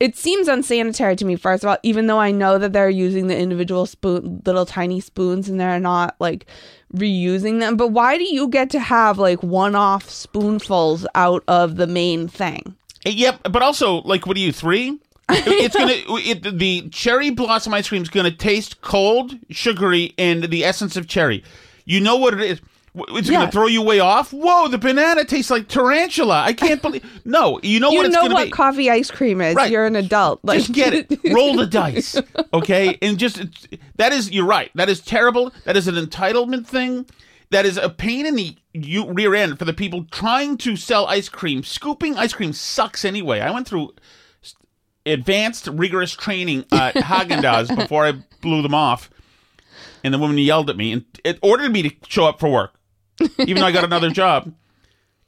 It 0.00 0.16
seems 0.16 0.48
unsanitary 0.48 1.14
to 1.16 1.26
me. 1.26 1.36
First 1.36 1.62
of 1.62 1.68
all, 1.68 1.76
even 1.82 2.06
though 2.06 2.18
I 2.18 2.30
know 2.30 2.56
that 2.56 2.72
they're 2.72 2.88
using 2.88 3.26
the 3.26 3.36
individual 3.36 3.84
spoon, 3.84 4.40
little 4.46 4.64
tiny 4.64 4.98
spoons, 5.00 5.48
and 5.48 5.60
they're 5.60 5.78
not 5.78 6.16
like 6.18 6.46
reusing 6.94 7.60
them. 7.60 7.76
But 7.76 7.88
why 7.88 8.16
do 8.16 8.24
you 8.24 8.48
get 8.48 8.70
to 8.70 8.80
have 8.80 9.18
like 9.18 9.42
one-off 9.42 10.08
spoonfuls 10.08 11.06
out 11.14 11.44
of 11.48 11.76
the 11.76 11.86
main 11.86 12.28
thing? 12.28 12.74
Eh, 13.04 13.10
yep, 13.10 13.40
but 13.44 13.62
also, 13.62 14.00
like, 14.02 14.26
what 14.26 14.38
are 14.38 14.40
you 14.40 14.52
three? 14.52 14.98
it's 15.32 15.76
gonna 15.76 15.94
it, 16.18 16.58
the 16.58 16.88
cherry 16.88 17.30
blossom 17.30 17.72
ice 17.72 17.88
cream 17.88 18.02
is 18.02 18.08
gonna 18.08 18.32
taste 18.32 18.80
cold, 18.80 19.38
sugary, 19.50 20.12
and 20.18 20.44
the 20.44 20.64
essence 20.64 20.96
of 20.96 21.06
cherry. 21.06 21.44
You 21.84 22.00
know 22.00 22.16
what 22.16 22.34
it 22.34 22.40
is. 22.40 22.60
It's 23.08 23.28
Yeah. 23.28 23.40
gonna 23.40 23.50
throw 23.52 23.66
you 23.66 23.82
way 23.82 24.00
off. 24.00 24.32
Whoa, 24.32 24.68
the 24.68 24.78
banana 24.78 25.24
tastes 25.24 25.50
like 25.50 25.68
tarantula. 25.68 26.42
I 26.42 26.52
can't 26.52 26.80
believe. 26.82 27.04
No, 27.24 27.58
you 27.62 27.80
know 27.80 27.90
you 27.90 27.96
what 27.98 28.06
it's 28.06 28.14
know 28.14 28.26
what 28.26 28.44
be. 28.44 28.50
coffee 28.50 28.90
ice 28.90 29.10
cream 29.10 29.40
is. 29.40 29.54
Right. 29.54 29.70
You're 29.70 29.86
an 29.86 29.96
adult. 29.96 30.40
Like, 30.42 30.58
just 30.58 30.72
get 30.72 30.94
it. 30.94 31.18
Roll 31.32 31.56
the 31.56 31.66
dice, 31.66 32.20
okay? 32.54 32.98
And 33.02 33.18
just 33.18 33.42
that 33.96 34.12
is 34.12 34.30
you're 34.30 34.46
right. 34.46 34.70
That 34.74 34.88
is 34.88 35.00
terrible. 35.00 35.52
That 35.64 35.76
is 35.76 35.88
an 35.88 35.94
entitlement 35.96 36.66
thing. 36.66 37.06
That 37.50 37.66
is 37.66 37.76
a 37.76 37.88
pain 37.88 38.26
in 38.26 38.36
the 38.36 38.54
you, 38.72 39.10
rear 39.12 39.34
end 39.34 39.58
for 39.58 39.64
the 39.64 39.72
people 39.72 40.04
trying 40.12 40.56
to 40.58 40.76
sell 40.76 41.06
ice 41.06 41.28
cream. 41.28 41.64
Scooping 41.64 42.16
ice 42.16 42.32
cream 42.32 42.52
sucks 42.52 43.04
anyway. 43.04 43.40
I 43.40 43.50
went 43.50 43.66
through 43.66 43.90
advanced 45.06 45.66
rigorous 45.66 46.12
training 46.14 46.64
at 46.72 46.94
Haagen 46.96 47.42
Dazs 47.42 47.74
before 47.74 48.06
I 48.06 48.12
blew 48.40 48.62
them 48.62 48.74
off, 48.74 49.10
and 50.04 50.12
the 50.14 50.18
woman 50.18 50.38
yelled 50.38 50.70
at 50.70 50.76
me 50.76 50.92
and 50.92 51.04
it 51.24 51.38
ordered 51.42 51.72
me 51.72 51.82
to 51.82 51.90
show 52.08 52.26
up 52.26 52.38
for 52.40 52.48
work, 52.50 52.72
even 53.38 53.56
though 53.56 53.66
I 53.66 53.72
got 53.72 53.84
another 53.84 54.10
job 54.22 54.52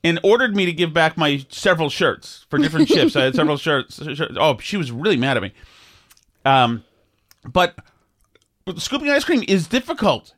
and 0.05 0.19
ordered 0.23 0.57
me 0.57 0.67
to 0.67 0.73
give 0.73 0.93
back 0.93 1.17
my 1.17 1.45
several 1.49 1.89
shirts 1.89 2.47
for 2.49 2.59
different 2.59 2.89
shifts. 2.89 3.17
I 3.17 3.25
had 3.25 3.35
several 3.35 3.57
shirts, 3.57 4.03
shirts. 4.03 4.37
Oh, 4.37 4.59
she 4.59 4.77
was 4.77 4.91
really 4.91 5.17
mad 5.17 5.37
at 5.37 5.43
me. 5.43 5.53
Um, 6.45 6.85
but, 7.45 7.77
but 8.65 8.81
scooping 8.81 9.09
ice 9.09 9.25
cream 9.25 9.45
is 9.47 9.67
difficult. 9.67 10.35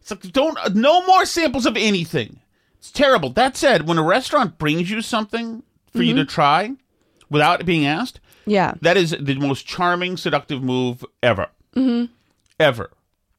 It's 0.00 0.10
like 0.10 0.20
don't 0.32 0.58
no 0.74 1.06
more 1.06 1.24
samples 1.24 1.64
of 1.64 1.76
anything. 1.76 2.40
It's 2.78 2.90
terrible. 2.90 3.30
That 3.30 3.56
said, 3.56 3.88
when 3.88 3.96
a 3.96 4.02
restaurant 4.02 4.58
brings 4.58 4.90
you 4.90 5.00
something 5.00 5.62
for 5.90 6.02
you 6.02 6.14
to 6.16 6.26
try 6.26 6.72
without 7.30 7.64
being 7.64 7.86
asked, 7.86 8.20
yeah. 8.44 8.74
that 8.82 8.98
is 8.98 9.16
the 9.18 9.36
most 9.36 9.66
charming, 9.66 10.18
seductive 10.18 10.62
move 10.62 11.04
ever. 11.22 11.48
Mm-hmm. 11.74 12.12
Ever. 12.60 12.90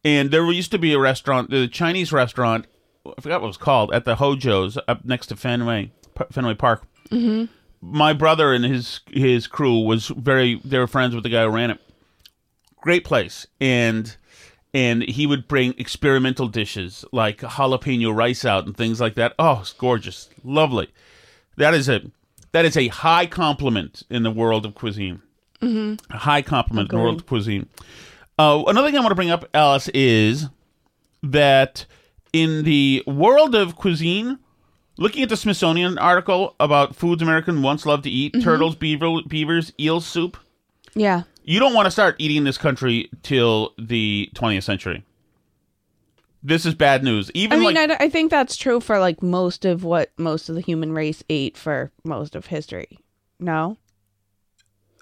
And 0.04 0.32
there 0.32 0.50
used 0.52 0.72
to 0.72 0.80
be 0.80 0.94
a 0.94 1.00
restaurant, 1.00 1.52
the 1.52 1.68
Chinese 1.68 2.12
restaurant, 2.12 2.66
I 3.06 3.22
forgot 3.22 3.42
what 3.42 3.48
it 3.48 3.50
was 3.50 3.58
called, 3.58 3.94
at 3.94 4.06
the 4.06 4.16
Hojo's 4.16 4.78
up 4.88 5.06
next 5.06 5.28
to 5.28 5.36
Fenway 5.36 5.92
Fenway 6.32 6.56
Park. 6.56 6.84
Mm-hmm. 7.10 7.52
My 7.82 8.14
brother 8.14 8.54
and 8.54 8.66
his 8.66 9.02
his 9.12 9.48
crew 9.48 9.80
was 9.80 10.08
very. 10.08 10.62
They 10.64 10.80
were 10.80 10.88
friends 10.88 11.14
with 11.14 11.24
the 11.24 11.30
guy 11.30 11.44
who 11.44 11.50
ran 11.50 11.72
it. 11.72 11.80
great 12.82 13.04
place, 13.04 13.48
and 13.60 14.16
and 14.74 15.04
he 15.04 15.26
would 15.26 15.48
bring 15.48 15.74
experimental 15.78 16.48
dishes 16.48 17.04
like 17.12 17.40
jalapeno 17.40 18.16
rice 18.16 18.46
out 18.46 18.66
and 18.66 18.78
things 18.78 19.02
like 19.02 19.16
that. 19.16 19.34
Oh, 19.40 19.60
it's 19.62 19.74
gorgeous, 19.74 20.30
lovely. 20.44 20.90
That 21.58 21.74
is 21.74 21.90
a 21.90 22.02
that 22.52 22.64
is 22.64 22.78
a 22.78 22.88
high 22.88 23.26
compliment 23.26 24.04
in 24.10 24.24
the 24.24 24.32
world 24.32 24.66
of 24.66 24.76
cuisine. 24.76 25.22
Mm-hmm. 25.62 26.14
A 26.14 26.18
high 26.20 26.42
compliment 26.42 26.92
in 26.92 26.98
the 26.98 27.04
world 27.04 27.22
of 27.22 27.26
cuisine. 27.26 27.68
Uh, 28.38 28.64
another 28.68 28.88
thing 28.88 28.98
I 28.98 29.00
want 29.00 29.12
to 29.12 29.16
bring 29.16 29.32
up, 29.32 29.46
Alice, 29.54 29.90
is 29.90 30.48
that 31.24 31.86
in 32.36 32.64
the 32.64 33.02
world 33.08 33.56
of 33.56 33.78
cuisine, 33.78 34.40
looking 34.98 35.24
at 35.24 35.30
the 35.30 35.38
Smithsonian 35.38 35.98
article 35.98 36.54
about 36.60 36.94
foods 36.94 37.22
American 37.22 37.62
once 37.62 37.86
loved 37.86 38.04
to 38.04 38.10
eat 38.10 38.34
mm-hmm. 38.34 38.44
turtles, 38.44 38.76
beaver, 38.76 39.22
beavers, 39.26 39.72
eel 39.80 40.02
soup 40.02 40.36
Yeah. 40.96 41.24
you 41.46 41.62
don't 41.62 41.74
want 41.74 41.86
to 41.86 41.92
start 41.92 42.16
eating 42.20 42.44
this 42.44 42.58
country 42.58 43.10
till 43.24 43.74
the 43.78 44.30
20th 44.36 44.64
century. 44.64 45.06
This 46.44 46.66
is 46.66 46.76
bad 46.76 47.06
news. 47.06 47.32
Even 47.34 47.58
I 47.58 47.62
mean, 47.62 47.74
like 47.74 47.90
I, 47.90 48.06
I 48.06 48.10
think 48.10 48.32
that's 48.32 48.58
true 48.58 48.82
for 48.82 49.00
like 49.00 49.24
most 49.24 49.64
of 49.64 49.86
what 49.86 50.12
most 50.18 50.50
of 50.50 50.56
the 50.56 50.62
human 50.62 50.92
race 50.92 51.24
ate 51.30 51.58
for 51.58 51.92
most 52.04 52.36
of 52.36 52.48
history. 52.48 53.00
No? 53.40 53.78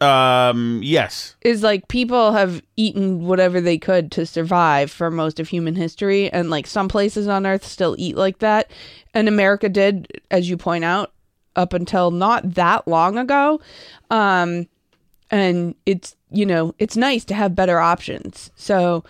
Um 0.03 0.81
yes. 0.83 1.35
Is 1.41 1.63
like 1.63 1.87
people 1.87 2.33
have 2.33 2.61
eaten 2.75 3.25
whatever 3.25 3.61
they 3.61 3.77
could 3.77 4.11
to 4.13 4.25
survive 4.25 4.91
for 4.91 5.09
most 5.09 5.39
of 5.39 5.47
human 5.49 5.75
history. 5.75 6.29
And 6.31 6.49
like 6.49 6.67
some 6.67 6.87
places 6.87 7.27
on 7.27 7.45
earth 7.45 7.65
still 7.65 7.95
eat 7.97 8.15
like 8.17 8.39
that. 8.39 8.69
And 9.13 9.27
America 9.27 9.69
did, 9.69 10.21
as 10.29 10.49
you 10.49 10.57
point 10.57 10.83
out, 10.83 11.11
up 11.55 11.73
until 11.73 12.11
not 12.11 12.55
that 12.55 12.87
long 12.87 13.17
ago. 13.17 13.61
Um, 14.09 14.67
and 15.31 15.75
it's, 15.85 16.15
you 16.31 16.45
know, 16.45 16.73
it's 16.79 16.97
nice 16.97 17.23
to 17.25 17.33
have 17.33 17.55
better 17.55 17.79
options. 17.79 18.51
So, 18.55 19.03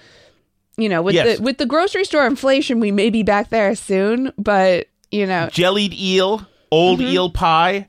you 0.78 0.90
know, 0.90 1.02
with 1.02 1.16
Yes. 1.16 1.38
the 1.38 1.44
with 1.44 1.58
the 1.58 1.66
grocery 1.66 2.04
store 2.06 2.26
inflation, 2.28 2.80
we 2.80 2.92
may 2.92 3.10
be 3.10 3.24
back 3.24 3.50
there 3.50 3.76
soon, 3.76 4.32
but 4.38 4.88
you 5.12 5.26
know, 5.26 5.48
Jellied 5.52 5.94
eel, 5.94 6.48
old 6.72 7.00
Mm-hmm. 7.00 7.10
eel 7.10 7.30
pie. 7.30 7.88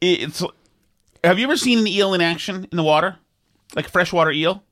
It's 0.00 0.42
Have 1.24 1.38
you 1.38 1.44
ever 1.44 1.56
seen 1.56 1.78
an 1.78 1.86
eel 1.86 2.14
in 2.14 2.20
action 2.20 2.66
in 2.70 2.76
the 2.76 2.82
water? 2.82 3.16
Like 3.74 3.86
a 3.86 3.90
freshwater 3.90 4.30
eel? 4.30 4.62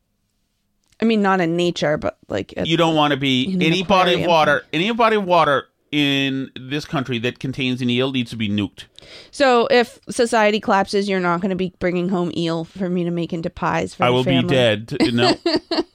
I 1.01 1.05
mean, 1.05 1.23
not 1.23 1.41
in 1.41 1.57
nature, 1.57 1.97
but 1.97 2.19
like 2.29 2.55
at- 2.57 2.67
You 2.67 2.77
don't 2.77 2.95
want 2.95 3.12
to 3.12 3.17
be 3.17 3.45
In 3.53 3.62
any 3.62 3.83
body 3.83 4.23
of 4.23 4.29
water, 4.29 4.62
any 4.73 4.91
body 4.93 5.17
of 5.17 5.25
water 5.25 5.67
in 5.91 6.51
this 6.59 6.85
country 6.87 7.19
that 7.19 7.38
contains 7.38 7.83
an 7.83 7.91
eel 7.91 8.12
needs 8.12 8.31
to 8.31 8.37
be 8.37 8.49
nuked. 8.49 8.85
So 9.31 9.67
if 9.71 9.99
society 10.09 10.59
collapses, 10.61 11.07
you're 11.09 11.21
not 11.21 11.41
going 11.43 11.51
to 11.51 11.57
be 11.57 11.75
bringing 11.81 12.09
home 12.09 12.33
eel 12.37 12.65
for 12.65 12.88
me 12.88 13.05
to 13.05 13.11
make 13.11 13.33
into 13.35 13.51
pies 13.51 13.95
for 13.95 14.05
I 14.05 14.11
will 14.11 14.25
family. 14.25 14.43
be 14.43 14.49
dead. 14.49 14.97
No, 15.12 15.35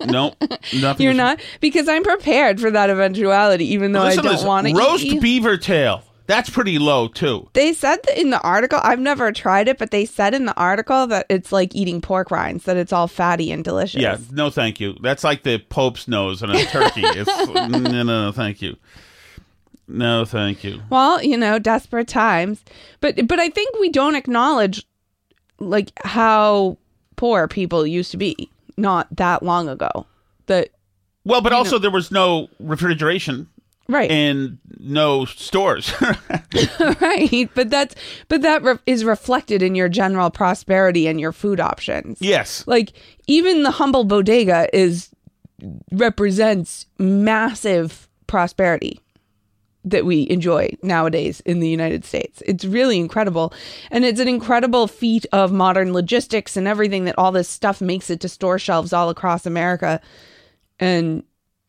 no, 0.06 0.34
nothing. 0.80 1.04
You're 1.04 1.14
not 1.16 1.42
because 1.60 1.88
I'm 1.90 2.04
prepared 2.04 2.62
for 2.62 2.70
that 2.72 2.90
eventuality, 2.90 3.66
even 3.74 3.92
though 3.94 4.04
Listen 4.04 4.26
I 4.28 4.36
don't 4.36 4.46
want 4.46 4.68
to 4.68 4.74
roast 4.76 5.04
eat. 5.04 5.22
beaver 5.22 5.58
tail. 5.58 6.04
That's 6.28 6.50
pretty 6.50 6.78
low 6.78 7.08
too. 7.08 7.50
They 7.54 7.72
said 7.74 8.00
in 8.16 8.30
the 8.30 8.42
article. 8.42 8.80
I've 8.84 9.00
never 9.00 9.32
tried 9.32 9.70
it, 9.70 9.78
but 9.78 9.92
they 9.92 10.06
said 10.06 10.34
in 10.34 10.46
the 10.46 10.56
article 10.56 11.08
that 11.08 11.26
it's 11.30 11.54
like 11.54 11.74
eating 11.74 12.02
pork 12.02 12.32
rinds, 12.32 12.66
that 12.66 12.76
it's 12.76 12.92
all 12.92 13.08
fatty 13.08 13.50
and 13.50 13.64
delicious. 13.64 14.02
Yeah, 14.02 14.18
no, 14.32 14.50
thank 14.50 14.82
you. 14.82 14.98
That's 15.02 15.24
like 15.24 15.44
the 15.44 15.58
Pope's 15.58 16.08
nose 16.08 16.44
on 16.44 16.52
a 16.52 16.66
turkey. 16.66 17.02
It's 17.08 17.48
no, 17.48 17.68
no, 17.68 18.04
no, 18.04 18.32
thank 18.34 18.62
you. 18.62 18.76
No, 19.88 20.26
thank 20.26 20.66
you. 20.66 20.82
Well, 20.90 21.24
you 21.24 21.38
know, 21.38 21.60
desperate 21.60 22.10
times. 22.10 22.64
But 23.00 23.26
but 23.26 23.40
I 23.40 23.50
think 23.50 23.80
we 23.80 23.90
don't 23.90 24.16
acknowledge 24.16 24.86
like 25.60 25.92
how 26.04 26.78
poor 27.16 27.48
people 27.48 27.88
used 27.88 28.12
to 28.12 28.18
be 28.18 28.50
not 28.76 29.08
that 29.16 29.44
long 29.44 29.70
ago. 29.70 30.06
That 30.48 30.70
Well, 31.24 31.42
but 31.42 31.54
also 31.54 31.80
there 31.80 31.90
was 31.90 32.12
no 32.12 32.50
refrigeration 32.60 33.48
right. 33.88 34.10
and 34.10 34.58
no 34.80 35.26
stores. 35.26 35.94
right 37.02 37.50
but 37.54 37.70
that's 37.70 37.96
but 38.28 38.42
that 38.42 38.64
re- 38.64 38.80
is 38.86 39.04
reflected 39.04 39.62
in 39.62 39.76
your 39.76 39.90
general 39.90 40.30
prosperity 40.30 41.08
and 41.08 41.20
your 41.20 41.32
food 41.32 41.60
options 41.60 42.18
yes. 42.22 42.66
like 42.68 42.94
even 43.28 43.64
the 43.64 43.72
humble 43.72 44.04
bodega 44.04 44.68
is 44.76 45.10
represents 45.92 46.86
massive 46.98 48.08
prosperity 48.28 49.02
that 49.84 50.06
we 50.06 50.30
enjoy 50.30 50.70
nowadays 50.84 51.40
in 51.42 51.60
the 51.60 51.70
United 51.70 52.04
States. 52.04 52.44
It's 52.46 52.66
really 52.66 53.00
incredible. 53.00 53.54
And 53.90 54.04
it's 54.04 54.20
an 54.20 54.28
incredible 54.28 54.88
feat 54.88 55.26
of 55.32 55.52
modern 55.52 55.94
logistics 55.94 56.58
and 56.58 56.68
everything 56.68 57.06
that 57.06 57.18
all 57.18 57.32
this 57.32 57.48
stuff 57.48 57.80
makes 57.80 58.10
it 58.10 58.20
to 58.22 58.30
store 58.30 58.60
shelves 58.60 58.92
all 58.92 59.10
across 59.10 59.46
America. 59.46 60.02
And 60.80 61.24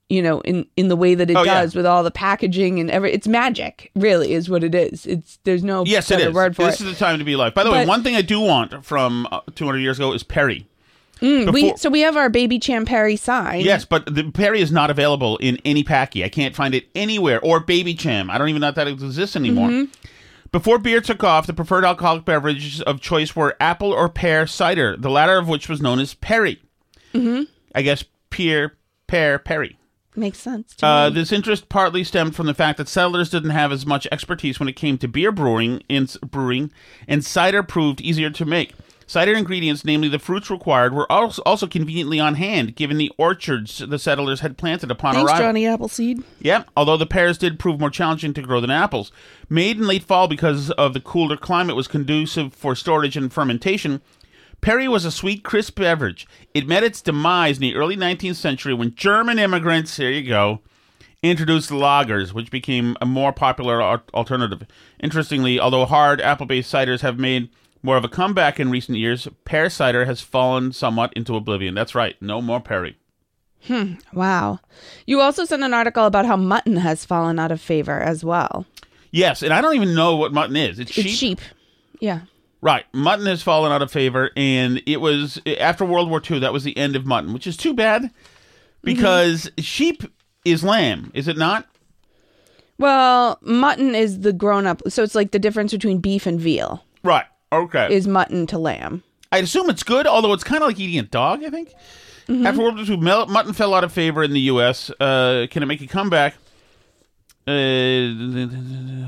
you 0.09 0.23
know, 0.23 0.41
in 0.41 0.67
in 0.77 0.89
the 0.89 0.97
way 0.97 1.15
that 1.15 1.31
it 1.31 1.37
Oh, 1.37 1.43
yeah. 1.43 1.61
does 1.63 1.75
with 1.75 1.85
all 1.87 2.03
the 2.03 2.11
packaging 2.11 2.79
and 2.81 2.91
every 2.91 3.13
it's 3.13 3.29
magic, 3.29 3.91
really 3.95 4.33
is 4.33 4.49
what 4.49 4.65
it 4.65 4.75
is. 4.75 5.07
It's 5.07 5.39
there's 5.45 5.63
no 5.65 5.85
Yes, 5.85 6.11
it 6.11 6.21
is. 6.21 6.33
word 6.33 6.57
for 6.57 6.65
this 6.65 6.81
it. 6.81 6.87
is 6.87 6.93
the 6.93 6.99
time 6.99 7.19
to 7.19 7.25
be 7.25 7.35
alive. 7.35 7.55
By 7.55 7.65
the 7.65 7.71
way, 7.71 7.87
one 7.87 8.03
thing 8.03 8.17
I 8.17 8.23
do 8.23 8.41
want 8.41 8.85
from 8.85 9.27
uh, 9.31 9.41
200 9.55 9.79
years 9.79 9.99
ago 9.99 10.13
is 10.13 10.23
Perry. 10.23 10.67
Mm, 11.21 11.53
we 11.53 11.77
so 11.77 11.91
we 11.91 12.01
have 12.03 12.17
our 12.17 12.31
Babycham 12.31 12.87
Perry 12.87 13.17
sign. 13.17 13.63
Yes, 13.63 13.85
but 13.85 14.15
the 14.15 14.31
Perry 14.31 14.61
is 14.61 14.71
not 14.71 14.89
available 14.89 15.37
in 15.39 15.59
any 15.65 15.83
packy. 15.83 16.23
I 16.25 16.29
can't 16.29 16.55
find 16.55 16.75
it 16.77 16.87
anywhere. 16.95 17.41
Or 17.41 17.61
Babycham. 17.61 18.31
I 18.31 18.39
don't 18.39 18.49
even 18.51 18.61
know 18.61 18.69
if 18.69 18.77
that 18.77 18.87
exists 18.87 19.35
anymore. 19.35 19.69
Mm-hmm. 19.69 19.93
Before 20.53 20.79
beer 20.79 21.01
took 21.03 21.23
off, 21.25 21.47
the 21.47 21.53
preferred 21.53 21.85
alcoholic 21.85 22.25
beverages 22.25 22.81
of 22.83 23.01
choice 23.01 23.37
were 23.37 23.55
apple 23.61 23.93
or 23.93 24.09
pear 24.09 24.47
cider, 24.47 24.97
the 24.97 25.11
latter 25.11 25.37
of 25.37 25.49
which 25.49 25.69
was 25.69 25.83
known 25.83 25.99
as 25.99 26.15
Perry. 26.15 26.63
Mm-hmm. 27.13 27.43
I 27.75 27.83
guess 27.83 28.05
pear, 28.31 28.75
pear, 29.09 29.39
Perry. 29.39 29.78
Makes 30.19 30.41
sense. 30.41 30.75
Uh, 30.83 31.11
this 31.11 31.31
interest 31.31 31.69
partly 31.69 32.03
stemmed 32.03 32.35
from 32.35 32.47
the 32.47 32.55
fact 32.55 32.77
that 32.79 32.89
settlers 32.89 33.31
didn't 33.31 33.51
have 33.51 33.71
as 33.71 33.87
much 33.87 34.09
expertise 34.11 34.59
when 34.59 34.69
it 34.69 34.75
came 34.75 34.99
to 34.99 35.07
beer 35.07 35.31
brewing, 35.31 35.81
in, 35.89 36.09
brewing 36.29 36.73
and 37.07 37.25
cider 37.25 37.63
proved 37.63 38.01
easier 38.01 38.29
to 38.31 38.45
make. 38.45 38.75
Cider 39.07 39.33
ingredients, 39.33 39.85
namely 39.85 40.09
the 40.09 40.19
fruits 40.19 40.51
required, 40.51 40.93
were 40.93 41.11
also, 41.11 41.41
also 41.47 41.67
conveniently 41.67 42.19
on 42.19 42.35
hand, 42.35 42.75
given 42.75 42.99
the 42.99 43.11
orchards 43.17 43.79
the 43.79 43.99
settlers 43.99 44.41
had 44.41 44.59
planted 44.59 44.91
upon 44.91 45.15
Thanks, 45.15 45.31
arrival. 45.31 45.47
Johnny 45.47 45.67
Appleseed. 45.67 46.23
Yep, 46.41 46.69
although 46.77 46.99
the 46.99 47.07
pears 47.07 47.39
did 47.39 47.59
prove 47.59 47.81
more 47.81 47.89
challenging 47.89 48.35
to 48.35 48.43
grow 48.43 48.61
than 48.61 48.71
apples. 48.71 49.11
Made 49.49 49.79
in 49.79 49.87
late 49.87 50.03
fall 50.03 50.29
because 50.29 50.71
of 50.73 50.93
the 50.95 51.01
cooler 51.01 51.39
climate 51.39 51.77
was 51.77 51.89
conducive 51.89 52.53
for 52.53 52.75
storage 52.75 53.17
and 53.17 53.33
fermentation, 53.33 54.03
Perry 54.61 54.89
was 54.89 55.05
a 55.05 55.11
sweet, 55.11 55.45
crisp 55.45 55.77
beverage. 55.79 56.27
It 56.55 56.67
met 56.67 56.83
its 56.83 57.01
demise 57.01 57.57
in 57.57 57.63
the 57.63 57.77
early 57.77 57.97
19th 57.97 58.37
century 58.37 58.75
when 58.75 58.95
German 58.95 59.39
immigrants, 59.39 59.97
here 59.97 60.11
you 60.11 60.29
go, 60.29 60.61
introduced 61.23 61.71
lagers, 61.71 62.33
which 62.33 62.51
became 62.51 62.97
a 63.01 63.07
more 63.07 63.33
popular 63.33 63.83
alternative. 63.83 64.65
Interestingly, 65.01 65.59
although 65.61 65.85
hard 65.85 66.21
apple-based 66.21 66.73
ciders 66.73 67.01
have 67.01 67.19
made 67.19 67.51
more 67.83 67.97
of 67.97 68.05
a 68.05 68.09
comeback 68.09 68.59
in 68.59 68.71
recent 68.71 68.99
years, 68.99 69.29
pear 69.45 69.71
cider 69.71 70.05
has 70.05 70.21
fallen 70.21 70.73
somewhat 70.73 71.13
into 71.15 71.37
oblivion. 71.37 71.75
That's 71.75 71.95
right, 71.95 72.21
no 72.21 72.41
more 72.41 72.61
Perry. 72.61 72.97
Hmm, 73.65 73.95
wow. 74.13 74.61
You 75.07 75.21
also 75.21 75.45
sent 75.45 75.63
an 75.63 75.75
article 75.75 76.07
about 76.07 76.27
how 76.27 76.37
mutton 76.37 76.77
has 76.77 77.05
fallen 77.05 77.39
out 77.39 77.53
of 77.53 77.61
favor 77.61 78.01
as 78.01 78.25
well. 78.25 78.67
Yes, 79.11 79.43
and 79.43 79.53
I 79.53 79.61
don't 79.61 79.75
even 79.75 79.95
know 79.95 80.17
what 80.17 80.33
mutton 80.33 80.57
is. 80.57 80.79
It's 80.79 80.93
sheep. 80.93 81.07
It's 81.07 81.15
sheep. 81.15 81.41
Yeah. 82.01 82.21
Right. 82.61 82.85
Mutton 82.93 83.27
has 83.27 83.43
fallen 83.43 83.71
out 83.71 83.83
of 83.83 83.91
favor, 83.93 84.31
and 84.37 84.83
it 84.87 85.01
was 85.01 85.41
after 85.59 85.85
World 85.85 86.11
War 86.11 86.21
II, 86.29 86.41
that 86.41 86.53
was 86.53 86.65
the 86.65 86.77
end 86.77 86.97
of 86.97 87.07
mutton, 87.07 87.33
which 87.33 87.47
is 87.47 87.57
too 87.57 87.73
bad 87.73 88.11
because 88.83 89.51
sheep 89.59 90.03
is 90.45 90.65
lamb, 90.65 91.11
is 91.15 91.29
it 91.29 91.37
not? 91.37 91.67
Well, 92.79 93.39
mutton 93.43 93.95
is 93.95 94.21
the 94.21 94.33
grown 94.33 94.67
up. 94.67 94.83
So 94.89 95.03
it's 95.03 95.15
like 95.15 95.31
the 95.33 95.39
difference 95.39 95.73
between 95.73 95.99
beef 95.99 96.27
and 96.27 96.41
veal 96.41 96.85
Right. 97.03 97.25
Okay. 97.53 97.93
is 97.95 98.07
mutton 98.07 98.47
to 98.49 98.59
lamb. 98.59 99.03
I 99.31 99.39
assume 99.39 99.69
it's 99.71 99.83
good, 99.83 100.07
although 100.07 100.33
it's 100.33 100.45
kind 100.45 100.63
of 100.63 100.69
like 100.69 100.79
eating 100.81 100.99
a 100.99 101.03
dog, 101.03 101.45
I 101.45 101.51
think. 101.51 101.73
After 102.29 102.61
World 102.61 102.77
War 102.77 102.85
II, 102.85 102.97
mutton 103.33 103.53
fell 103.53 103.73
out 103.75 103.85
of 103.85 103.93
favor 103.93 104.23
in 104.23 104.33
the 104.33 104.41
U.S. 104.41 104.91
Uh, 105.01 105.47
can 105.51 105.63
it 105.63 105.67
make 105.67 105.81
a 105.81 105.87
comeback? 105.87 106.35
Uh, 107.47 107.53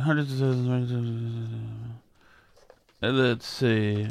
hundreds 0.04 0.40
of 0.40 0.56
let's 3.02 3.46
see. 3.46 4.08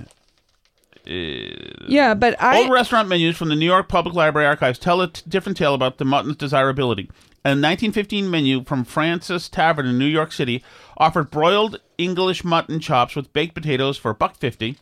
Yeah, 1.06 2.14
but 2.14 2.40
I 2.42 2.60
Old 2.62 2.72
restaurant 2.72 3.08
menus 3.08 3.36
from 3.38 3.50
the 3.50 3.56
New 3.56 3.66
York 3.66 3.88
Public 3.88 4.14
Library 4.14 4.48
archives 4.48 4.78
tell 4.78 5.02
a 5.02 5.08
t- 5.08 5.24
different 5.28 5.58
tale 5.58 5.74
about 5.74 5.98
the 5.98 6.06
mutton's 6.06 6.36
desirability. 6.36 7.10
A 7.46 7.56
1915 7.56 8.30
menu 8.30 8.64
from 8.64 8.84
Fraunces 8.84 9.50
Tavern 9.50 9.88
in 9.88 9.98
New 9.98 10.06
York 10.06 10.32
City 10.32 10.64
offered 10.98 11.32
broiled 11.32 11.80
English 11.98 12.44
mutton 12.44 12.80
chops 12.80 13.16
with 13.16 13.32
baked 13.34 13.56
potatoes 13.56 13.98
for 13.98 14.12
a 14.12 14.16
buck 14.16 14.36
fifty. 14.36 14.78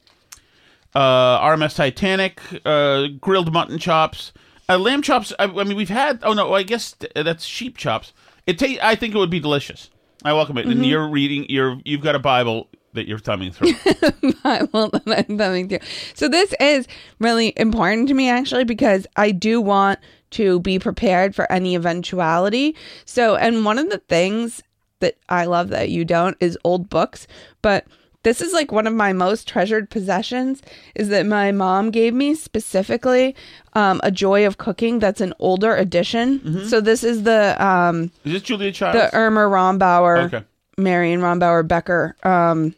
Uh, 0.95 1.39
RMS 1.39 1.75
Titanic, 1.75 2.41
uh, 2.65 3.07
grilled 3.21 3.53
mutton 3.53 3.77
chops, 3.77 4.33
uh, 4.67 4.77
lamb 4.77 5.01
chops. 5.03 5.31
I, 5.37 5.43
I 5.43 5.63
mean, 5.63 5.77
we've 5.77 5.89
had. 5.89 6.19
Oh 6.23 6.33
no, 6.33 6.53
I 6.53 6.63
guess 6.63 6.93
th- 6.93 7.11
that's 7.13 7.45
sheep 7.45 7.77
chops. 7.77 8.11
It 8.47 8.57
ta- 8.57 8.81
I 8.81 8.95
think 8.95 9.13
it 9.13 9.17
would 9.17 9.29
be 9.29 9.39
delicious. 9.39 9.91
I 10.25 10.33
welcome 10.33 10.57
it. 10.57 10.65
And 10.65 10.83
you're 10.85 11.07
reading. 11.07 11.45
You're 11.47 11.79
you've 11.85 12.01
got 12.01 12.15
a 12.15 12.19
Bible 12.19 12.69
that 12.97 13.07
you're 13.07 13.17
thumbing 13.19 13.51
through. 13.51 13.71
I 14.43 14.67
will 14.73 14.91
I'm 15.07 15.37
thumbing 15.37 15.69
through. 15.69 15.79
So 16.13 16.27
this 16.27 16.53
is 16.59 16.87
really 17.19 17.53
important 17.57 18.07
to 18.09 18.13
me 18.13 18.29
actually 18.29 18.65
because 18.65 19.07
I 19.15 19.31
do 19.31 19.61
want 19.61 19.99
to 20.31 20.59
be 20.59 20.77
prepared 20.77 21.33
for 21.33 21.49
any 21.51 21.73
eventuality. 21.75 22.75
So, 23.05 23.37
and 23.37 23.63
one 23.63 23.79
of 23.79 23.89
the 23.89 23.99
things 23.99 24.61
that 24.99 25.15
I 25.29 25.45
love 25.45 25.69
that 25.69 25.89
you 25.89 26.03
don't 26.03 26.35
is 26.39 26.57
old 26.63 26.89
books, 26.89 27.27
but 27.61 27.85
this 28.23 28.41
is 28.41 28.51
like 28.51 28.73
one 28.73 28.87
of 28.87 28.93
my 28.93 29.13
most 29.13 29.47
treasured 29.47 29.89
possessions 29.89 30.61
is 30.95 31.07
that 31.09 31.25
my 31.25 31.53
mom 31.53 31.91
gave 31.91 32.13
me 32.13 32.35
specifically 32.35 33.35
um, 33.73 34.01
a 34.03 34.11
joy 34.11 34.45
of 34.45 34.57
cooking 34.57 34.99
that's 34.99 35.21
an 35.21 35.33
older 35.39 35.73
edition 35.75 36.65
so 36.67 36.81
this 36.81 37.05
is 37.05 37.23
the 37.23 37.55
um, 37.63 38.11
Is 38.25 38.33
this 38.33 38.41
Julia 38.41 38.73
child 38.73 38.95
the 38.95 39.15
irma 39.15 39.41
rombauer 39.41 40.25
Okay. 40.25 40.43
marion 40.77 41.21
rombauer 41.21 41.65
becker 41.65 42.17
um, 42.23 42.75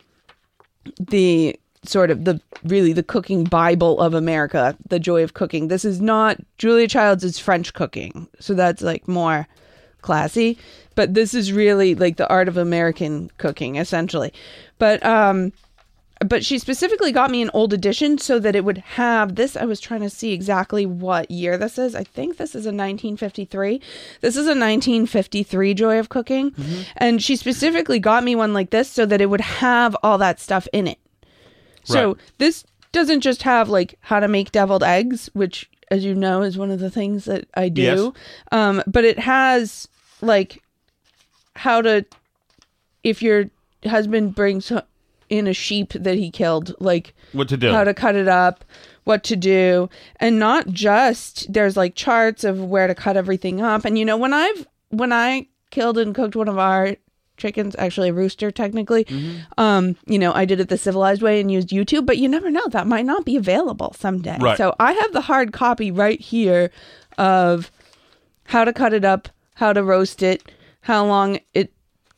the 1.00 1.60
sort 1.84 2.12
of 2.12 2.26
the 2.26 2.42
really 2.66 2.92
the 2.92 3.04
cooking 3.04 3.46
bible 3.46 4.02
of 4.02 4.14
america 4.14 4.76
the 4.90 5.00
joy 5.00 5.24
of 5.24 5.34
cooking. 5.34 5.70
This 5.70 5.86
is 5.86 6.02
not 6.02 6.38
julia 6.58 6.88
childs 6.88 7.24
is 7.24 7.40
french 7.40 7.74
cooking 7.74 8.28
so 8.40 8.54
that's 8.54 8.82
like 8.82 9.08
more 9.08 9.48
classy. 10.02 10.58
But 10.96 11.14
this 11.14 11.34
is 11.34 11.54
really 11.54 11.96
like 11.96 12.18
the 12.18 12.28
art 12.28 12.48
of 12.48 12.58
american 12.58 13.32
cooking 13.38 13.78
essentially. 13.78 14.34
But 14.78 15.06
um 15.06 15.54
but 16.28 16.44
she 16.44 16.60
specifically 16.60 17.12
got 17.12 17.32
me 17.32 17.42
an 17.42 17.50
old 17.54 17.72
edition 17.72 18.18
so 18.18 18.40
that 18.40 18.56
it 18.56 18.66
would 18.66 18.78
have 18.80 19.36
this 19.36 19.56
i 19.56 19.64
was 19.64 19.80
trying 19.80 20.02
to 20.02 20.10
see 20.10 20.34
exactly 20.34 20.86
what 20.86 21.32
year 21.32 21.58
this 21.58 21.78
is 21.78 21.96
i 21.96 22.04
think 22.04 22.38
this 22.38 22.50
is 22.56 22.66
a 22.66 22.70
1953 22.70 23.80
this 24.22 24.36
is 24.36 24.46
a 24.46 24.50
1953 24.50 25.74
joy 25.74 25.98
of 25.98 26.10
cooking 26.10 26.54
and 26.98 27.24
she 27.24 27.36
specifically 27.36 28.00
got 28.00 28.24
me 28.24 28.36
one 28.36 28.54
like 28.54 28.70
this 28.72 28.90
so 28.90 29.06
that 29.06 29.22
it 29.22 29.28
would 29.28 29.42
have 29.42 29.96
all 30.04 30.18
that 30.18 30.40
stuff 30.40 30.68
in 30.74 30.88
it 30.88 31.00
so 31.84 32.10
Right. 32.10 32.18
this 32.38 32.66
doesn't 32.92 33.22
just 33.22 33.44
have 33.44 33.70
like 33.70 33.98
how 34.02 34.20
to 34.20 34.28
make 34.28 34.52
deviled 34.52 34.84
eggs, 34.84 35.30
which, 35.34 35.70
as 35.92 36.04
you 36.04 36.16
know, 36.16 36.42
is 36.42 36.58
one 36.58 36.72
of 36.72 36.80
the 36.80 36.90
things 36.90 37.26
that 37.26 37.48
I 37.54 37.70
do. 37.70 37.82
Yes. 37.82 38.12
Um, 38.52 38.84
but 38.88 39.06
it 39.06 39.20
has 39.20 39.88
like 40.22 40.62
how 41.56 41.82
to, 41.84 42.06
if 43.04 43.22
your 43.22 43.46
husband 43.86 44.34
brings 44.36 44.72
in 45.30 45.48
a 45.48 45.54
sheep 45.54 45.94
that 45.94 46.16
he 46.16 46.32
killed, 46.32 46.76
like 46.80 47.14
What 47.34 47.50
to 47.50 47.58
do? 47.58 47.72
how 47.72 47.84
to 47.84 47.94
cut 47.94 48.16
it 48.16 48.28
up, 48.28 48.66
what 49.04 49.24
to 49.26 49.36
do, 49.36 49.90
and 50.20 50.40
not 50.40 50.68
just 50.68 51.52
there's 51.52 51.78
like 51.78 51.96
charts 51.96 52.44
of 52.44 52.64
where 52.64 52.88
to 52.88 52.96
cut 52.96 53.16
everything 53.18 53.62
up. 53.62 53.86
And 53.86 53.98
you 53.98 54.06
know, 54.06 54.18
when 54.18 54.34
I've 54.34 54.68
when 54.90 55.14
I 55.14 55.48
killed 55.72 55.98
and 55.98 56.16
cooked 56.16 56.36
one 56.36 56.48
of 56.48 56.58
our 56.58 56.96
chickens, 57.38 57.76
actually 57.80 58.10
a 58.10 58.14
rooster 58.14 58.52
technically, 58.52 59.08
um, 59.58 59.96
you 60.06 60.20
know, 60.20 60.34
I 60.34 60.44
did 60.46 60.60
it 60.60 60.68
the 60.68 60.78
civilized 60.78 61.22
way 61.22 61.40
and 61.40 61.50
used 61.52 61.70
YouTube, 61.70 62.06
but 62.06 62.18
you 62.18 62.28
never 62.28 62.50
know 62.52 62.68
that 62.70 62.86
might 62.88 63.06
not 63.06 63.24
be 63.24 63.38
available 63.38 63.96
someday. 63.98 64.38
Right. 64.42 64.58
So 64.58 64.76
I 64.80 64.92
have 64.94 65.14
the 65.14 65.22
hard 65.22 65.54
copy 65.54 65.90
right 65.92 66.20
here 66.20 66.70
of 67.18 67.72
how 68.46 68.66
to 68.66 68.74
cut 68.74 68.94
it 68.94 69.06
up, 69.06 69.30
how 69.56 69.72
to 69.74 69.84
roast 69.84 70.22
it, 70.22 70.52
how 70.82 71.06
long 71.06 71.40
it 71.54 71.72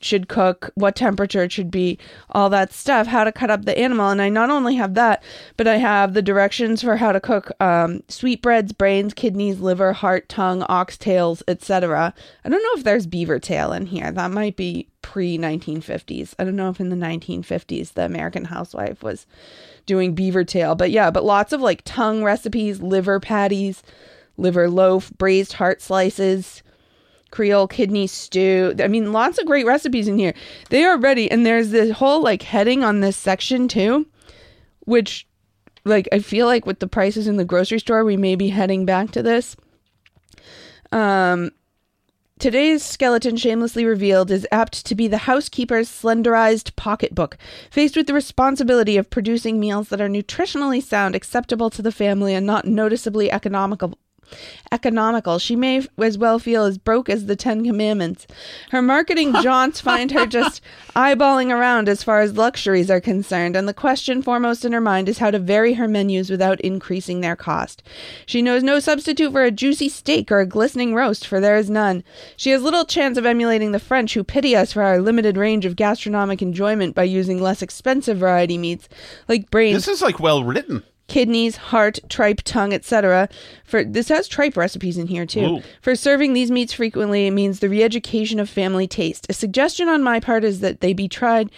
should 0.03 0.27
cook, 0.27 0.71
what 0.75 0.95
temperature 0.95 1.43
it 1.43 1.51
should 1.51 1.71
be, 1.71 1.97
all 2.29 2.49
that 2.49 2.73
stuff, 2.73 3.07
how 3.07 3.23
to 3.23 3.31
cut 3.31 3.49
up 3.49 3.65
the 3.65 3.77
animal. 3.77 4.09
And 4.09 4.21
I 4.21 4.29
not 4.29 4.49
only 4.49 4.75
have 4.75 4.93
that, 4.95 5.23
but 5.57 5.67
I 5.67 5.77
have 5.77 6.13
the 6.13 6.21
directions 6.21 6.81
for 6.81 6.97
how 6.97 7.11
to 7.11 7.19
cook 7.19 7.51
um, 7.61 8.03
sweetbreads, 8.07 8.73
brains, 8.73 9.13
kidneys, 9.13 9.59
liver, 9.59 9.93
heart, 9.93 10.29
tongue, 10.29 10.61
oxtails, 10.61 11.41
etc. 11.47 12.13
I 12.43 12.49
don't 12.49 12.63
know 12.63 12.79
if 12.79 12.83
there's 12.83 13.07
beaver 13.07 13.39
tail 13.39 13.73
in 13.73 13.87
here. 13.87 14.11
That 14.11 14.31
might 14.31 14.55
be 14.55 14.87
pre 15.01 15.37
1950s. 15.37 16.35
I 16.39 16.43
don't 16.43 16.55
know 16.55 16.69
if 16.69 16.79
in 16.79 16.89
the 16.89 16.95
1950s 16.95 17.93
the 17.93 18.05
American 18.05 18.45
housewife 18.45 19.03
was 19.03 19.25
doing 19.85 20.13
beaver 20.13 20.43
tail, 20.43 20.75
but 20.75 20.91
yeah, 20.91 21.11
but 21.11 21.23
lots 21.23 21.53
of 21.53 21.61
like 21.61 21.81
tongue 21.83 22.23
recipes, 22.23 22.81
liver 22.81 23.19
patties, 23.19 23.83
liver 24.37 24.69
loaf, 24.69 25.11
braised 25.17 25.53
heart 25.53 25.81
slices. 25.81 26.63
Creole 27.31 27.67
kidney 27.67 28.07
stew. 28.07 28.75
I 28.79 28.87
mean, 28.87 29.11
lots 29.11 29.39
of 29.39 29.45
great 29.45 29.65
recipes 29.65 30.07
in 30.07 30.17
here. 30.17 30.33
They 30.69 30.83
are 30.83 30.97
ready, 30.97 31.29
and 31.31 31.45
there's 31.45 31.71
this 31.71 31.91
whole 31.91 32.21
like 32.21 32.43
heading 32.43 32.83
on 32.83 32.99
this 32.99 33.17
section 33.17 33.67
too, 33.67 34.05
which, 34.81 35.27
like, 35.85 36.07
I 36.11 36.19
feel 36.19 36.45
like 36.45 36.65
with 36.65 36.79
the 36.79 36.87
prices 36.87 37.27
in 37.27 37.37
the 37.37 37.45
grocery 37.45 37.79
store, 37.79 38.03
we 38.03 38.17
may 38.17 38.35
be 38.35 38.49
heading 38.49 38.85
back 38.85 39.11
to 39.11 39.23
this. 39.23 39.55
Um, 40.91 41.51
Today's 42.41 42.83
skeleton 42.83 43.37
shamelessly 43.37 43.85
revealed 43.85 44.31
is 44.31 44.47
apt 44.51 44.83
to 44.87 44.95
be 44.95 45.07
the 45.07 45.19
housekeeper's 45.19 45.87
slenderized 45.87 46.75
pocketbook, 46.75 47.37
faced 47.69 47.95
with 47.95 48.07
the 48.07 48.15
responsibility 48.15 48.97
of 48.97 49.11
producing 49.11 49.59
meals 49.59 49.89
that 49.89 50.01
are 50.01 50.09
nutritionally 50.09 50.81
sound, 50.81 51.13
acceptable 51.13 51.69
to 51.69 51.83
the 51.83 51.91
family, 51.91 52.33
and 52.33 52.47
not 52.47 52.65
noticeably 52.65 53.29
economical. 53.29 53.95
Economical. 54.71 55.39
She 55.39 55.55
may 55.55 55.85
as 55.97 56.17
well 56.17 56.39
feel 56.39 56.65
as 56.65 56.77
broke 56.77 57.09
as 57.09 57.25
the 57.25 57.35
Ten 57.35 57.63
Commandments. 57.65 58.27
Her 58.71 58.81
marketing 58.81 59.33
jaunts 59.41 59.81
find 59.81 60.11
her 60.11 60.25
just 60.25 60.61
eyeballing 60.95 61.49
around 61.49 61.89
as 61.89 62.03
far 62.03 62.21
as 62.21 62.37
luxuries 62.37 62.89
are 62.89 63.01
concerned, 63.01 63.55
and 63.55 63.67
the 63.67 63.73
question 63.73 64.21
foremost 64.21 64.63
in 64.63 64.71
her 64.71 64.81
mind 64.81 65.09
is 65.09 65.17
how 65.17 65.31
to 65.31 65.39
vary 65.39 65.73
her 65.73 65.87
menus 65.87 66.29
without 66.29 66.61
increasing 66.61 67.21
their 67.21 67.35
cost. 67.35 67.83
She 68.25 68.41
knows 68.41 68.63
no 68.63 68.79
substitute 68.79 69.31
for 69.31 69.43
a 69.43 69.51
juicy 69.51 69.89
steak 69.89 70.31
or 70.31 70.39
a 70.39 70.45
glistening 70.45 70.95
roast, 70.95 71.27
for 71.27 71.39
there 71.39 71.57
is 71.57 71.69
none. 71.69 72.03
She 72.37 72.51
has 72.51 72.61
little 72.61 72.85
chance 72.85 73.17
of 73.17 73.25
emulating 73.25 73.71
the 73.71 73.79
French, 73.79 74.13
who 74.13 74.23
pity 74.23 74.55
us 74.55 74.73
for 74.73 74.83
our 74.83 75.01
limited 75.01 75.37
range 75.37 75.65
of 75.65 75.75
gastronomic 75.75 76.41
enjoyment 76.41 76.95
by 76.95 77.03
using 77.03 77.41
less 77.41 77.61
expensive 77.61 78.17
variety 78.17 78.57
meats 78.57 78.87
like 79.27 79.49
brains, 79.51 79.85
this 79.85 79.95
is 79.95 80.01
like 80.01 80.19
well 80.19 80.43
written. 80.43 80.83
Kidneys, 81.11 81.57
heart, 81.57 81.99
tripe, 82.07 82.39
tongue, 82.45 82.71
etc. 82.73 83.27
For 83.65 83.83
this 83.83 84.07
has 84.07 84.29
tripe 84.29 84.55
recipes 84.55 84.97
in 84.97 85.07
here 85.07 85.25
too. 85.25 85.57
Ooh. 85.57 85.61
For 85.81 85.93
serving 85.93 86.31
these 86.31 86.49
meats 86.49 86.71
frequently, 86.71 87.27
it 87.27 87.31
means 87.31 87.59
the 87.59 87.67
re-education 87.67 88.39
of 88.39 88.49
family 88.49 88.87
taste. 88.87 89.25
A 89.27 89.33
suggestion 89.33 89.89
on 89.89 90.01
my 90.01 90.21
part 90.21 90.45
is 90.45 90.61
that 90.61 90.79
they 90.79 90.93
be 90.93 91.09
tried. 91.09 91.51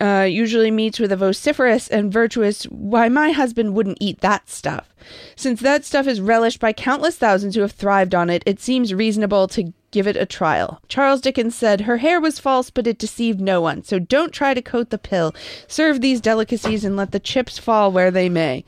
Uh, 0.00 0.26
usually 0.26 0.70
meats 0.70 0.98
with 0.98 1.12
a 1.12 1.16
vociferous 1.16 1.88
and 1.88 2.10
virtuous, 2.10 2.64
why 2.64 3.10
my 3.10 3.32
husband 3.32 3.74
wouldn't 3.74 3.98
eat 4.00 4.22
that 4.22 4.48
stuff. 4.48 4.94
Since 5.36 5.60
that 5.60 5.84
stuff 5.84 6.06
is 6.06 6.22
relished 6.22 6.58
by 6.58 6.72
countless 6.72 7.18
thousands 7.18 7.56
who 7.56 7.60
have 7.60 7.72
thrived 7.72 8.14
on 8.14 8.30
it, 8.30 8.42
it 8.46 8.60
seems 8.60 8.94
reasonable 8.94 9.46
to 9.48 9.74
give 9.90 10.06
it 10.06 10.16
a 10.16 10.26
trial. 10.26 10.80
Charles 10.88 11.20
Dickens 11.20 11.54
said, 11.54 11.82
Her 11.82 11.98
hair 11.98 12.20
was 12.20 12.38
false, 12.38 12.70
but 12.70 12.86
it 12.86 12.98
deceived 12.98 13.40
no 13.40 13.60
one. 13.60 13.82
So 13.82 13.98
don't 13.98 14.32
try 14.32 14.54
to 14.54 14.62
coat 14.62 14.90
the 14.90 14.98
pill. 14.98 15.34
Serve 15.66 16.00
these 16.00 16.20
delicacies 16.20 16.84
and 16.84 16.96
let 16.96 17.12
the 17.12 17.20
chips 17.20 17.58
fall 17.58 17.92
where 17.92 18.10
they 18.10 18.28
may. 18.28 18.64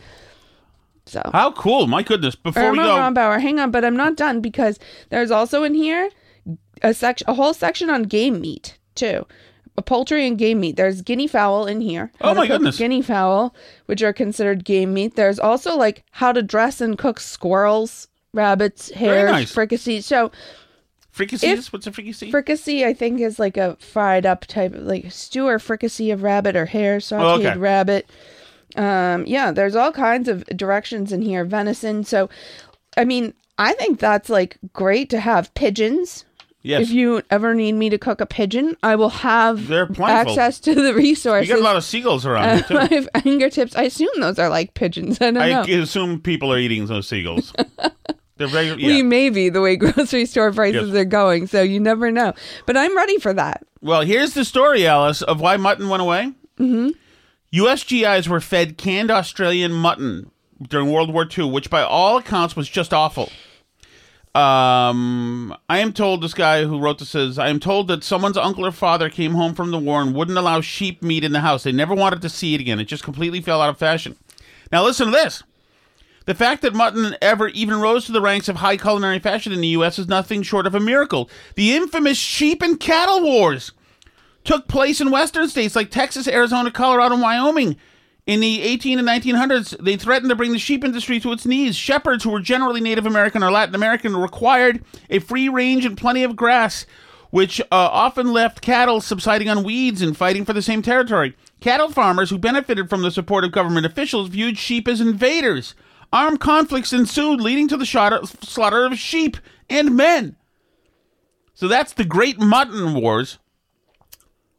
So. 1.07 1.23
How 1.33 1.53
cool! 1.53 1.87
My 1.87 2.03
goodness. 2.03 2.37
Before 2.37 2.63
Irma 2.63 2.83
we 2.83 2.89
go, 2.89 2.95
Rombauer, 2.95 3.41
hang 3.41 3.59
on, 3.59 3.71
but 3.71 3.85
I'm 3.85 3.97
not 3.97 4.17
done 4.17 4.41
because 4.41 4.79
there's 5.11 5.31
also 5.31 5.65
in 5.65 5.75
here 5.75 6.11
a 6.81 6.95
section, 6.95 7.29
a 7.29 7.35
whole 7.35 7.55
section 7.55 7.91
on 7.91 8.05
game 8.05 8.41
meat 8.41 8.79
too, 8.95 9.27
a 9.77 9.83
poultry 9.83 10.27
and 10.27 10.39
game 10.39 10.61
meat. 10.61 10.77
There's 10.77 11.03
guinea 11.03 11.27
fowl 11.27 11.67
in 11.67 11.81
here. 11.81 12.13
Oh 12.21 12.29
How 12.29 12.35
my 12.35 12.47
goodness. 12.47 12.79
Guinea 12.79 13.03
fowl, 13.03 13.55
which 13.87 14.03
are 14.03 14.13
considered 14.13 14.65
game 14.65 14.95
meat. 14.95 15.17
There's 15.17 15.39
also 15.39 15.77
like 15.77 16.05
how 16.13 16.33
to 16.33 16.43
dress 16.43 16.81
and 16.81 16.97
cook 16.97 17.19
squirrels, 17.19 18.09
rabbits, 18.33 18.91
hares, 18.91 19.31
nice. 19.31 19.53
Fricassee. 21.13 21.47
Fricassees. 21.47 21.73
What's 21.73 21.87
a 21.87 21.93
fricassee? 21.93 22.31
fricassee, 22.31 22.85
I 22.85 22.95
think, 22.95 23.21
is 23.21 23.39
like 23.39 23.57
a 23.57 23.77
fried 23.77 24.27
up 24.27 24.47
type, 24.47 24.75
of 24.75 24.83
like 24.83 25.13
stew 25.13 25.47
or 25.47 25.59
fricassee 25.59 26.11
of 26.11 26.23
rabbit 26.23 26.57
or 26.57 26.67
hare, 26.67 26.99
sautéed 26.99 27.47
okay. 27.47 27.59
rabbit. 27.59 28.11
Um, 28.77 29.27
yeah, 29.27 29.53
there's 29.53 29.77
all 29.77 29.93
kinds 29.93 30.29
of 30.29 30.45
directions 30.47 31.13
in 31.13 31.23
here. 31.23 31.45
Venison. 31.45 32.05
So, 32.05 32.31
I 32.97 33.05
mean, 33.05 33.35
I 33.59 33.75
think 33.75 33.99
that's 34.01 34.31
like 34.31 34.57
great 34.73 35.11
to 35.11 35.21
have 35.21 35.53
pigeons. 35.55 36.25
yes. 36.63 36.83
If 36.83 36.91
you 36.91 37.23
ever 37.31 37.55
need 37.55 37.73
me 37.73 37.91
to 37.91 37.99
cook 37.99 38.21
a 38.21 38.27
pigeon, 38.27 38.77
I 38.83 38.97
will 38.97 39.11
have 39.11 39.71
access 39.71 40.59
to 40.61 40.75
the 40.75 40.95
resources. 40.95 41.49
you 41.49 41.55
got 41.55 41.61
a 41.61 41.65
lot 41.65 41.77
of 41.77 41.85
seagulls 41.85 42.25
around 42.25 42.65
here 42.65 42.69
too. 42.69 42.79
at 42.97 43.15
my 43.15 43.21
fingertips. 43.21 43.77
I 43.77 43.83
assume 43.83 44.09
those 44.21 44.39
are 44.39 44.49
like 44.49 44.75
pigeons. 44.75 45.21
I 45.21 45.33
don't 45.33 45.37
I 45.37 45.51
know. 45.51 45.83
assume 45.83 46.21
people 46.21 46.53
are 46.53 46.59
eating 46.59 46.87
those 46.87 47.07
seagulls. 47.07 47.53
They're 48.43 48.49
very 48.49 48.67
yeah. 48.81 48.87
We 48.89 49.03
may 49.05 49.31
be 49.31 49.49
the 49.51 49.61
way 49.61 49.77
grocery 49.77 50.27
store 50.27 50.53
prices 50.53 50.89
Yes. 50.91 50.97
are 50.97 51.05
going, 51.05 51.47
so 51.47 51.63
you 51.63 51.79
never 51.79 52.11
know. 52.11 52.33
But 52.67 52.77
I'm 52.77 52.97
ready 52.97 53.19
for 53.19 53.33
that. 53.33 53.63
Well, 53.81 54.03
here's 54.03 54.35
the 54.35 54.45
story, 54.45 54.85
Alice, 54.85 55.23
of 55.23 55.41
why 55.41 55.57
mutton 55.57 55.89
went 55.89 56.03
away. 56.03 56.33
Mm-hmm. 56.59 56.91
U.S. 57.53 57.85
GIs 57.85 58.29
were 58.29 58.41
fed 58.41 58.77
canned 58.79 59.11
Australian 59.13 59.73
mutton 59.73 60.31
during 60.69 60.91
World 60.91 61.13
War 61.13 61.27
II, 61.39 61.51
which 61.51 61.71
by 61.71 61.83
all 61.83 62.17
accounts 62.17 62.57
was 62.57 62.69
just 62.69 62.93
awful. 62.93 63.31
Um, 64.35 65.55
I 65.69 65.79
am 65.81 65.93
told 65.93 66.23
this 66.23 66.33
guy 66.35 66.65
who 66.65 66.81
wrote 66.81 66.99
this 66.99 67.11
says 67.11 67.39
I 67.39 67.49
am 67.49 67.61
told 67.61 67.89
that 67.89 68.03
someone's 68.03 68.39
uncle 68.39 68.65
or 68.65 68.73
father 68.73 69.11
came 69.11 69.33
home 69.35 69.55
from 69.55 69.71
the 69.71 69.79
war 69.79 70.01
and 70.01 70.15
wouldn't 70.15 70.39
allow 70.39 70.63
sheep 70.63 71.03
meat 71.03 71.23
in 71.23 71.33
the 71.33 71.41
house. 71.41 71.65
They 71.65 71.73
never 71.73 71.95
wanted 71.95 72.23
to 72.23 72.29
see 72.31 72.55
it 72.55 72.61
again. 72.61 72.81
It 72.81 72.85
just 72.87 73.05
completely 73.05 73.41
fell 73.43 73.61
out 73.61 73.69
of 73.69 73.79
fashion. 73.79 74.17
Now 74.73 74.85
listen 74.85 75.07
to 75.07 75.13
this. 75.13 75.43
The 76.25 76.35
fact 76.35 76.63
that 76.63 76.75
mutton 76.75 77.17
ever 77.21 77.49
even 77.49 77.81
rose 77.81 78.07
to 78.07 78.13
the 78.13 78.21
ranks 78.21 78.49
of 78.49 78.57
high 78.57 78.77
culinary 78.77 79.19
fashion 79.19 79.53
in 79.53 79.61
the 79.61 79.69
U.S. 79.69 79.99
is 79.99 80.09
nothing 80.09 80.43
short 80.43 80.67
of 80.67 80.75
a 80.75 80.81
miracle. 80.81 81.29
The 81.57 81.75
infamous 81.75 82.19
sheep 82.19 82.63
and 82.63 82.79
cattle 82.79 83.23
wars 83.23 83.73
took 84.45 84.69
place 84.69 85.01
in 85.01 85.11
western 85.11 85.49
states 85.49 85.77
like 85.77 85.91
Texas, 85.91 86.29
Arizona, 86.29 86.71
Colorado, 86.71 87.15
and 87.15 87.23
Wyoming. 87.23 87.77
In 88.25 88.39
the 88.39 88.63
18 88.63 89.01
and 89.01 89.09
1900s, 89.09 89.77
they 89.83 89.97
threatened 89.97 90.31
to 90.31 90.37
bring 90.37 90.53
the 90.53 90.59
sheep 90.59 90.85
industry 90.85 91.19
to 91.21 91.33
its 91.33 91.45
knees. 91.45 91.75
Shepherds, 91.75 92.23
who 92.23 92.31
were 92.31 92.41
generally 92.41 92.81
Native 92.81 93.05
American 93.05 93.43
or 93.43 93.51
Latin 93.51 93.75
American, 93.75 94.17
required 94.17 94.85
a 95.11 95.19
free 95.19 95.49
range 95.49 95.85
and 95.85 95.99
plenty 95.99 96.23
of 96.23 96.37
grass, 96.37 96.87
which 97.31 97.61
uh, 97.61 97.65
often 97.73 98.33
left 98.33 98.61
cattle 98.61 99.01
subsiding 99.01 99.49
on 99.49 99.65
weeds 99.65 100.03
and 100.03 100.17
fighting 100.17 100.45
for 100.45 100.53
the 100.53 100.63
same 100.63 100.83
territory. 100.83 101.35
Cattle 101.61 101.91
farmers 101.91 102.31
who 102.31 102.39
benefited 102.39 102.89
from 102.89 103.03
the 103.03 103.11
support 103.11 103.43
of 103.43 103.51
government 103.51 103.87
officials 103.87 104.29
viewed 104.29 104.57
sheep 104.57 104.87
as 104.87 105.01
invaders. 105.01 105.75
Armed 106.13 106.41
conflicts 106.41 106.93
ensued, 106.93 107.41
leading 107.41 107.69
to 107.69 107.77
the 107.77 107.87
slaughter 107.87 108.85
of 108.85 108.99
sheep 108.99 109.37
and 109.71 109.97
men. 109.97 110.37
So 111.55 111.69
that's 111.69 111.93
the 111.93 112.05
Great 112.05 112.39
Mutton 112.39 112.95
Wars 112.95 113.39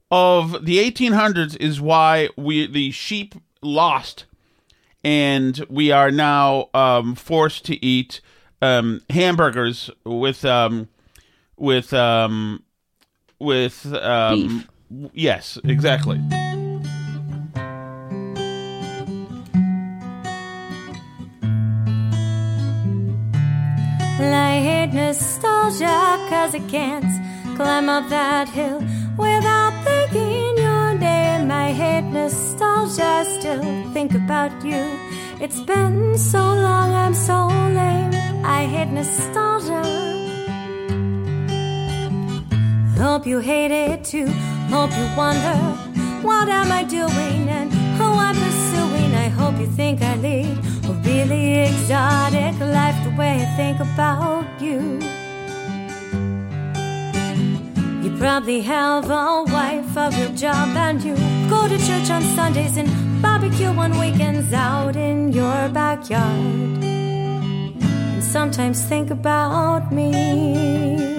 of 0.09 0.65
the 0.65 0.77
1800s. 0.77 1.57
Is 1.57 1.81
why 1.81 2.29
we 2.37 2.65
the 2.65 2.91
sheep 2.91 3.35
lost, 3.61 4.25
and 5.03 5.65
we 5.69 5.91
are 5.91 6.11
now 6.11 6.69
um, 6.73 7.15
forced 7.15 7.65
to 7.65 7.85
eat 7.85 8.21
um, 8.61 9.01
hamburgers 9.09 9.89
with 10.05 10.45
um, 10.45 10.87
with 11.57 11.93
um, 11.93 12.63
with 13.39 13.85
um, 13.93 14.67
yes, 15.13 15.57
exactly. 15.63 16.19
I 24.31 24.59
hate 24.59 24.93
nostalgia 24.93 25.97
cause 26.29 26.53
I 26.53 26.59
can't 26.69 27.11
climb 27.57 27.89
up 27.89 28.07
that 28.09 28.47
hill 28.47 28.79
without 29.17 29.73
thinking 29.83 30.57
your 30.57 30.93
name. 30.93 31.51
I 31.51 31.71
hate 31.71 32.03
nostalgia, 32.03 33.25
still 33.39 33.63
think 33.93 34.13
about 34.13 34.51
you. 34.63 34.83
It's 35.41 35.59
been 35.61 36.17
so 36.17 36.39
long, 36.39 36.93
I'm 36.93 37.13
so 37.13 37.47
lame. 37.47 38.13
I 38.45 38.65
hate 38.65 38.91
nostalgia. 38.91 39.83
Hope 42.97 43.25
you 43.25 43.39
hate 43.39 43.71
it 43.71 44.05
too. 44.05 44.27
Hope 44.69 44.91
you 44.91 45.07
wonder 45.17 45.57
what 46.21 46.47
am 46.49 46.71
I 46.71 46.83
doing 46.83 47.49
and 47.49 47.73
who 47.97 48.05
I'm 48.05 48.35
pursuing. 48.35 49.15
I 49.15 49.27
hope 49.27 49.59
you 49.59 49.67
think 49.67 50.01
I 50.01 50.15
lead 50.17 50.72
a 50.85 50.93
really 51.05 51.59
exotic 51.59 52.59
life 52.59 53.03
the 53.03 53.13
way 53.17 53.41
I 53.41 53.45
think 53.57 53.79
about 53.79 54.45
you. 54.61 54.99
You 58.03 58.17
probably 58.17 58.61
have 58.61 59.09
a 59.09 59.43
wife, 59.43 59.95
a 59.95 60.09
real 60.11 60.33
job, 60.35 60.75
and 60.75 61.01
you 61.03 61.15
go 61.49 61.67
to 61.67 61.77
church 61.87 62.09
on 62.09 62.21
Sundays 62.35 62.77
and 62.77 62.89
barbecue 63.21 63.67
on 63.67 63.97
weekends 63.99 64.51
out 64.53 64.95
in 64.95 65.31
your 65.31 65.69
backyard. 65.69 66.83
And 66.83 68.23
sometimes 68.23 68.83
think 68.83 69.09
about 69.09 69.91
me. 69.91 71.12